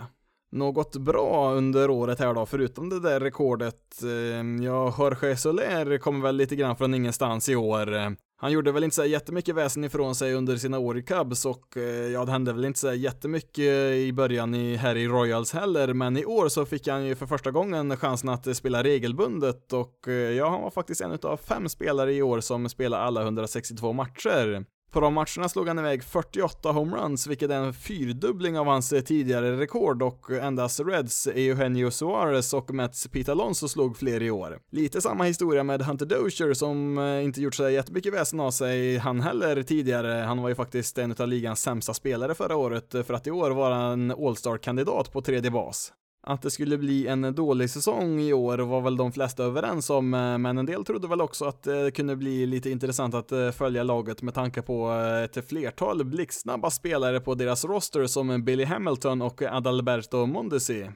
något 0.53 0.97
bra 0.97 1.53
under 1.53 1.91
året 1.91 2.19
här 2.19 2.35
då, 2.35 2.47
förutom 2.47 2.89
det 2.89 3.01
där 3.01 3.21
rekordet. 3.21 4.03
Eh, 4.03 4.65
ja, 4.65 4.95
Jorge 4.99 5.37
Soler 5.37 5.99
kommer 5.99 6.23
väl 6.23 6.37
lite 6.37 6.57
grann 6.57 6.77
från 6.77 6.95
ingenstans 6.95 7.49
i 7.49 7.57
år. 7.57 7.95
Eh, 7.95 8.11
han 8.37 8.53
gjorde 8.53 8.73
väl 8.73 8.85
inte 8.85 8.97
så 8.97 9.05
jättemycket 9.05 9.55
väsen 9.55 9.85
ifrån 9.85 10.15
sig 10.15 10.35
under 10.35 10.57
sina 10.57 10.79
år 10.79 10.99
i 10.99 11.03
Cubs 11.03 11.45
och 11.47 11.77
eh, 11.77 11.83
ja, 11.85 12.25
det 12.25 12.33
hände 12.33 12.53
väl 12.53 12.65
inte 12.65 12.79
så 12.79 12.93
jättemycket 12.93 13.95
i 13.95 14.13
början 14.13 14.55
i, 14.55 14.77
här 14.77 14.97
i 14.97 15.09
Royals 15.09 15.53
heller, 15.53 15.95
men 15.95 16.17
i 16.17 16.25
år 16.25 16.49
så 16.49 16.67
fick 16.67 16.89
han 16.89 17.07
ju 17.07 17.15
för 17.15 17.27
första 17.27 17.51
gången 17.51 17.97
chansen 17.97 18.29
att 18.29 18.57
spela 18.57 18.83
regelbundet 18.83 19.73
och 19.73 20.09
ja, 20.37 20.51
han 20.51 20.63
var 20.63 20.71
faktiskt 20.71 21.01
en 21.01 21.19
av 21.23 21.37
fem 21.37 21.69
spelare 21.69 22.15
i 22.15 22.23
år 22.23 22.41
som 22.41 22.69
spelar 22.69 23.01
alla 23.01 23.23
162 23.23 23.93
matcher. 23.93 24.65
På 24.91 25.01
de 25.01 25.15
matcherna 25.15 25.49
slog 25.49 25.69
han 25.69 25.79
iväg 25.79 26.05
48 26.05 26.73
homeruns, 26.73 27.27
vilket 27.27 27.51
är 27.51 27.55
en 27.55 27.73
fyrdubbling 27.73 28.59
av 28.59 28.67
hans 28.67 28.93
eh, 28.93 29.01
tidigare 29.01 29.61
rekord 29.61 30.03
och 30.03 30.31
endast 30.31 30.81
Reds 30.81 31.27
Eugenio 31.27 31.91
Suarez 31.91 32.55
och 32.55 32.75
Mets 32.75 33.09
Pete 33.09 33.33
Alonso 33.33 33.69
slog 33.69 33.97
fler 33.97 34.23
i 34.23 34.31
år. 34.31 34.59
Lite 34.71 35.01
samma 35.01 35.25
historia 35.25 35.63
med 35.63 35.83
Hunter 35.83 36.07
Dozier 36.07 36.55
som 36.55 36.99
eh, 36.99 37.25
inte 37.25 37.41
gjort 37.41 37.55
så 37.55 37.71
jättemycket 37.71 38.15
väsen 38.15 38.41
av 38.41 38.51
sig 38.51 38.99
han 38.99 39.21
heller 39.21 39.63
tidigare. 39.63 40.25
Han 40.25 40.43
var 40.43 40.49
ju 40.49 40.55
faktiskt 40.55 40.99
en 40.99 41.15
av 41.19 41.29
ligans 41.29 41.61
sämsta 41.61 41.95
spelare 41.95 42.35
förra 42.35 42.57
året 42.57 42.95
eh, 42.95 43.03
för 43.03 43.15
att 43.15 43.27
i 43.27 43.31
år 43.31 43.51
vara 43.51 43.77
en 43.77 44.11
All-star-kandidat 44.11 45.13
på 45.13 45.23
tredje 45.23 45.51
bas. 45.51 45.93
Att 46.23 46.43
det 46.43 46.51
skulle 46.51 46.79
bli 46.79 47.07
en 47.07 47.35
dålig 47.35 47.71
säsong 47.71 48.21
i 48.21 48.33
år 48.33 48.59
var 48.59 48.81
väl 48.81 48.97
de 48.97 49.13
flesta 49.13 49.45
överens 49.45 49.91
om, 49.91 50.15
eh, 50.15 50.39
men 50.39 50.59
en 50.59 50.67
del 50.67 50.85
trodde 50.85 51.09
väl 51.09 51.21
också 51.21 51.45
att 51.45 51.67
eh, 51.67 51.75
det 51.75 51.91
kunde 51.91 52.17
bli 52.17 52.47
lite 52.47 52.71
intressant 52.71 53.15
att 53.15 53.33
eh, 53.33 53.51
följa 53.51 53.83
laget 53.83 54.23
med 54.23 54.35
tanke 54.35 54.63
på 54.63 54.91
ett 55.25 55.49
flertal 55.49 56.05
blixtsnabba 56.05 56.71
spelare 56.71 57.21
på 57.21 57.35
deras 57.35 57.65
roster 57.65 58.07
som 58.07 58.45
Billy 58.45 58.65
Hamilton 58.65 59.23
och 59.23 59.43
Adalberto 59.43 60.27
Mondesi. 60.27 60.91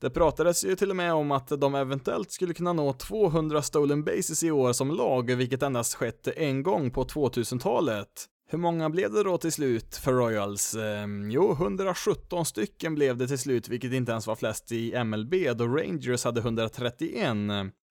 Det 0.00 0.10
pratades 0.10 0.64
ju 0.64 0.76
till 0.76 0.90
och 0.90 0.96
med 0.96 1.14
om 1.14 1.32
att 1.32 1.48
de 1.48 1.74
eventuellt 1.74 2.30
skulle 2.30 2.54
kunna 2.54 2.72
nå 2.72 2.92
200 2.92 3.62
stolen 3.62 4.04
bases 4.04 4.42
i 4.42 4.50
år 4.50 4.72
som 4.72 4.90
lag, 4.90 5.34
vilket 5.34 5.62
endast 5.62 5.94
skett 5.94 6.28
en 6.36 6.62
gång 6.62 6.90
på 6.90 7.04
2000-talet. 7.04 8.28
Hur 8.52 8.58
många 8.58 8.90
blev 8.90 9.12
det 9.12 9.22
då 9.22 9.38
till 9.38 9.52
slut 9.52 9.96
för 9.96 10.12
Royals? 10.12 10.74
Ehm, 10.74 11.30
jo, 11.30 11.52
117 11.52 12.44
stycken 12.44 12.94
blev 12.94 13.16
det 13.16 13.28
till 13.28 13.38
slut, 13.38 13.68
vilket 13.68 13.92
inte 13.92 14.12
ens 14.12 14.26
var 14.26 14.36
flest 14.36 14.72
i 14.72 15.04
MLB, 15.04 15.34
då 15.54 15.68
Rangers 15.68 16.24
hade 16.24 16.40
131. 16.40 17.36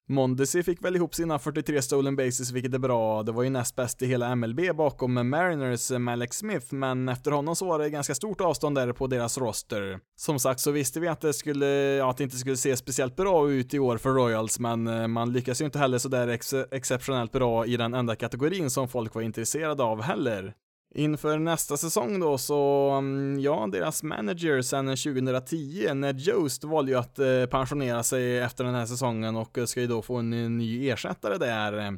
Mondesi 0.09 0.63
fick 0.63 0.85
väl 0.85 0.95
ihop 0.95 1.15
sina 1.15 1.39
43 1.39 1.81
stolen 1.81 2.15
bases, 2.15 2.51
vilket 2.51 2.73
är 2.73 2.79
bra. 2.79 3.23
Det 3.23 3.31
var 3.31 3.43
ju 3.43 3.49
näst 3.49 3.75
bäst 3.75 4.01
i 4.01 4.05
hela 4.05 4.35
MLB 4.35 4.75
bakom 4.75 5.29
Mariners 5.29 5.91
Malek 5.91 6.33
Smith, 6.33 6.73
men 6.73 7.09
efter 7.09 7.31
honom 7.31 7.55
så 7.55 7.65
var 7.65 7.79
det 7.79 7.89
ganska 7.89 8.15
stort 8.15 8.41
avstånd 8.41 8.77
där 8.77 8.93
på 8.93 9.07
deras 9.07 9.37
roster. 9.37 9.99
Som 10.15 10.39
sagt 10.39 10.59
så 10.59 10.71
visste 10.71 10.99
vi 10.99 11.07
att 11.07 11.21
det 11.21 11.33
skulle, 11.33 11.67
ja, 11.67 12.09
att 12.09 12.17
det 12.17 12.23
inte 12.23 12.37
skulle 12.37 12.57
se 12.57 12.77
speciellt 12.77 13.15
bra 13.15 13.51
ut 13.51 13.73
i 13.73 13.79
år 13.79 13.97
för 13.97 14.09
Royals, 14.09 14.59
men 14.59 14.87
eh, 14.87 15.07
man 15.07 15.33
lyckas 15.33 15.61
ju 15.61 15.65
inte 15.65 15.79
heller 15.79 15.97
sådär 15.97 16.27
ex 16.27 16.53
exceptionellt 16.53 17.31
bra 17.31 17.65
i 17.65 17.77
den 17.77 17.93
enda 17.93 18.15
kategorin 18.15 18.69
som 18.69 18.87
folk 18.87 19.15
var 19.15 19.21
intresserade 19.21 19.83
av 19.83 20.01
heller. 20.01 20.53
Inför 20.93 21.39
nästa 21.39 21.77
säsong 21.77 22.19
då 22.19 22.37
så, 22.37 22.89
mm, 22.89 23.39
ja, 23.39 23.69
deras 23.71 24.03
manager 24.03 24.61
sedan 24.61 24.85
2010, 24.85 25.93
Ned 25.93 26.19
Joost, 26.19 26.63
valde 26.63 26.91
ju 26.91 26.97
att 26.97 27.19
eh, 27.19 27.45
pensionera 27.45 28.03
sig 28.03 28.39
efter 28.39 28.63
den 28.63 28.75
här 28.75 28.85
säsongen 28.85 29.35
och 29.35 29.57
eh, 29.57 29.65
ska 29.65 29.81
ju 29.81 29.87
då 29.87 30.01
få 30.01 30.15
en 30.15 30.57
ny 30.57 30.89
ersättare 30.89 31.37
där. 31.37 31.97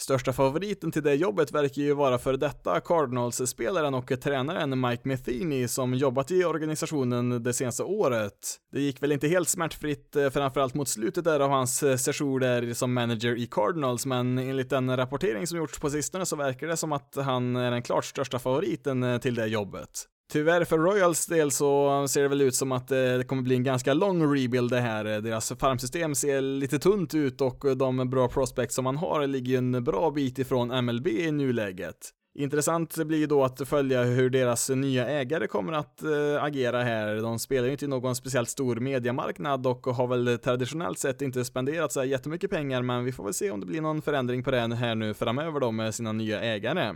Största 0.00 0.32
favoriten 0.32 0.92
till 0.92 1.02
det 1.02 1.14
jobbet 1.14 1.52
verkar 1.52 1.82
ju 1.82 1.94
vara 1.94 2.18
för 2.18 2.36
detta 2.36 2.80
Cardinals-spelaren 2.80 3.94
och 3.94 4.20
tränaren 4.20 4.80
Mike 4.80 5.08
Metheny 5.08 5.68
som 5.68 5.94
jobbat 5.94 6.30
i 6.30 6.44
organisationen 6.44 7.42
det 7.42 7.52
senaste 7.52 7.82
året. 7.82 8.58
Det 8.72 8.80
gick 8.80 9.02
väl 9.02 9.12
inte 9.12 9.28
helt 9.28 9.48
smärtfritt, 9.48 10.16
eh, 10.16 10.30
framförallt 10.30 10.74
mot 10.74 10.88
slutet 10.88 11.24
där 11.24 11.40
av 11.40 11.50
hans 11.50 11.82
eh, 11.82 11.96
session 11.96 12.40
där 12.40 12.74
som 12.74 12.94
manager 12.94 13.38
i 13.38 13.46
Cardinals, 13.46 14.06
men 14.06 14.38
enligt 14.38 14.70
den 14.70 14.96
rapportering 14.96 15.46
som 15.46 15.58
gjorts 15.58 15.78
på 15.78 15.90
sistone 15.90 16.26
så 16.26 16.36
verkar 16.36 16.66
det 16.66 16.76
som 16.76 16.92
att 16.92 17.16
han 17.16 17.56
är 17.56 17.70
den 17.70 17.82
klart 17.82 18.04
största 18.04 18.38
favoriten 18.38 19.02
eh, 19.02 19.18
till 19.18 19.34
det 19.34 19.46
jobbet. 19.46 20.06
Tyvärr 20.32 20.64
för 20.64 20.78
Royals 20.78 21.26
del 21.26 21.50
så 21.50 22.06
ser 22.08 22.22
det 22.22 22.28
väl 22.28 22.40
ut 22.40 22.54
som 22.54 22.72
att 22.72 22.90
eh, 22.90 22.96
det 22.96 23.24
kommer 23.26 23.42
bli 23.42 23.54
en 23.54 23.64
ganska 23.64 23.94
lång 23.94 24.34
rebuild 24.34 24.70
det 24.70 24.80
här. 24.80 25.04
Eh, 25.04 25.18
deras 25.18 25.52
farmsystem 25.58 26.14
ser 26.14 26.40
lite 26.40 26.78
tunt 26.78 27.14
ut 27.14 27.40
och 27.40 27.64
eh, 27.64 27.76
de 27.76 28.10
bra 28.10 28.28
prospects 28.28 28.74
som 28.74 28.84
man 28.84 28.96
har 28.96 29.26
ligger 29.26 29.58
en 29.58 29.84
bra 29.84 30.10
bit 30.10 30.38
ifrån 30.38 30.84
MLB 30.84 31.06
i 31.06 31.30
nuläget. 31.30 31.96
Intressant 32.34 32.96
blir 32.96 33.26
då 33.26 33.44
att 33.44 33.68
följa 33.68 34.02
hur 34.02 34.30
deras 34.30 34.70
nya 34.70 35.08
ägare 35.08 35.46
kommer 35.46 35.72
att 35.72 36.02
agera 36.40 36.82
här. 36.82 37.16
De 37.16 37.38
spelar 37.38 37.66
ju 37.66 37.72
inte 37.72 37.84
i 37.84 37.88
någon 37.88 38.16
speciellt 38.16 38.48
stor 38.48 38.76
mediamarknad 38.76 39.66
och 39.66 39.86
har 39.86 40.06
väl 40.06 40.38
traditionellt 40.38 40.98
sett 40.98 41.22
inte 41.22 41.44
spenderat 41.44 41.92
så 41.92 42.04
jättemycket 42.04 42.50
pengar, 42.50 42.82
men 42.82 43.04
vi 43.04 43.12
får 43.12 43.24
väl 43.24 43.34
se 43.34 43.50
om 43.50 43.60
det 43.60 43.66
blir 43.66 43.80
någon 43.80 44.02
förändring 44.02 44.42
på 44.42 44.50
det 44.50 44.74
här 44.74 44.94
nu 44.94 45.14
framöver 45.14 45.60
då 45.60 45.70
med 45.70 45.94
sina 45.94 46.12
nya 46.12 46.40
ägare. 46.40 46.94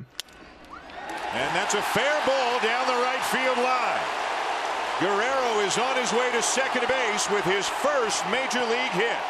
And 1.35 1.51
that's 1.57 1.75
a 1.75 1.83
fair 1.83 2.17
ball 2.27 2.53
down 2.71 2.85
the 2.93 2.99
right 3.09 3.25
field 3.35 3.59
line. 3.59 4.05
Guerrero 5.01 5.67
is 5.67 5.79
on 5.79 5.97
his 6.03 6.13
way 6.13 6.31
to 6.37 6.43
second 6.43 6.87
base 6.89 7.25
with 7.35 7.45
his 7.55 7.67
first 7.69 8.25
major 8.31 8.65
league 8.75 8.97
hit. 9.05 9.25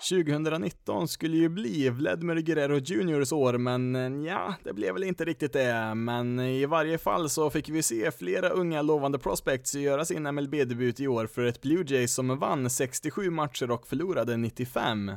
2019 0.00 1.08
skulle 1.08 1.36
ju 1.36 1.48
bli 1.48 1.90
Vladimir 1.90 2.36
Guerrero 2.36 2.78
Juniors 2.78 3.32
år, 3.32 3.58
men 3.58 3.96
eh, 3.96 4.26
ja, 4.26 4.54
det 4.64 4.72
blev 4.72 4.94
väl 4.94 5.02
inte 5.04 5.24
riktigt 5.24 5.52
det. 5.52 5.94
Men 5.94 6.38
eh, 6.38 6.46
i 6.46 6.66
varje 6.66 6.98
fall 6.98 7.30
så 7.30 7.50
fick 7.50 7.68
vi 7.68 7.82
se 7.82 8.10
flera 8.10 8.48
unga 8.48 8.82
lovande 8.82 9.18
prospects 9.18 9.74
göra 9.74 10.04
sin 10.04 10.34
MLB-debut 10.34 11.00
i 11.00 11.08
år 11.08 11.26
för 11.26 11.44
ett 11.44 11.62
Blue 11.62 11.84
Jays 11.86 12.14
som 12.14 12.38
vann 12.38 12.70
67 12.70 13.30
matcher 13.30 13.70
och 13.70 13.86
förlorade 13.86 14.36
95. 14.36 15.12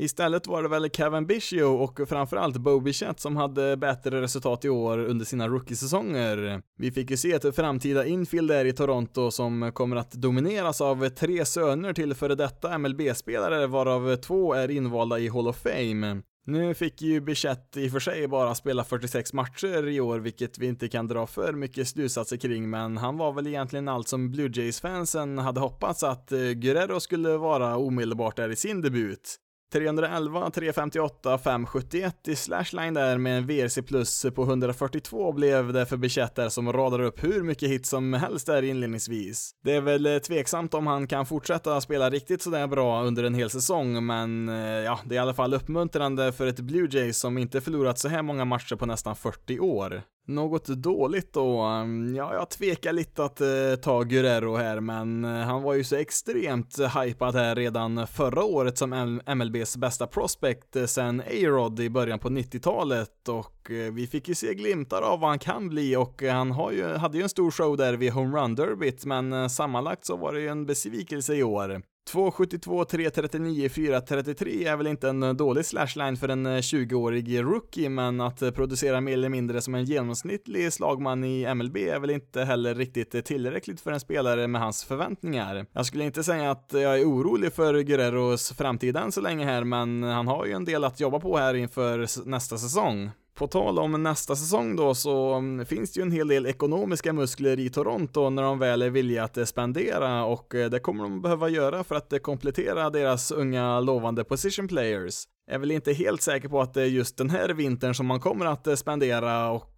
Istället 0.00 0.46
var 0.46 0.62
det 0.62 0.68
väl 0.68 0.90
Kevin 0.90 1.26
Biggio 1.26 1.62
och 1.62 2.08
framförallt 2.08 2.56
Bo 2.56 2.80
Bichette 2.80 3.22
som 3.22 3.36
hade 3.36 3.76
bättre 3.76 4.22
resultat 4.22 4.64
i 4.64 4.68
år 4.68 4.98
under 4.98 5.24
sina 5.24 5.48
rookiesäsonger. 5.48 6.62
Vi 6.76 6.92
fick 6.92 7.10
ju 7.10 7.16
se 7.16 7.32
ett 7.32 7.56
framtida 7.56 8.06
infield 8.06 8.48
där 8.50 8.64
i 8.64 8.72
Toronto 8.72 9.30
som 9.30 9.72
kommer 9.74 9.96
att 9.96 10.12
domineras 10.12 10.80
av 10.80 11.08
tre 11.08 11.44
söner 11.44 11.92
till 11.92 12.14
före 12.14 12.34
detta 12.34 12.78
MLB-spelare 12.78 13.66
varav 13.66 14.16
två 14.16 14.54
är 14.54 14.70
invalda 14.70 15.18
i 15.18 15.28
Hall 15.28 15.48
of 15.48 15.56
Fame. 15.56 16.22
Nu 16.46 16.74
fick 16.74 17.02
ju 17.02 17.20
Bichette 17.20 17.80
i 17.80 17.88
och 17.88 17.92
för 17.92 18.00
sig 18.00 18.28
bara 18.28 18.54
spela 18.54 18.84
46 18.84 19.32
matcher 19.32 19.88
i 19.88 20.00
år, 20.00 20.18
vilket 20.18 20.58
vi 20.58 20.66
inte 20.66 20.88
kan 20.88 21.08
dra 21.08 21.26
för 21.26 21.52
mycket 21.52 21.88
slutsatser 21.88 22.36
kring, 22.36 22.70
men 22.70 22.96
han 22.96 23.16
var 23.16 23.32
väl 23.32 23.46
egentligen 23.46 23.88
allt 23.88 24.08
som 24.08 24.30
Blue 24.30 24.50
Jays-fansen 24.54 25.38
hade 25.38 25.60
hoppats 25.60 26.02
att 26.02 26.30
Guerrero 26.30 27.00
skulle 27.00 27.36
vara 27.36 27.76
omedelbart 27.76 28.36
där 28.36 28.50
i 28.50 28.56
sin 28.56 28.82
debut. 28.82 29.38
311, 29.72 30.50
358, 30.50 31.38
571 31.38 32.28
i 32.28 32.36
slashline 32.36 32.94
där 32.94 33.18
med 33.18 33.38
en 33.38 33.46
VRC 33.46 33.82
plus 33.82 34.26
på 34.34 34.42
142 34.42 35.32
blev 35.32 35.72
det 35.72 35.86
för 35.86 35.96
Bichette 35.96 36.50
som 36.50 36.72
radar 36.72 37.00
upp 37.00 37.24
hur 37.24 37.42
mycket 37.42 37.70
hits 37.70 37.88
som 37.88 38.12
helst 38.14 38.46
där 38.46 38.62
inledningsvis. 38.62 39.50
Det 39.64 39.72
är 39.72 39.80
väl 39.80 40.06
eh, 40.06 40.18
tveksamt 40.18 40.74
om 40.74 40.86
han 40.86 41.06
kan 41.06 41.26
fortsätta 41.26 41.80
spela 41.80 42.10
riktigt 42.10 42.42
sådär 42.42 42.66
bra 42.66 43.02
under 43.02 43.24
en 43.24 43.34
hel 43.34 43.50
säsong, 43.50 44.06
men 44.06 44.48
eh, 44.48 44.56
ja, 44.58 45.00
det 45.04 45.14
är 45.14 45.16
i 45.16 45.18
alla 45.18 45.34
fall 45.34 45.54
uppmuntrande 45.54 46.32
för 46.32 46.46
ett 46.46 46.60
Blue 46.60 46.88
Jays 46.90 47.18
som 47.18 47.38
inte 47.38 47.60
förlorat 47.60 47.98
så 47.98 48.08
här 48.08 48.22
många 48.22 48.44
matcher 48.44 48.76
på 48.76 48.86
nästan 48.86 49.16
40 49.16 49.60
år. 49.60 50.02
Något 50.28 50.66
dåligt 50.66 51.32
då? 51.32 51.60
Ehm, 51.60 52.14
ja, 52.16 52.34
jag 52.34 52.50
tvekar 52.50 52.92
lite 52.92 53.24
att 53.24 53.40
eh, 53.40 53.46
ta 53.82 54.02
Guerrero 54.02 54.56
här, 54.56 54.80
men 54.80 55.24
eh, 55.24 55.30
han 55.30 55.62
var 55.62 55.74
ju 55.74 55.84
så 55.84 55.96
extremt 55.96 56.78
hypad 57.02 57.34
här 57.34 57.54
redan 57.54 58.06
förra 58.06 58.44
året 58.44 58.78
som 58.78 59.20
MLBs 59.26 59.76
bästa 59.76 60.06
prospect 60.06 60.76
eh, 60.76 60.84
sen 60.84 61.20
A-Rod 61.20 61.80
i 61.80 61.90
början 61.90 62.18
på 62.18 62.28
90-talet 62.28 63.28
och 63.28 63.70
eh, 63.70 63.92
vi 63.92 64.06
fick 64.06 64.28
ju 64.28 64.34
se 64.34 64.54
glimtar 64.54 65.02
av 65.02 65.20
vad 65.20 65.30
han 65.30 65.38
kan 65.38 65.68
bli 65.68 65.96
och 65.96 66.22
eh, 66.22 66.34
han 66.34 66.50
har 66.50 66.72
ju, 66.72 66.84
hade 66.84 67.16
ju 67.16 67.22
en 67.22 67.28
stor 67.28 67.50
show 67.50 67.76
där 67.76 67.94
vid 67.96 68.12
Home 68.12 68.38
Run 68.38 68.54
Derbyt, 68.54 69.04
men 69.04 69.32
eh, 69.32 69.48
sammanlagt 69.48 70.04
så 70.04 70.16
var 70.16 70.32
det 70.32 70.40
ju 70.40 70.48
en 70.48 70.66
besvikelse 70.66 71.34
i 71.34 71.42
år. 71.42 71.82
2.72, 72.12 72.84
3.39, 72.84 73.68
4.33 73.68 74.68
är 74.68 74.76
väl 74.76 74.86
inte 74.86 75.08
en 75.08 75.36
dålig 75.36 75.64
slashline 75.64 76.16
för 76.16 76.28
en 76.28 76.46
eh, 76.46 76.50
20-årig 76.50 77.40
rookie, 77.40 77.88
men 77.88 78.20
att 78.20 78.42
eh, 78.42 78.50
producera 78.50 79.00
mer 79.00 79.12
eller 79.12 79.28
mindre 79.28 79.60
som 79.60 79.74
en 79.74 79.84
genomsnittlig 79.84 80.72
slagman 80.72 81.24
i 81.24 81.54
MLB 81.54 81.76
är 81.76 81.98
väl 81.98 82.10
inte 82.10 82.44
heller 82.44 82.74
riktigt 82.74 83.14
eh, 83.14 83.20
tillräckligt 83.20 83.80
för 83.80 83.92
en 83.92 84.00
spelare 84.00 84.48
med 84.48 84.60
hans 84.60 84.84
förväntningar. 84.84 85.66
Jag 85.72 85.86
skulle 85.86 86.04
inte 86.04 86.24
säga 86.24 86.50
att 86.50 86.70
jag 86.72 87.00
är 87.00 87.04
orolig 87.04 87.52
för 87.52 87.80
Guerreros 87.80 88.52
framtid 88.52 88.96
än 88.96 89.12
så 89.12 89.20
länge 89.20 89.44
här, 89.44 89.64
men 89.64 90.02
han 90.02 90.28
har 90.28 90.46
ju 90.46 90.52
en 90.52 90.64
del 90.64 90.84
att 90.84 91.00
jobba 91.00 91.20
på 91.20 91.36
här 91.36 91.54
inför 91.54 92.28
nästa 92.28 92.58
säsong. 92.58 93.10
På 93.38 93.46
tal 93.46 93.78
om 93.78 94.02
nästa 94.02 94.36
säsong 94.36 94.76
då 94.76 94.94
så 94.94 95.34
mm, 95.34 95.66
finns 95.66 95.92
det 95.92 96.00
ju 96.00 96.02
en 96.02 96.12
hel 96.12 96.28
del 96.28 96.46
ekonomiska 96.46 97.12
muskler 97.12 97.58
i 97.58 97.70
Toronto 97.70 98.30
när 98.30 98.42
de 98.42 98.58
väl 98.58 98.82
är 98.82 98.90
villiga 98.90 99.24
att 99.24 99.48
spendera 99.48 100.24
och 100.24 100.54
eh, 100.54 100.70
det 100.70 100.80
kommer 100.80 101.02
de 101.02 101.22
behöva 101.22 101.48
göra 101.48 101.84
för 101.84 101.94
att 101.94 102.12
eh, 102.12 102.18
komplettera 102.18 102.90
deras 102.90 103.30
unga 103.30 103.80
lovande 103.80 104.24
position 104.24 104.68
players. 104.68 105.24
Jag 105.46 105.54
är 105.54 105.58
väl 105.58 105.70
inte 105.70 105.92
helt 105.92 106.22
säker 106.22 106.48
på 106.48 106.60
att 106.60 106.74
det 106.74 106.82
är 106.82 106.86
just 106.86 107.16
den 107.16 107.30
här 107.30 107.48
vintern 107.48 107.94
som 107.94 108.06
man 108.06 108.20
kommer 108.20 108.46
att 108.46 108.66
eh, 108.66 108.74
spendera 108.74 109.50
och 109.50 109.74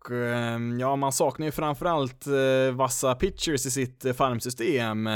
ja, 0.80 0.96
man 0.96 1.12
saknar 1.12 1.46
ju 1.46 1.52
framförallt 1.52 2.26
vassa 2.72 3.14
pitchers 3.14 3.66
i 3.66 3.70
sitt 3.70 4.16
farmsystem. 4.16 5.08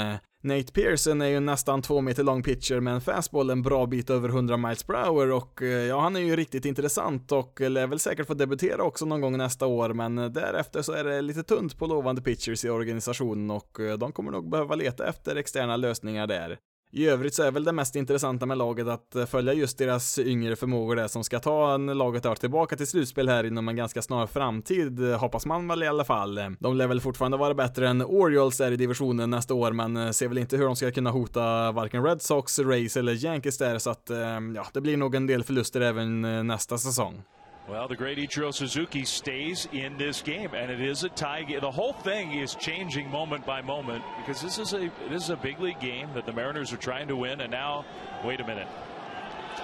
Nate 0.45 0.73
Pearson 0.73 1.21
är 1.21 1.27
ju 1.27 1.41
nästan 1.41 1.83
två 1.83 2.01
meter 2.01 2.23
lång 2.23 2.43
pitcher 2.43 2.81
med 2.81 2.95
en 2.95 3.01
fastball 3.01 3.51
en 3.51 3.63
bra 3.63 3.87
bit 3.87 4.11
över 4.11 4.29
100 4.29 4.57
miles 4.57 4.83
per 4.83 4.95
hour 4.95 5.33
och 5.33 5.63
eh, 5.63 5.69
ja, 5.69 6.01
han 6.01 6.17
är 6.17 6.21
ju 6.21 6.37
riktigt 6.37 6.65
intressant 6.65 7.33
och 7.33 7.61
eh, 7.61 7.71
lär 7.71 7.87
väl 7.87 7.99
säkert 7.99 8.27
få 8.27 8.35
debutera 8.35 8.83
också 8.83 9.07
någon 9.07 9.21
gång 9.21 9.39
nästa 9.39 9.67
år, 9.67 9.93
men 9.93 10.19
eh, 10.19 10.29
därefter 10.29 10.83
så 10.83 10.93
är 10.93 11.05
det 11.05 11.23
lite 11.23 11.43
tunt 11.43 11.79
på 11.79 11.87
lovande 11.87 12.23
pitchers 12.23 12.65
i 12.65 12.71
organisationen 12.71 13.51
och 13.51 13.79
de 13.99 14.13
kommer 14.13 14.31
nog 14.31 14.51
behöva 14.51 14.75
leta 14.75 15.09
efter 15.09 15.37
externa 15.37 15.77
lösningar 15.77 16.27
där. 16.27 16.59
I 16.97 17.07
övrigt 17.07 17.35
så 17.35 17.43
är 17.43 17.51
väl 17.51 17.65
det 17.65 17.73
mest 17.73 17.97
intressanta 17.97 18.47
med 18.47 18.59
laget 18.59 18.89
att 18.89 19.15
eh, 19.15 19.27
följa 19.27 19.53
just 19.53 19.79
deras 19.79 20.19
yngre 20.19 20.57
förmågor 20.57 20.97
där 20.97 21.09
som 21.09 21.25
ska 21.25 21.41
ta 21.41 21.77
laget 21.77 22.23
där 22.23 22.35
tillbaka 22.35 22.77
till 22.77 22.87
slutspel 22.87 23.29
här 23.29 23.45
inom 23.45 23.69
en 23.69 23.77
ganska 23.77 24.03
snar 24.03 24.27
framtid, 24.27 25.11
eh, 25.11 25.19
hoppas 25.19 25.47
man 25.47 25.69
väl 25.69 25.83
i 25.83 25.87
alla 25.87 26.05
fall. 26.05 26.39
Eh, 26.39 26.51
de 26.59 26.77
lär 26.77 26.87
väl 26.87 27.01
fortfarande 27.01 27.37
vara 27.37 27.55
bättre 27.55 27.89
än 27.89 28.03
Orioles 28.03 28.57
där 28.57 28.73
i 28.73 28.77
divisionen 28.77 29.31
nästa 29.31 29.55
år, 29.55 29.73
men 29.73 30.15
ser 30.15 30.29
väl 30.29 30.39
inte 30.39 30.57
hur 30.57 30.65
de 30.65 30.77
ska 30.77 30.91
kunna 30.91 31.11
hota 31.11 31.73
varken 31.73 32.05
Red 32.05 32.23
Sox, 32.23 32.59
Rays 32.59 32.97
eller 32.97 33.25
Yankees 33.25 33.59
där, 33.59 33.79
så 33.79 33.91
att 33.91 34.11
ja, 34.55 34.67
det 34.73 34.81
blir 34.81 34.97
nog 34.97 35.15
en 35.15 35.27
del 35.27 35.45
förluster 35.45 35.81
även 35.81 36.47
nästa 36.47 36.79
säsong. 36.79 37.23
Well, 37.67 37.89
the 37.89 37.97
great 37.97 38.19
Ichiro 38.19 38.53
Suzuki 38.53 39.07
stays 39.07 39.67
in 39.73 39.97
this 39.97 40.21
game, 40.21 40.53
and 40.53 40.71
it 40.71 40.83
is 40.83 41.03
a 41.03 41.09
tie 41.09 41.45
game. 41.45 41.61
The 41.61 41.71
whole 41.71 41.95
thing 41.95 42.33
is 42.33 42.55
changing 42.55 43.11
moment 43.11 43.47
by 43.47 43.63
moment 43.63 44.05
because 44.19 44.43
this 44.43 44.59
is 44.59 44.75
a 44.75 44.91
this 45.09 45.25
is 45.25 45.31
a 45.31 45.37
big 45.37 45.59
league 45.59 45.81
game 45.81 46.11
that 46.13 46.27
the 46.27 46.33
Mariners 46.33 46.75
are 46.75 46.77
trying 46.77 47.09
to 47.09 47.17
win. 47.17 47.41
And 47.41 47.51
now, 47.51 47.87
wait 48.23 48.41
a 48.41 48.47
minute, 48.47 48.69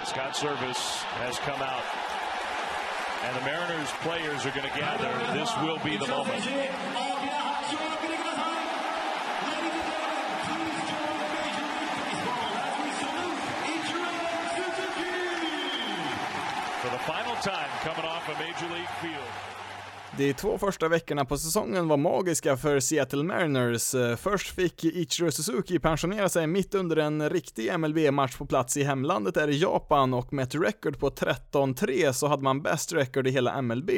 Scott 0.06 0.34
Service 0.34 1.02
has 1.20 1.38
come 1.40 1.60
out, 1.60 1.84
and 3.24 3.36
the 3.36 3.44
Mariners 3.44 3.90
players 4.00 4.46
are 4.46 4.50
going 4.50 4.70
to 4.70 4.78
gather. 4.78 5.38
This 5.38 5.54
will 5.58 5.78
be 5.84 5.98
the 5.98 6.08
moment. 6.08 7.39
De 20.16 20.34
två 20.34 20.58
första 20.58 20.88
veckorna 20.88 21.24
på 21.24 21.38
säsongen 21.38 21.88
var 21.88 21.96
magiska 21.96 22.56
för 22.56 22.80
Seattle 22.80 23.22
Mariners. 23.22 23.94
Eh, 23.94 24.16
först 24.16 24.54
fick 24.54 24.84
Ichiro 24.84 25.30
Suzuki 25.30 25.78
pensionera 25.78 26.28
sig 26.28 26.46
mitt 26.46 26.74
under 26.74 26.96
en 26.96 27.30
riktig 27.30 27.78
MLB-match 27.78 28.36
på 28.36 28.46
plats 28.46 28.76
i 28.76 28.82
hemlandet 28.82 29.34
där 29.34 29.48
i 29.48 29.58
Japan 29.58 30.14
och 30.14 30.32
med 30.32 30.42
ett 30.42 30.54
record 30.54 30.98
på 30.98 31.10
13-3 31.10 32.12
så 32.12 32.26
hade 32.26 32.42
man 32.42 32.62
bäst 32.62 32.92
record 32.92 33.26
i 33.26 33.30
hela 33.30 33.62
MLB. 33.62 33.90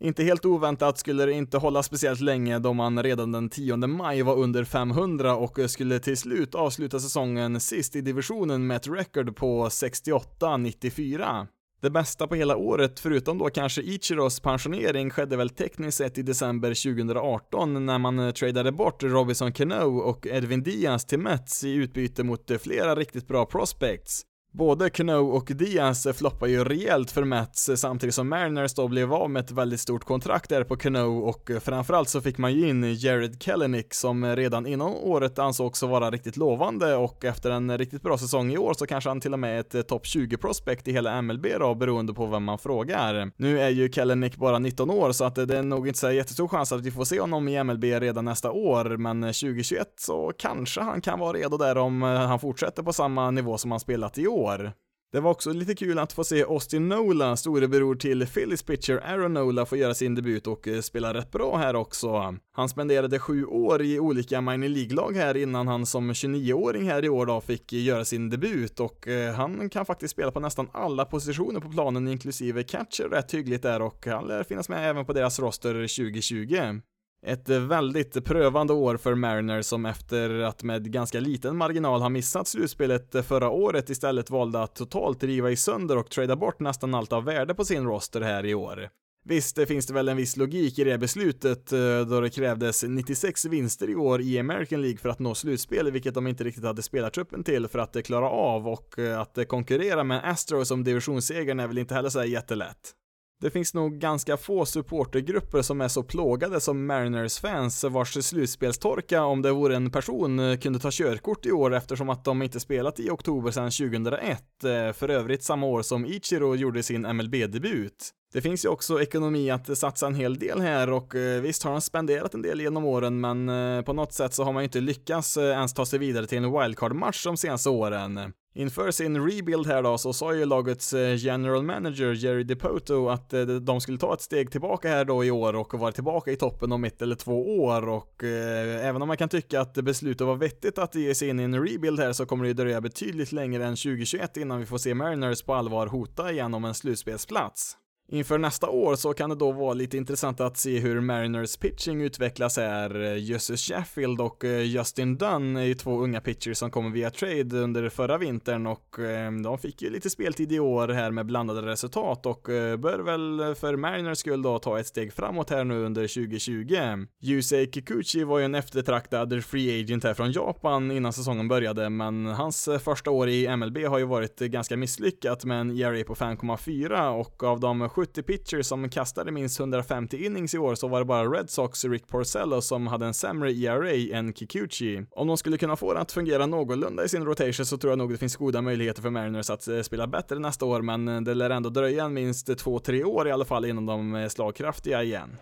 Inte 0.00 0.24
helt 0.24 0.44
oväntat 0.44 0.98
skulle 0.98 1.26
det 1.26 1.32
inte 1.32 1.58
hålla 1.58 1.82
speciellt 1.82 2.20
länge 2.20 2.58
då 2.58 2.72
man 2.72 3.02
redan 3.02 3.32
den 3.32 3.48
10 3.48 3.76
maj 3.76 4.22
var 4.22 4.36
under 4.36 4.64
500 4.64 5.36
och 5.36 5.58
skulle 5.70 5.98
till 5.98 6.16
slut 6.16 6.54
avsluta 6.54 7.00
säsongen 7.00 7.60
sist 7.60 7.96
i 7.96 8.00
divisionen 8.00 8.66
med 8.66 8.76
ett 8.76 8.88
record 8.88 9.36
på 9.36 9.68
68-94. 9.68 11.46
Det 11.82 11.90
bästa 11.90 12.26
på 12.26 12.34
hela 12.34 12.56
året, 12.56 13.00
förutom 13.00 13.38
då 13.38 13.50
kanske 13.50 13.82
Ichiros 13.82 14.40
pensionering, 14.40 15.10
skedde 15.10 15.36
väl 15.36 15.50
tekniskt 15.50 15.98
sett 15.98 16.18
i 16.18 16.22
december 16.22 16.94
2018 16.94 17.86
när 17.86 17.98
man 17.98 18.18
eh, 18.18 18.30
tradade 18.30 18.72
bort 18.72 19.02
Robinson 19.02 19.52
Cano 19.52 19.98
och 19.98 20.26
Edwin 20.26 20.62
Diaz 20.62 21.04
till 21.04 21.18
Mets 21.18 21.64
i 21.64 21.72
utbyte 21.72 22.24
mot 22.24 22.50
eh, 22.50 22.58
flera 22.58 22.94
riktigt 22.94 23.28
bra 23.28 23.46
prospects. 23.46 24.22
Både 24.52 24.90
Cano 24.90 25.30
och 25.30 25.44
Diaz 25.44 26.06
floppar 26.14 26.46
ju 26.46 26.64
rejält 26.64 27.10
för 27.10 27.24
Mets 27.24 27.70
samtidigt 27.76 28.14
som 28.14 28.28
Mariners 28.28 28.74
då 28.74 28.88
blev 28.88 29.12
av 29.12 29.30
med 29.30 29.44
ett 29.44 29.50
väldigt 29.50 29.80
stort 29.80 30.04
kontrakt 30.04 30.48
där 30.48 30.64
på 30.64 30.76
Cano 30.76 31.18
och 31.18 31.50
framförallt 31.60 32.08
så 32.08 32.20
fick 32.20 32.38
man 32.38 32.54
ju 32.54 32.68
in 32.68 32.94
Jared 32.94 33.42
Kellenick 33.42 33.94
som 33.94 34.36
redan 34.36 34.66
innan 34.66 34.88
året 34.88 35.38
ansågs 35.38 35.82
vara 35.82 36.10
riktigt 36.10 36.36
lovande 36.36 36.94
och 36.94 37.24
efter 37.24 37.50
en 37.50 37.78
riktigt 37.78 38.02
bra 38.02 38.18
säsong 38.18 38.52
i 38.52 38.58
år 38.58 38.74
så 38.74 38.86
kanske 38.86 39.10
han 39.10 39.20
till 39.20 39.32
och 39.32 39.38
med 39.38 39.74
är 39.74 39.80
ett 39.80 39.88
topp 39.88 40.06
20 40.06 40.36
prospect 40.36 40.88
i 40.88 40.92
hela 40.92 41.22
MLB 41.22 41.46
då 41.58 41.74
beroende 41.74 42.14
på 42.14 42.26
vem 42.26 42.44
man 42.44 42.58
frågar. 42.58 43.30
Nu 43.36 43.60
är 43.60 43.68
ju 43.68 43.92
Kellenick 43.92 44.36
bara 44.36 44.58
19 44.58 44.90
år 44.90 45.12
så 45.12 45.24
att 45.24 45.34
det 45.34 45.58
är 45.58 45.62
nog 45.62 45.88
inte 45.88 46.00
så 46.00 46.10
jättestor 46.10 46.48
chans 46.48 46.72
att 46.72 46.80
vi 46.80 46.90
får 46.90 47.04
se 47.04 47.20
honom 47.20 47.48
i 47.48 47.64
MLB 47.64 47.84
redan 47.84 48.24
nästa 48.24 48.50
år 48.50 48.96
men 48.96 49.22
2021 49.22 49.86
så 49.96 50.32
kanske 50.38 50.80
han 50.80 51.00
kan 51.00 51.18
vara 51.18 51.32
redo 51.32 51.56
där 51.56 51.78
om 51.78 52.02
han 52.02 52.40
fortsätter 52.40 52.82
på 52.82 52.92
samma 52.92 53.30
nivå 53.30 53.58
som 53.58 53.70
han 53.70 53.80
spelat 53.80 54.18
i 54.18 54.26
år 54.26 54.39
år. 54.40 54.72
Det 55.12 55.20
var 55.20 55.30
också 55.30 55.52
lite 55.52 55.74
kul 55.74 55.98
att 55.98 56.12
få 56.12 56.24
se 56.24 56.42
Austin 56.42 56.88
Nola, 56.88 57.36
storebror 57.36 57.94
till 57.94 58.26
Phillies 58.26 58.62
pitcher 58.62 59.02
Aaron 59.04 59.34
Nola, 59.34 59.66
få 59.66 59.76
göra 59.76 59.94
sin 59.94 60.14
debut 60.14 60.46
och 60.46 60.68
eh, 60.68 60.80
spela 60.80 61.14
rätt 61.14 61.30
bra 61.30 61.56
här 61.56 61.76
också. 61.76 62.36
Han 62.52 62.68
spenderade 62.68 63.18
sju 63.18 63.44
år 63.44 63.82
i 63.82 64.00
olika 64.00 64.40
minor 64.40 64.68
League-lag 64.68 65.16
här 65.16 65.36
innan 65.36 65.68
han 65.68 65.86
som 65.86 66.12
29-åring 66.12 66.88
här 66.88 67.04
i 67.04 67.08
år 67.08 67.26
då 67.26 67.40
fick 67.40 67.72
göra 67.72 68.04
sin 68.04 68.30
debut 68.30 68.80
och 68.80 69.08
eh, 69.08 69.34
han 69.34 69.70
kan 69.70 69.86
faktiskt 69.86 70.12
spela 70.12 70.30
på 70.30 70.40
nästan 70.40 70.68
alla 70.72 71.04
positioner 71.04 71.60
på 71.60 71.70
planen 71.70 72.08
inklusive 72.08 72.62
catcher 72.62 73.08
rätt 73.08 73.34
hyggligt 73.34 73.62
där 73.62 73.82
och 73.82 74.06
han 74.06 74.26
lär 74.26 74.44
finnas 74.44 74.68
med 74.68 74.90
även 74.90 75.04
på 75.04 75.12
deras 75.12 75.38
roster 75.40 75.72
2020. 75.72 76.80
Ett 77.26 77.48
eh, 77.48 77.58
väldigt 77.58 78.24
prövande 78.24 78.72
år 78.72 78.96
för 78.96 79.14
Mariners 79.14 79.66
som 79.66 79.86
efter 79.86 80.40
att 80.40 80.62
med 80.62 80.92
ganska 80.92 81.20
liten 81.20 81.56
marginal 81.56 82.00
ha 82.00 82.08
missat 82.08 82.48
slutspelet 82.48 83.14
eh, 83.14 83.22
förra 83.22 83.50
året 83.50 83.90
istället 83.90 84.30
valde 84.30 84.62
att 84.62 84.74
totalt 84.74 85.24
riva 85.24 85.50
i 85.50 85.56
sönder 85.56 85.98
och 85.98 86.10
trada 86.10 86.36
bort 86.36 86.60
nästan 86.60 86.94
allt 86.94 87.12
av 87.12 87.24
värde 87.24 87.54
på 87.54 87.64
sin 87.64 87.84
roster 87.84 88.20
här 88.20 88.46
i 88.46 88.54
år. 88.54 88.88
Visst, 89.24 89.56
det 89.56 89.66
finns 89.66 89.86
det 89.86 89.94
väl 89.94 90.08
en 90.08 90.16
viss 90.16 90.36
logik 90.36 90.78
i 90.78 90.84
det 90.84 90.98
beslutet 90.98 91.72
eh, 91.72 92.00
då 92.00 92.20
det 92.20 92.30
krävdes 92.30 92.82
96 92.82 93.44
vinster 93.44 93.90
i 93.90 93.94
år 93.94 94.20
i 94.20 94.38
American 94.38 94.82
League 94.82 94.98
för 94.98 95.08
att 95.08 95.18
nå 95.18 95.34
slutspel, 95.34 95.90
vilket 95.90 96.14
de 96.14 96.26
inte 96.26 96.44
riktigt 96.44 96.64
hade 96.64 96.82
spelartruppen 96.82 97.44
till 97.44 97.68
för 97.68 97.78
att 97.78 98.04
klara 98.04 98.30
av 98.30 98.68
och 98.68 98.94
att 99.18 99.48
konkurrera 99.48 100.04
med 100.04 100.30
Astros 100.30 100.70
om 100.70 100.84
divisionssegern 100.84 101.60
är 101.60 101.66
väl 101.66 101.78
inte 101.78 101.94
heller 101.94 102.08
så 102.08 102.24
jättelätt. 102.24 102.94
Det 103.40 103.50
finns 103.50 103.74
nog 103.74 103.98
ganska 103.98 104.36
få 104.36 104.66
supportergrupper 104.66 105.62
som 105.62 105.80
är 105.80 105.88
så 105.88 106.02
plågade 106.02 106.60
som 106.60 106.86
Mariners-fans 106.86 107.84
vars 107.84 108.24
slutspelstorka, 108.24 109.24
om 109.24 109.42
det 109.42 109.52
vore 109.52 109.76
en 109.76 109.90
person, 109.90 110.58
kunde 110.58 110.78
ta 110.78 110.90
körkort 110.90 111.46
i 111.46 111.52
år 111.52 111.74
eftersom 111.74 112.10
att 112.10 112.24
de 112.24 112.42
inte 112.42 112.60
spelat 112.60 113.00
i 113.00 113.10
oktober 113.10 113.50
sedan 113.50 113.70
2001, 113.70 114.64
eh, 114.64 114.92
för 114.92 115.08
övrigt 115.08 115.42
samma 115.42 115.66
år 115.66 115.82
som 115.82 116.06
Ichiro 116.06 116.54
gjorde 116.54 116.82
sin 116.82 117.06
MLB-debut. 117.06 118.10
Det 118.32 118.40
finns 118.40 118.64
ju 118.64 118.68
också 118.68 119.02
ekonomi 119.02 119.50
att 119.50 119.78
satsa 119.78 120.06
en 120.06 120.14
hel 120.14 120.38
del 120.38 120.60
här 120.60 120.90
och 120.90 121.14
eh, 121.14 121.40
visst 121.40 121.62
har 121.62 121.72
han 121.72 121.80
spenderat 121.80 122.34
en 122.34 122.42
del 122.42 122.60
genom 122.60 122.84
åren 122.84 123.20
men 123.20 123.48
eh, 123.48 123.82
på 123.82 123.92
något 123.92 124.12
sätt 124.12 124.34
så 124.34 124.44
har 124.44 124.52
man 124.52 124.62
ju 124.62 124.64
inte 124.64 124.80
lyckats 124.80 125.36
ens 125.36 125.74
ta 125.74 125.86
sig 125.86 125.98
vidare 125.98 126.26
till 126.26 126.38
en 126.38 126.52
wildcard-match 126.52 127.24
de 127.24 127.36
senaste 127.36 127.68
åren. 127.68 128.32
Inför 128.54 128.90
sin 128.90 129.30
rebuild 129.30 129.66
här 129.66 129.82
då 129.82 129.98
så 129.98 130.12
sa 130.12 130.34
ju 130.34 130.44
lagets 130.44 130.92
eh, 130.92 131.16
general 131.16 131.62
manager 131.62 132.12
Jerry 132.14 132.44
DePoto 132.44 133.08
att 133.08 133.32
eh, 133.32 133.42
de 133.42 133.80
skulle 133.80 133.98
ta 133.98 134.14
ett 134.14 134.20
steg 134.20 134.50
tillbaka 134.50 134.88
här 134.88 135.04
då 135.04 135.24
i 135.24 135.30
år 135.30 135.56
och 135.56 135.74
vara 135.74 135.92
tillbaka 135.92 136.32
i 136.32 136.36
toppen 136.36 136.72
om 136.72 136.84
ett 136.84 137.02
eller 137.02 137.14
två 137.14 137.60
år 137.62 137.88
och 137.88 138.24
eh, 138.24 138.86
även 138.86 139.02
om 139.02 139.08
man 139.08 139.16
kan 139.16 139.28
tycka 139.28 139.60
att 139.60 139.74
beslutet 139.74 140.26
var 140.26 140.36
vettigt 140.36 140.78
att 140.78 140.94
ge 140.94 141.14
sig 141.14 141.28
in 141.28 141.40
i 141.40 141.42
en 141.42 141.66
rebuild 141.66 142.00
här 142.00 142.12
så 142.12 142.26
kommer 142.26 142.44
det 142.44 142.48
ju 142.48 142.54
dröja 142.54 142.80
betydligt 142.80 143.32
längre 143.32 143.64
än 143.64 143.76
2021 143.76 144.36
innan 144.36 144.60
vi 144.60 144.66
får 144.66 144.78
se 144.78 144.94
Mariners 144.94 145.42
på 145.42 145.54
allvar 145.54 145.86
hota 145.86 146.32
igen 146.32 146.54
om 146.54 146.64
en 146.64 146.74
slutspelsplats. 146.74 147.76
Inför 148.12 148.38
nästa 148.38 148.68
år 148.68 148.96
så 148.96 149.14
kan 149.14 149.30
det 149.30 149.36
då 149.36 149.52
vara 149.52 149.74
lite 149.74 149.96
intressant 149.96 150.40
att 150.40 150.56
se 150.56 150.78
hur 150.78 151.00
Mariners 151.00 151.56
pitching 151.56 152.02
utvecklas 152.02 152.56
här. 152.56 153.14
Justus 153.14 153.60
Sheffield 153.60 154.20
och 154.20 154.44
eh, 154.44 154.62
Justin 154.62 155.16
Dunn 155.16 155.56
är 155.56 155.64
ju 155.64 155.74
två 155.74 156.00
unga 156.00 156.20
pitchers 156.20 156.58
som 156.58 156.70
kommer 156.70 156.90
via 156.90 157.10
trade 157.10 157.58
under 157.58 157.88
förra 157.88 158.18
vintern 158.18 158.66
och 158.66 158.98
eh, 158.98 159.32
de 159.32 159.58
fick 159.58 159.82
ju 159.82 159.90
lite 159.90 160.10
speltid 160.10 160.52
i 160.52 160.60
år 160.60 160.88
här 160.88 161.10
med 161.10 161.26
blandade 161.26 161.62
resultat 161.62 162.26
och 162.26 162.48
eh, 162.48 162.76
bör 162.76 162.98
väl 162.98 163.54
för 163.54 163.76
Mariners 163.76 164.18
skull 164.18 164.42
då 164.42 164.58
ta 164.58 164.80
ett 164.80 164.86
steg 164.86 165.12
framåt 165.12 165.50
här 165.50 165.64
nu 165.64 165.84
under 165.84 166.02
2020. 166.02 167.06
Yusei 167.22 167.70
Kikuchi 167.72 168.24
var 168.24 168.38
ju 168.38 168.44
en 168.44 168.54
eftertraktad 168.54 169.44
free 169.44 169.80
agent 169.80 170.04
här 170.04 170.14
från 170.14 170.32
Japan 170.32 170.90
innan 170.90 171.12
säsongen 171.12 171.48
började, 171.48 171.90
men 171.90 172.26
hans 172.26 172.68
första 172.84 173.10
år 173.10 173.28
i 173.28 173.56
MLB 173.56 173.78
har 173.78 173.98
ju 173.98 174.04
varit 174.04 174.38
ganska 174.38 174.76
misslyckat 174.76 175.44
med 175.44 175.60
en 175.60 175.78
ERA 175.78 176.04
på 176.04 176.14
5,4 176.14 177.08
och 177.08 177.42
av 177.42 177.60
de 177.60 177.88
70 178.00 178.22
pitchers 178.22 178.66
som 178.66 178.88
kastade 178.88 179.32
minst 179.32 179.60
150 179.60 180.24
innings 180.24 180.54
i 180.54 180.58
år 180.58 180.74
så 180.74 180.88
var 180.88 180.98
det 180.98 181.04
bara 181.04 181.24
Red 181.24 181.50
Sox 181.50 181.84
Rick 181.84 182.08
Porcello 182.08 182.60
som 182.60 182.86
hade 182.86 183.06
en 183.06 183.14
sämre 183.14 183.52
ERA 183.52 184.16
än 184.18 184.32
Kikuchi. 184.32 185.02
Om 185.10 185.26
de 185.26 185.36
skulle 185.36 185.58
kunna 185.58 185.76
få 185.76 185.94
det 185.94 186.00
att 186.00 186.12
fungera 186.12 186.46
någorlunda 186.46 187.04
i 187.04 187.08
sin 187.08 187.24
rotation 187.24 187.66
så 187.66 187.78
tror 187.78 187.90
jag 187.90 187.98
nog 187.98 188.10
det 188.10 188.18
finns 188.18 188.36
goda 188.36 188.62
möjligheter 188.62 189.02
för 189.02 189.10
Mariners 189.10 189.50
att 189.50 189.68
eh, 189.68 189.80
spela 189.80 190.06
bättre 190.06 190.38
nästa 190.38 190.64
år, 190.64 190.82
men 190.82 191.08
eh, 191.08 191.20
det 191.20 191.34
lär 191.34 191.50
ändå 191.50 191.70
dröja 191.70 192.08
minst 192.08 192.48
2-3 192.48 193.04
år 193.04 193.28
i 193.28 193.32
alla 193.32 193.44
fall 193.44 193.64
innan 193.64 193.86
de 193.86 194.14
är 194.14 194.28
slagkraftiga 194.28 195.02
igen. 195.02 195.36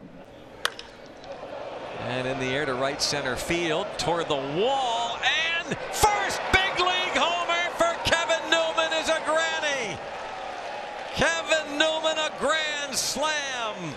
And 2.11 2.27
in 2.27 2.39
the 2.39 2.57
air 2.57 2.67
to 2.67 2.73
right 2.73 3.03
center 3.03 3.37
field, 3.37 3.87
toward 3.99 4.29
the 4.29 4.61
wall, 4.61 5.19
and 5.67 5.77
slam. 12.99 13.93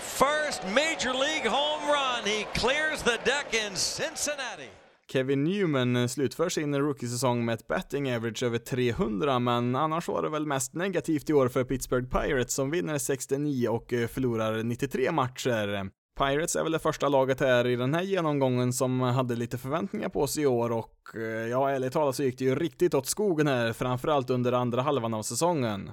First 0.00 0.62
major 0.64 1.12
league 1.12 1.46
home 1.46 1.82
run. 1.86 2.24
He 2.24 2.44
clears 2.54 3.02
the 3.02 3.18
deck 3.24 3.54
in 3.54 3.76
Cincinnati. 3.76 4.70
Kevin 5.12 5.44
Newman 5.44 5.96
eh, 5.96 6.06
slutför 6.06 6.48
sin 6.48 6.78
rookiesäsong 6.78 7.44
med 7.44 7.54
ett 7.54 7.68
betting 7.68 8.14
average 8.14 8.42
över 8.42 8.58
300, 8.58 9.38
men 9.38 9.76
annars 9.76 10.08
var 10.08 10.22
det 10.22 10.28
väl 10.28 10.46
mest 10.46 10.74
negativt 10.74 11.30
i 11.30 11.32
år 11.32 11.48
för 11.48 11.64
Pittsburgh 11.64 12.08
Pirates 12.08 12.54
som 12.54 12.70
vinner 12.70 12.98
69 12.98 13.68
och 13.68 13.92
eh, 13.92 14.08
förlorar 14.08 14.62
93 14.62 15.12
matcher. 15.12 15.90
Pirates 16.18 16.56
är 16.56 16.62
väl 16.62 16.72
det 16.72 16.78
första 16.78 17.08
laget 17.08 17.40
här 17.40 17.66
i 17.66 17.76
den 17.76 17.94
här 17.94 18.02
genomgången 18.02 18.72
som 18.72 19.00
hade 19.00 19.36
lite 19.36 19.58
förväntningar 19.58 20.08
på 20.08 20.26
sig 20.26 20.42
i 20.42 20.46
år 20.46 20.72
och 20.72 21.16
eh, 21.16 21.22
ja, 21.22 21.70
ärligt 21.70 21.92
talat 21.92 22.16
så 22.16 22.22
gick 22.22 22.38
det 22.38 22.44
ju 22.44 22.54
riktigt 22.54 22.94
åt 22.94 23.06
skogen 23.06 23.46
här, 23.46 23.72
framförallt 23.72 24.30
under 24.30 24.52
andra 24.52 24.82
halvan 24.82 25.14
av 25.14 25.22
säsongen. 25.22 25.90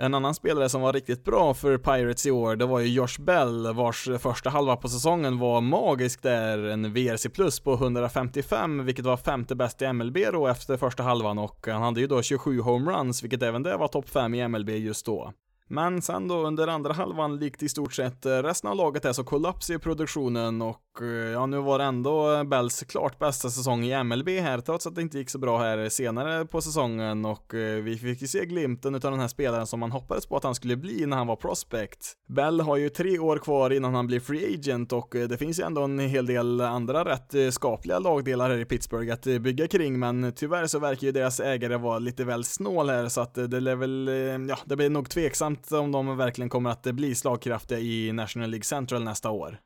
En 0.00 0.14
annan 0.14 0.34
spelare 0.34 0.68
som 0.68 0.80
var 0.80 0.92
riktigt 0.92 1.24
bra 1.24 1.54
för 1.54 1.78
Pirates 1.78 2.26
i 2.26 2.30
år, 2.30 2.56
det 2.56 2.66
var 2.66 2.80
ju 2.80 2.88
Josh 2.88 3.20
Bell, 3.20 3.74
vars 3.74 4.08
första 4.18 4.50
halva 4.50 4.76
på 4.76 4.88
säsongen 4.88 5.38
var 5.38 5.60
magisk 5.60 6.22
där, 6.22 6.58
en 6.58 6.92
VRC 6.92 7.28
plus 7.28 7.60
på 7.60 7.74
155, 7.74 8.84
vilket 8.84 9.04
var 9.04 9.16
femte 9.16 9.54
bäst 9.54 9.82
i 9.82 9.92
MLB 9.92 10.18
då 10.32 10.46
efter 10.46 10.76
första 10.76 11.02
halvan 11.02 11.38
och 11.38 11.66
han 11.66 11.82
hade 11.82 12.00
ju 12.00 12.06
då 12.06 12.22
27 12.22 12.60
homeruns, 12.60 13.22
vilket 13.22 13.42
även 13.42 13.62
det 13.62 13.76
var 13.76 13.88
topp 13.88 14.08
5 14.08 14.34
i 14.34 14.48
MLB 14.48 14.68
just 14.68 15.06
då. 15.06 15.32
Men 15.70 16.02
sen 16.02 16.28
då 16.28 16.46
under 16.46 16.68
andra 16.68 16.92
halvan, 16.98 17.36
likt 17.36 17.62
i 17.62 17.68
stort 17.68 17.92
sett 17.92 18.26
eh, 18.26 18.30
resten 18.30 18.70
av 18.70 18.76
laget 18.76 19.04
är 19.04 19.12
så 19.12 19.24
kollapsade 19.24 19.78
produktionen 19.78 20.62
och 20.62 21.02
eh, 21.02 21.06
ja, 21.06 21.46
nu 21.46 21.58
var 21.58 21.78
det 21.78 21.84
ändå 21.84 22.32
eh, 22.34 22.44
Bells 22.44 22.84
klart 22.88 23.18
bästa 23.18 23.50
säsong 23.50 23.84
i 23.84 24.04
MLB 24.04 24.28
här, 24.28 24.60
trots 24.60 24.86
att 24.86 24.94
det 24.94 25.02
inte 25.02 25.18
gick 25.18 25.30
så 25.30 25.38
bra 25.38 25.58
här 25.58 25.88
senare 25.88 26.44
på 26.44 26.60
säsongen 26.60 27.24
och 27.24 27.54
vi 27.82 27.98
fick 28.02 28.22
ju 28.22 28.28
se 28.28 28.46
glimten 28.46 28.94
utav 28.94 29.10
den 29.10 29.20
här 29.20 29.28
spelaren 29.28 29.66
som 29.66 29.80
man 29.80 29.92
hoppades 29.92 30.26
på 30.26 30.36
att 30.36 30.44
han 30.44 30.54
skulle 30.54 30.76
bli 30.76 31.06
när 31.06 31.16
han 31.16 31.26
var 31.26 31.36
prospect. 31.36 32.12
Bell 32.28 32.60
har 32.60 32.76
ju 32.76 32.88
tre 32.88 33.18
år 33.18 33.38
kvar 33.38 33.70
innan 33.70 33.94
han 33.94 34.06
blir 34.06 34.20
free 34.20 34.54
agent 34.54 34.92
och 34.92 35.08
det 35.10 35.38
finns 35.38 35.60
ju 35.60 35.64
ändå 35.64 35.82
en 35.82 35.98
hel 35.98 36.26
del 36.26 36.60
andra 36.60 37.04
rätt 37.04 37.54
skapliga 37.54 37.98
lagdelar 37.98 38.50
här 38.50 38.58
i 38.58 38.64
Pittsburgh 38.64 39.12
att 39.12 39.24
bygga 39.24 39.68
kring, 39.68 39.98
men 39.98 40.32
tyvärr 40.32 40.66
så 40.66 40.78
verkar 40.78 41.06
ju 41.06 41.12
deras 41.12 41.40
ägare 41.40 41.76
vara 41.76 41.98
lite 41.98 42.24
väl 42.24 42.44
snål 42.44 42.90
här 42.90 43.08
så 43.08 43.20
att 43.20 43.34
det 43.34 43.60
lär 43.60 43.76
väl, 43.76 44.10
ja, 44.48 44.58
det 44.64 44.76
blir 44.76 44.90
nog 44.90 45.10
tveksamt 45.10 45.57
om 45.72 45.92
de 45.92 46.16
verkligen 46.16 46.48
kommer 46.48 46.70
att 46.70 46.82
bli 46.82 47.14
slagkraftiga 47.14 47.78
i 47.78 48.12
National 48.12 48.50
League 48.50 48.64
Central 48.64 49.04
nästa 49.04 49.30
år. 49.30 49.58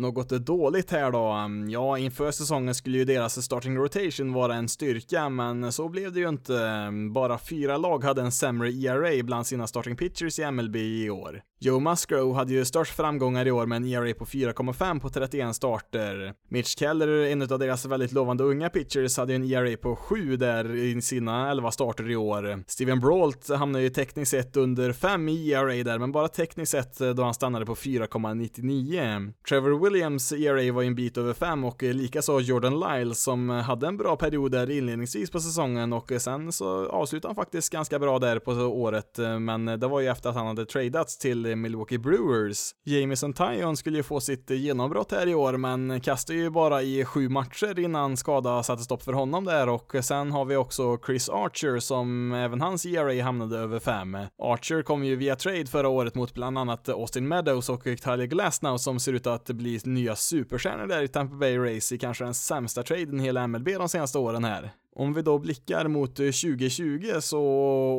Något 0.00 0.28
dåligt 0.28 0.90
här 0.90 1.10
då? 1.10 1.50
Ja, 1.72 1.98
inför 1.98 2.30
säsongen 2.30 2.74
skulle 2.74 2.98
ju 2.98 3.04
deras 3.04 3.44
starting 3.44 3.76
rotation 3.76 4.32
vara 4.32 4.54
en 4.54 4.68
styrka, 4.68 5.28
men 5.28 5.72
så 5.72 5.88
blev 5.88 6.12
det 6.12 6.20
ju 6.20 6.28
inte. 6.28 6.88
Bara 7.14 7.38
fyra 7.38 7.76
lag 7.76 8.04
hade 8.04 8.22
en 8.22 8.32
sämre 8.32 8.70
ERA 8.70 9.22
bland 9.22 9.46
sina 9.46 9.66
starting 9.66 9.96
pitchers 9.96 10.38
i 10.38 10.50
MLB 10.50 10.76
i 10.76 11.10
år. 11.10 11.42
Joe 11.62 11.80
Musgrove 11.80 12.34
hade 12.34 12.52
ju 12.52 12.64
störst 12.64 12.96
framgångar 12.96 13.46
i 13.46 13.50
år 13.50 13.66
med 13.66 13.76
en 13.76 13.84
ERA 13.84 14.14
på 14.14 14.24
4,5 14.24 15.00
på 15.00 15.08
31 15.08 15.56
starter. 15.56 16.34
Mitch 16.48 16.78
Keller, 16.78 17.08
en 17.08 17.42
av 17.42 17.58
deras 17.58 17.86
väldigt 17.86 18.12
lovande 18.12 18.44
unga 18.44 18.68
pitchers, 18.68 19.16
hade 19.16 19.32
ju 19.32 19.36
en 19.36 19.44
ERA 19.52 19.76
på 19.76 19.96
7 19.96 20.36
där 20.36 20.74
i 20.76 21.02
sina 21.02 21.50
11 21.50 21.70
starter 21.70 22.10
i 22.10 22.16
år. 22.16 22.64
Steven 22.66 23.00
Brault 23.00 23.48
hamnade 23.48 23.84
ju 23.84 23.90
tekniskt 23.90 24.30
sett 24.30 24.56
under 24.56 24.92
5 24.92 25.28
i 25.28 25.52
ERA 25.52 25.84
där, 25.84 25.98
men 25.98 26.12
bara 26.12 26.28
tekniskt 26.28 26.72
sett 26.72 26.98
då 26.98 27.22
han 27.22 27.34
stannade 27.34 27.66
på 27.66 27.74
4,99. 27.74 29.32
Trevor 29.48 29.70
Williams 29.90 30.32
ERA 30.32 30.72
var 30.72 30.82
ju 30.82 30.86
en 30.86 30.94
bit 30.94 31.18
över 31.18 31.34
5 31.34 31.64
och 31.64 31.82
eh, 31.82 31.94
likaså 31.94 32.40
Jordan 32.40 32.80
Lyles 32.80 33.22
som 33.22 33.50
eh, 33.50 33.56
hade 33.56 33.86
en 33.86 33.96
bra 33.96 34.16
period 34.16 34.52
där 34.52 34.70
inledningsvis 34.70 35.30
på 35.30 35.40
säsongen 35.40 35.92
och 35.92 36.12
eh, 36.12 36.18
sen 36.18 36.52
så 36.52 36.88
avslutade 36.88 37.28
han 37.28 37.36
faktiskt 37.36 37.72
ganska 37.72 37.98
bra 37.98 38.18
där 38.18 38.38
på 38.38 38.52
året, 38.52 39.18
men 39.40 39.64
det 39.64 39.88
var 39.88 40.00
ju 40.00 40.08
efter 40.08 40.28
att 40.28 40.34
han 40.34 40.46
hade 40.46 40.66
tradats 40.66 41.18
till 41.18 41.56
Milwaukee 41.56 41.98
Brewers. 41.98 42.70
Jamison 42.84 43.32
Tyon 43.32 43.76
skulle 43.76 43.96
ju 43.96 44.02
få 44.02 44.20
sitt 44.20 44.50
genombrott 44.50 45.12
här 45.12 45.26
i 45.26 45.34
år, 45.34 45.56
men 45.56 46.00
kastade 46.00 46.38
ju 46.38 46.50
bara 46.50 46.82
i 46.82 47.04
sju 47.04 47.28
matcher 47.28 47.78
innan 47.78 48.16
skada 48.16 48.62
satte 48.62 48.82
stopp 48.82 49.02
för 49.02 49.12
honom 49.12 49.44
där 49.44 49.68
och 49.68 49.94
sen 50.02 50.32
har 50.32 50.44
vi 50.44 50.56
också 50.56 50.98
Chris 51.06 51.28
Archer 51.28 51.78
som 51.78 52.32
även 52.32 52.60
hans 52.60 52.86
ERA 52.86 53.22
hamnade 53.24 53.58
över 53.58 53.78
fem. 53.78 54.18
Archer 54.42 54.82
kom 54.82 55.04
ju 55.04 55.16
via 55.16 55.36
trade 55.36 55.66
förra 55.66 55.88
året 55.88 56.14
mot 56.14 56.34
bland 56.34 56.58
annat 56.58 56.88
Austin 56.88 57.28
Meadows 57.28 57.68
och 57.68 57.84
Tyler 57.84 58.26
Glasnow 58.26 58.76
som 58.76 59.00
ser 59.00 59.12
ut 59.12 59.26
att 59.26 59.50
bli 59.50 59.79
nya 59.86 60.16
superstjärnor 60.16 60.86
där 60.86 61.02
i 61.02 61.08
Tampa 61.08 61.36
Bay 61.36 61.58
Race 61.58 61.94
i 61.94 61.98
kanske 61.98 62.24
den 62.24 62.34
sämsta 62.34 62.82
traden 62.82 63.20
i 63.20 63.22
hela 63.22 63.46
MLB 63.46 63.68
de 63.68 63.88
senaste 63.88 64.18
åren 64.18 64.44
här. 64.44 64.72
Om 64.96 65.14
vi 65.14 65.22
då 65.22 65.38
blickar 65.38 65.88
mot 65.88 66.20
eh, 66.20 66.24
2020 66.24 67.10
så 67.20 67.40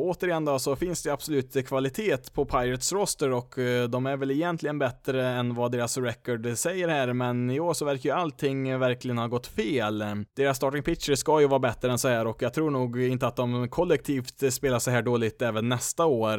återigen 0.04 0.44
då 0.44 0.58
så 0.58 0.76
finns 0.76 1.02
det 1.02 1.12
absolut 1.12 1.66
kvalitet 1.66 2.32
på 2.34 2.44
Pirates 2.44 2.92
roster 2.92 3.30
och 3.30 3.58
eh, 3.58 3.88
de 3.88 4.06
är 4.06 4.16
väl 4.16 4.30
egentligen 4.30 4.78
bättre 4.78 5.28
än 5.28 5.54
vad 5.54 5.72
deras 5.72 5.98
record 5.98 6.58
säger 6.58 6.88
här 6.88 7.12
men 7.12 7.50
i 7.50 7.60
år 7.60 7.74
så 7.74 7.84
verkar 7.84 8.10
ju 8.10 8.16
allting 8.16 8.78
verkligen 8.78 9.18
ha 9.18 9.26
gått 9.26 9.46
fel. 9.46 10.04
Deras 10.36 10.56
starting 10.56 10.82
pitcher 10.82 11.14
ska 11.14 11.40
ju 11.40 11.46
vara 11.46 11.60
bättre 11.60 11.90
än 11.90 11.98
så 11.98 12.08
här 12.08 12.26
och 12.26 12.42
jag 12.42 12.54
tror 12.54 12.70
nog 12.70 13.02
inte 13.02 13.26
att 13.26 13.36
de 13.36 13.68
kollektivt 13.68 14.52
spelar 14.52 14.78
så 14.78 14.90
här 14.90 15.02
dåligt 15.02 15.42
även 15.42 15.68
nästa 15.68 16.06
år. 16.06 16.38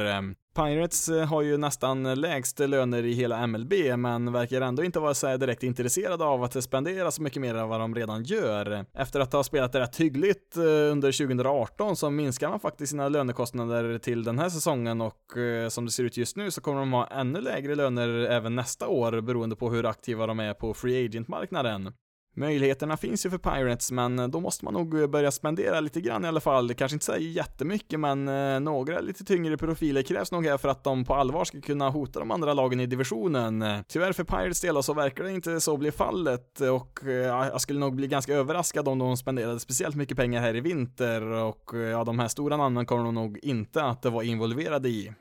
Pirates 0.55 1.09
eh, 1.09 1.25
har 1.25 1.41
ju 1.41 1.57
nästan 1.57 2.13
lägst 2.21 2.59
löner 2.59 3.05
i 3.05 3.13
hela 3.13 3.47
MLB, 3.47 3.73
men 3.97 4.31
verkar 4.31 4.61
ändå 4.61 4.83
inte 4.83 4.99
vara 4.99 5.13
så 5.13 5.37
direkt 5.37 5.63
intresserade 5.63 6.25
av 6.25 6.43
att 6.43 6.63
spendera 6.63 7.11
så 7.11 7.21
mycket 7.21 7.41
mer 7.41 7.55
än 7.55 7.69
vad 7.69 7.79
de 7.79 7.95
redan 7.95 8.23
gör. 8.23 8.85
Efter 8.93 9.19
att 9.19 9.33
ha 9.33 9.43
spelat 9.43 9.75
rätt 9.75 9.99
hyggligt 9.99 10.57
eh, 10.57 10.63
under 10.63 11.11
2018 11.11 11.95
så 11.95 12.09
minskar 12.09 12.49
man 12.49 12.59
faktiskt 12.59 12.89
sina 12.89 13.09
lönekostnader 13.09 13.97
till 13.97 14.23
den 14.23 14.39
här 14.39 14.49
säsongen 14.49 15.01
och 15.01 15.37
eh, 15.37 15.69
som 15.69 15.85
det 15.85 15.91
ser 15.91 16.03
ut 16.03 16.17
just 16.17 16.37
nu 16.37 16.51
så 16.51 16.61
kommer 16.61 16.79
de 16.79 16.93
ha 16.93 17.07
ännu 17.07 17.41
lägre 17.41 17.75
löner 17.75 18.09
även 18.09 18.55
nästa 18.55 18.87
år 18.87 19.21
beroende 19.21 19.55
på 19.55 19.69
hur 19.69 19.85
aktiva 19.85 20.27
de 20.27 20.39
är 20.39 20.53
på 20.53 20.73
free 20.73 21.05
agent-marknaden. 21.05 21.93
Möjligheterna 22.35 22.97
finns 22.97 23.25
ju 23.25 23.29
för 23.29 23.37
Pirates, 23.37 23.91
men 23.91 24.19
eh, 24.19 24.27
då 24.27 24.39
måste 24.39 24.65
man 24.65 24.73
nog 24.73 25.01
eh, 25.01 25.07
börja 25.07 25.31
spendera 25.31 25.79
lite 25.79 26.01
grann 26.01 26.25
i 26.25 26.27
alla 26.27 26.39
fall. 26.39 26.73
Kanske 26.73 26.95
inte 26.95 27.05
säga 27.05 27.17
jättemycket, 27.17 27.99
men 27.99 28.27
eh, 28.27 28.59
några 28.59 28.99
lite 28.99 29.23
tyngre 29.23 29.57
profiler 29.57 30.01
krävs 30.01 30.31
nog 30.31 30.45
här 30.45 30.57
för 30.57 30.69
att 30.69 30.83
de 30.83 31.05
på 31.05 31.15
allvar 31.15 31.45
ska 31.45 31.61
kunna 31.61 31.89
hota 31.89 32.19
de 32.19 32.31
andra 32.31 32.53
lagen 32.53 32.79
i 32.79 32.85
divisionen. 32.85 33.65
Tyvärr 33.87 34.13
för 34.13 34.23
Pirates 34.23 34.61
del 34.61 34.83
så 34.83 34.93
verkar 34.93 35.23
det 35.23 35.31
inte 35.31 35.61
så 35.61 35.77
bli 35.77 35.91
fallet 35.91 36.61
och 36.61 36.99
jag 37.05 37.61
skulle 37.61 37.79
nog 37.79 37.95
bli 37.95 38.07
ganska 38.07 38.33
överraskad 38.33 38.87
om 38.87 38.99
de 38.99 39.17
spenderade 39.17 39.59
speciellt 39.59 39.95
mycket 39.95 40.17
pengar 40.17 40.41
här 40.41 40.55
i 40.55 40.61
vinter 40.61 41.21
och 41.21 41.71
ja, 41.91 42.03
de 42.03 42.19
här 42.19 42.27
stora 42.27 42.57
namnen 42.57 42.85
kommer 42.85 43.03
de 43.03 43.15
nog 43.15 43.39
inte 43.41 43.83
att 43.83 44.05
vara 44.05 44.23
involverade 44.23 44.89
i. 44.89 45.13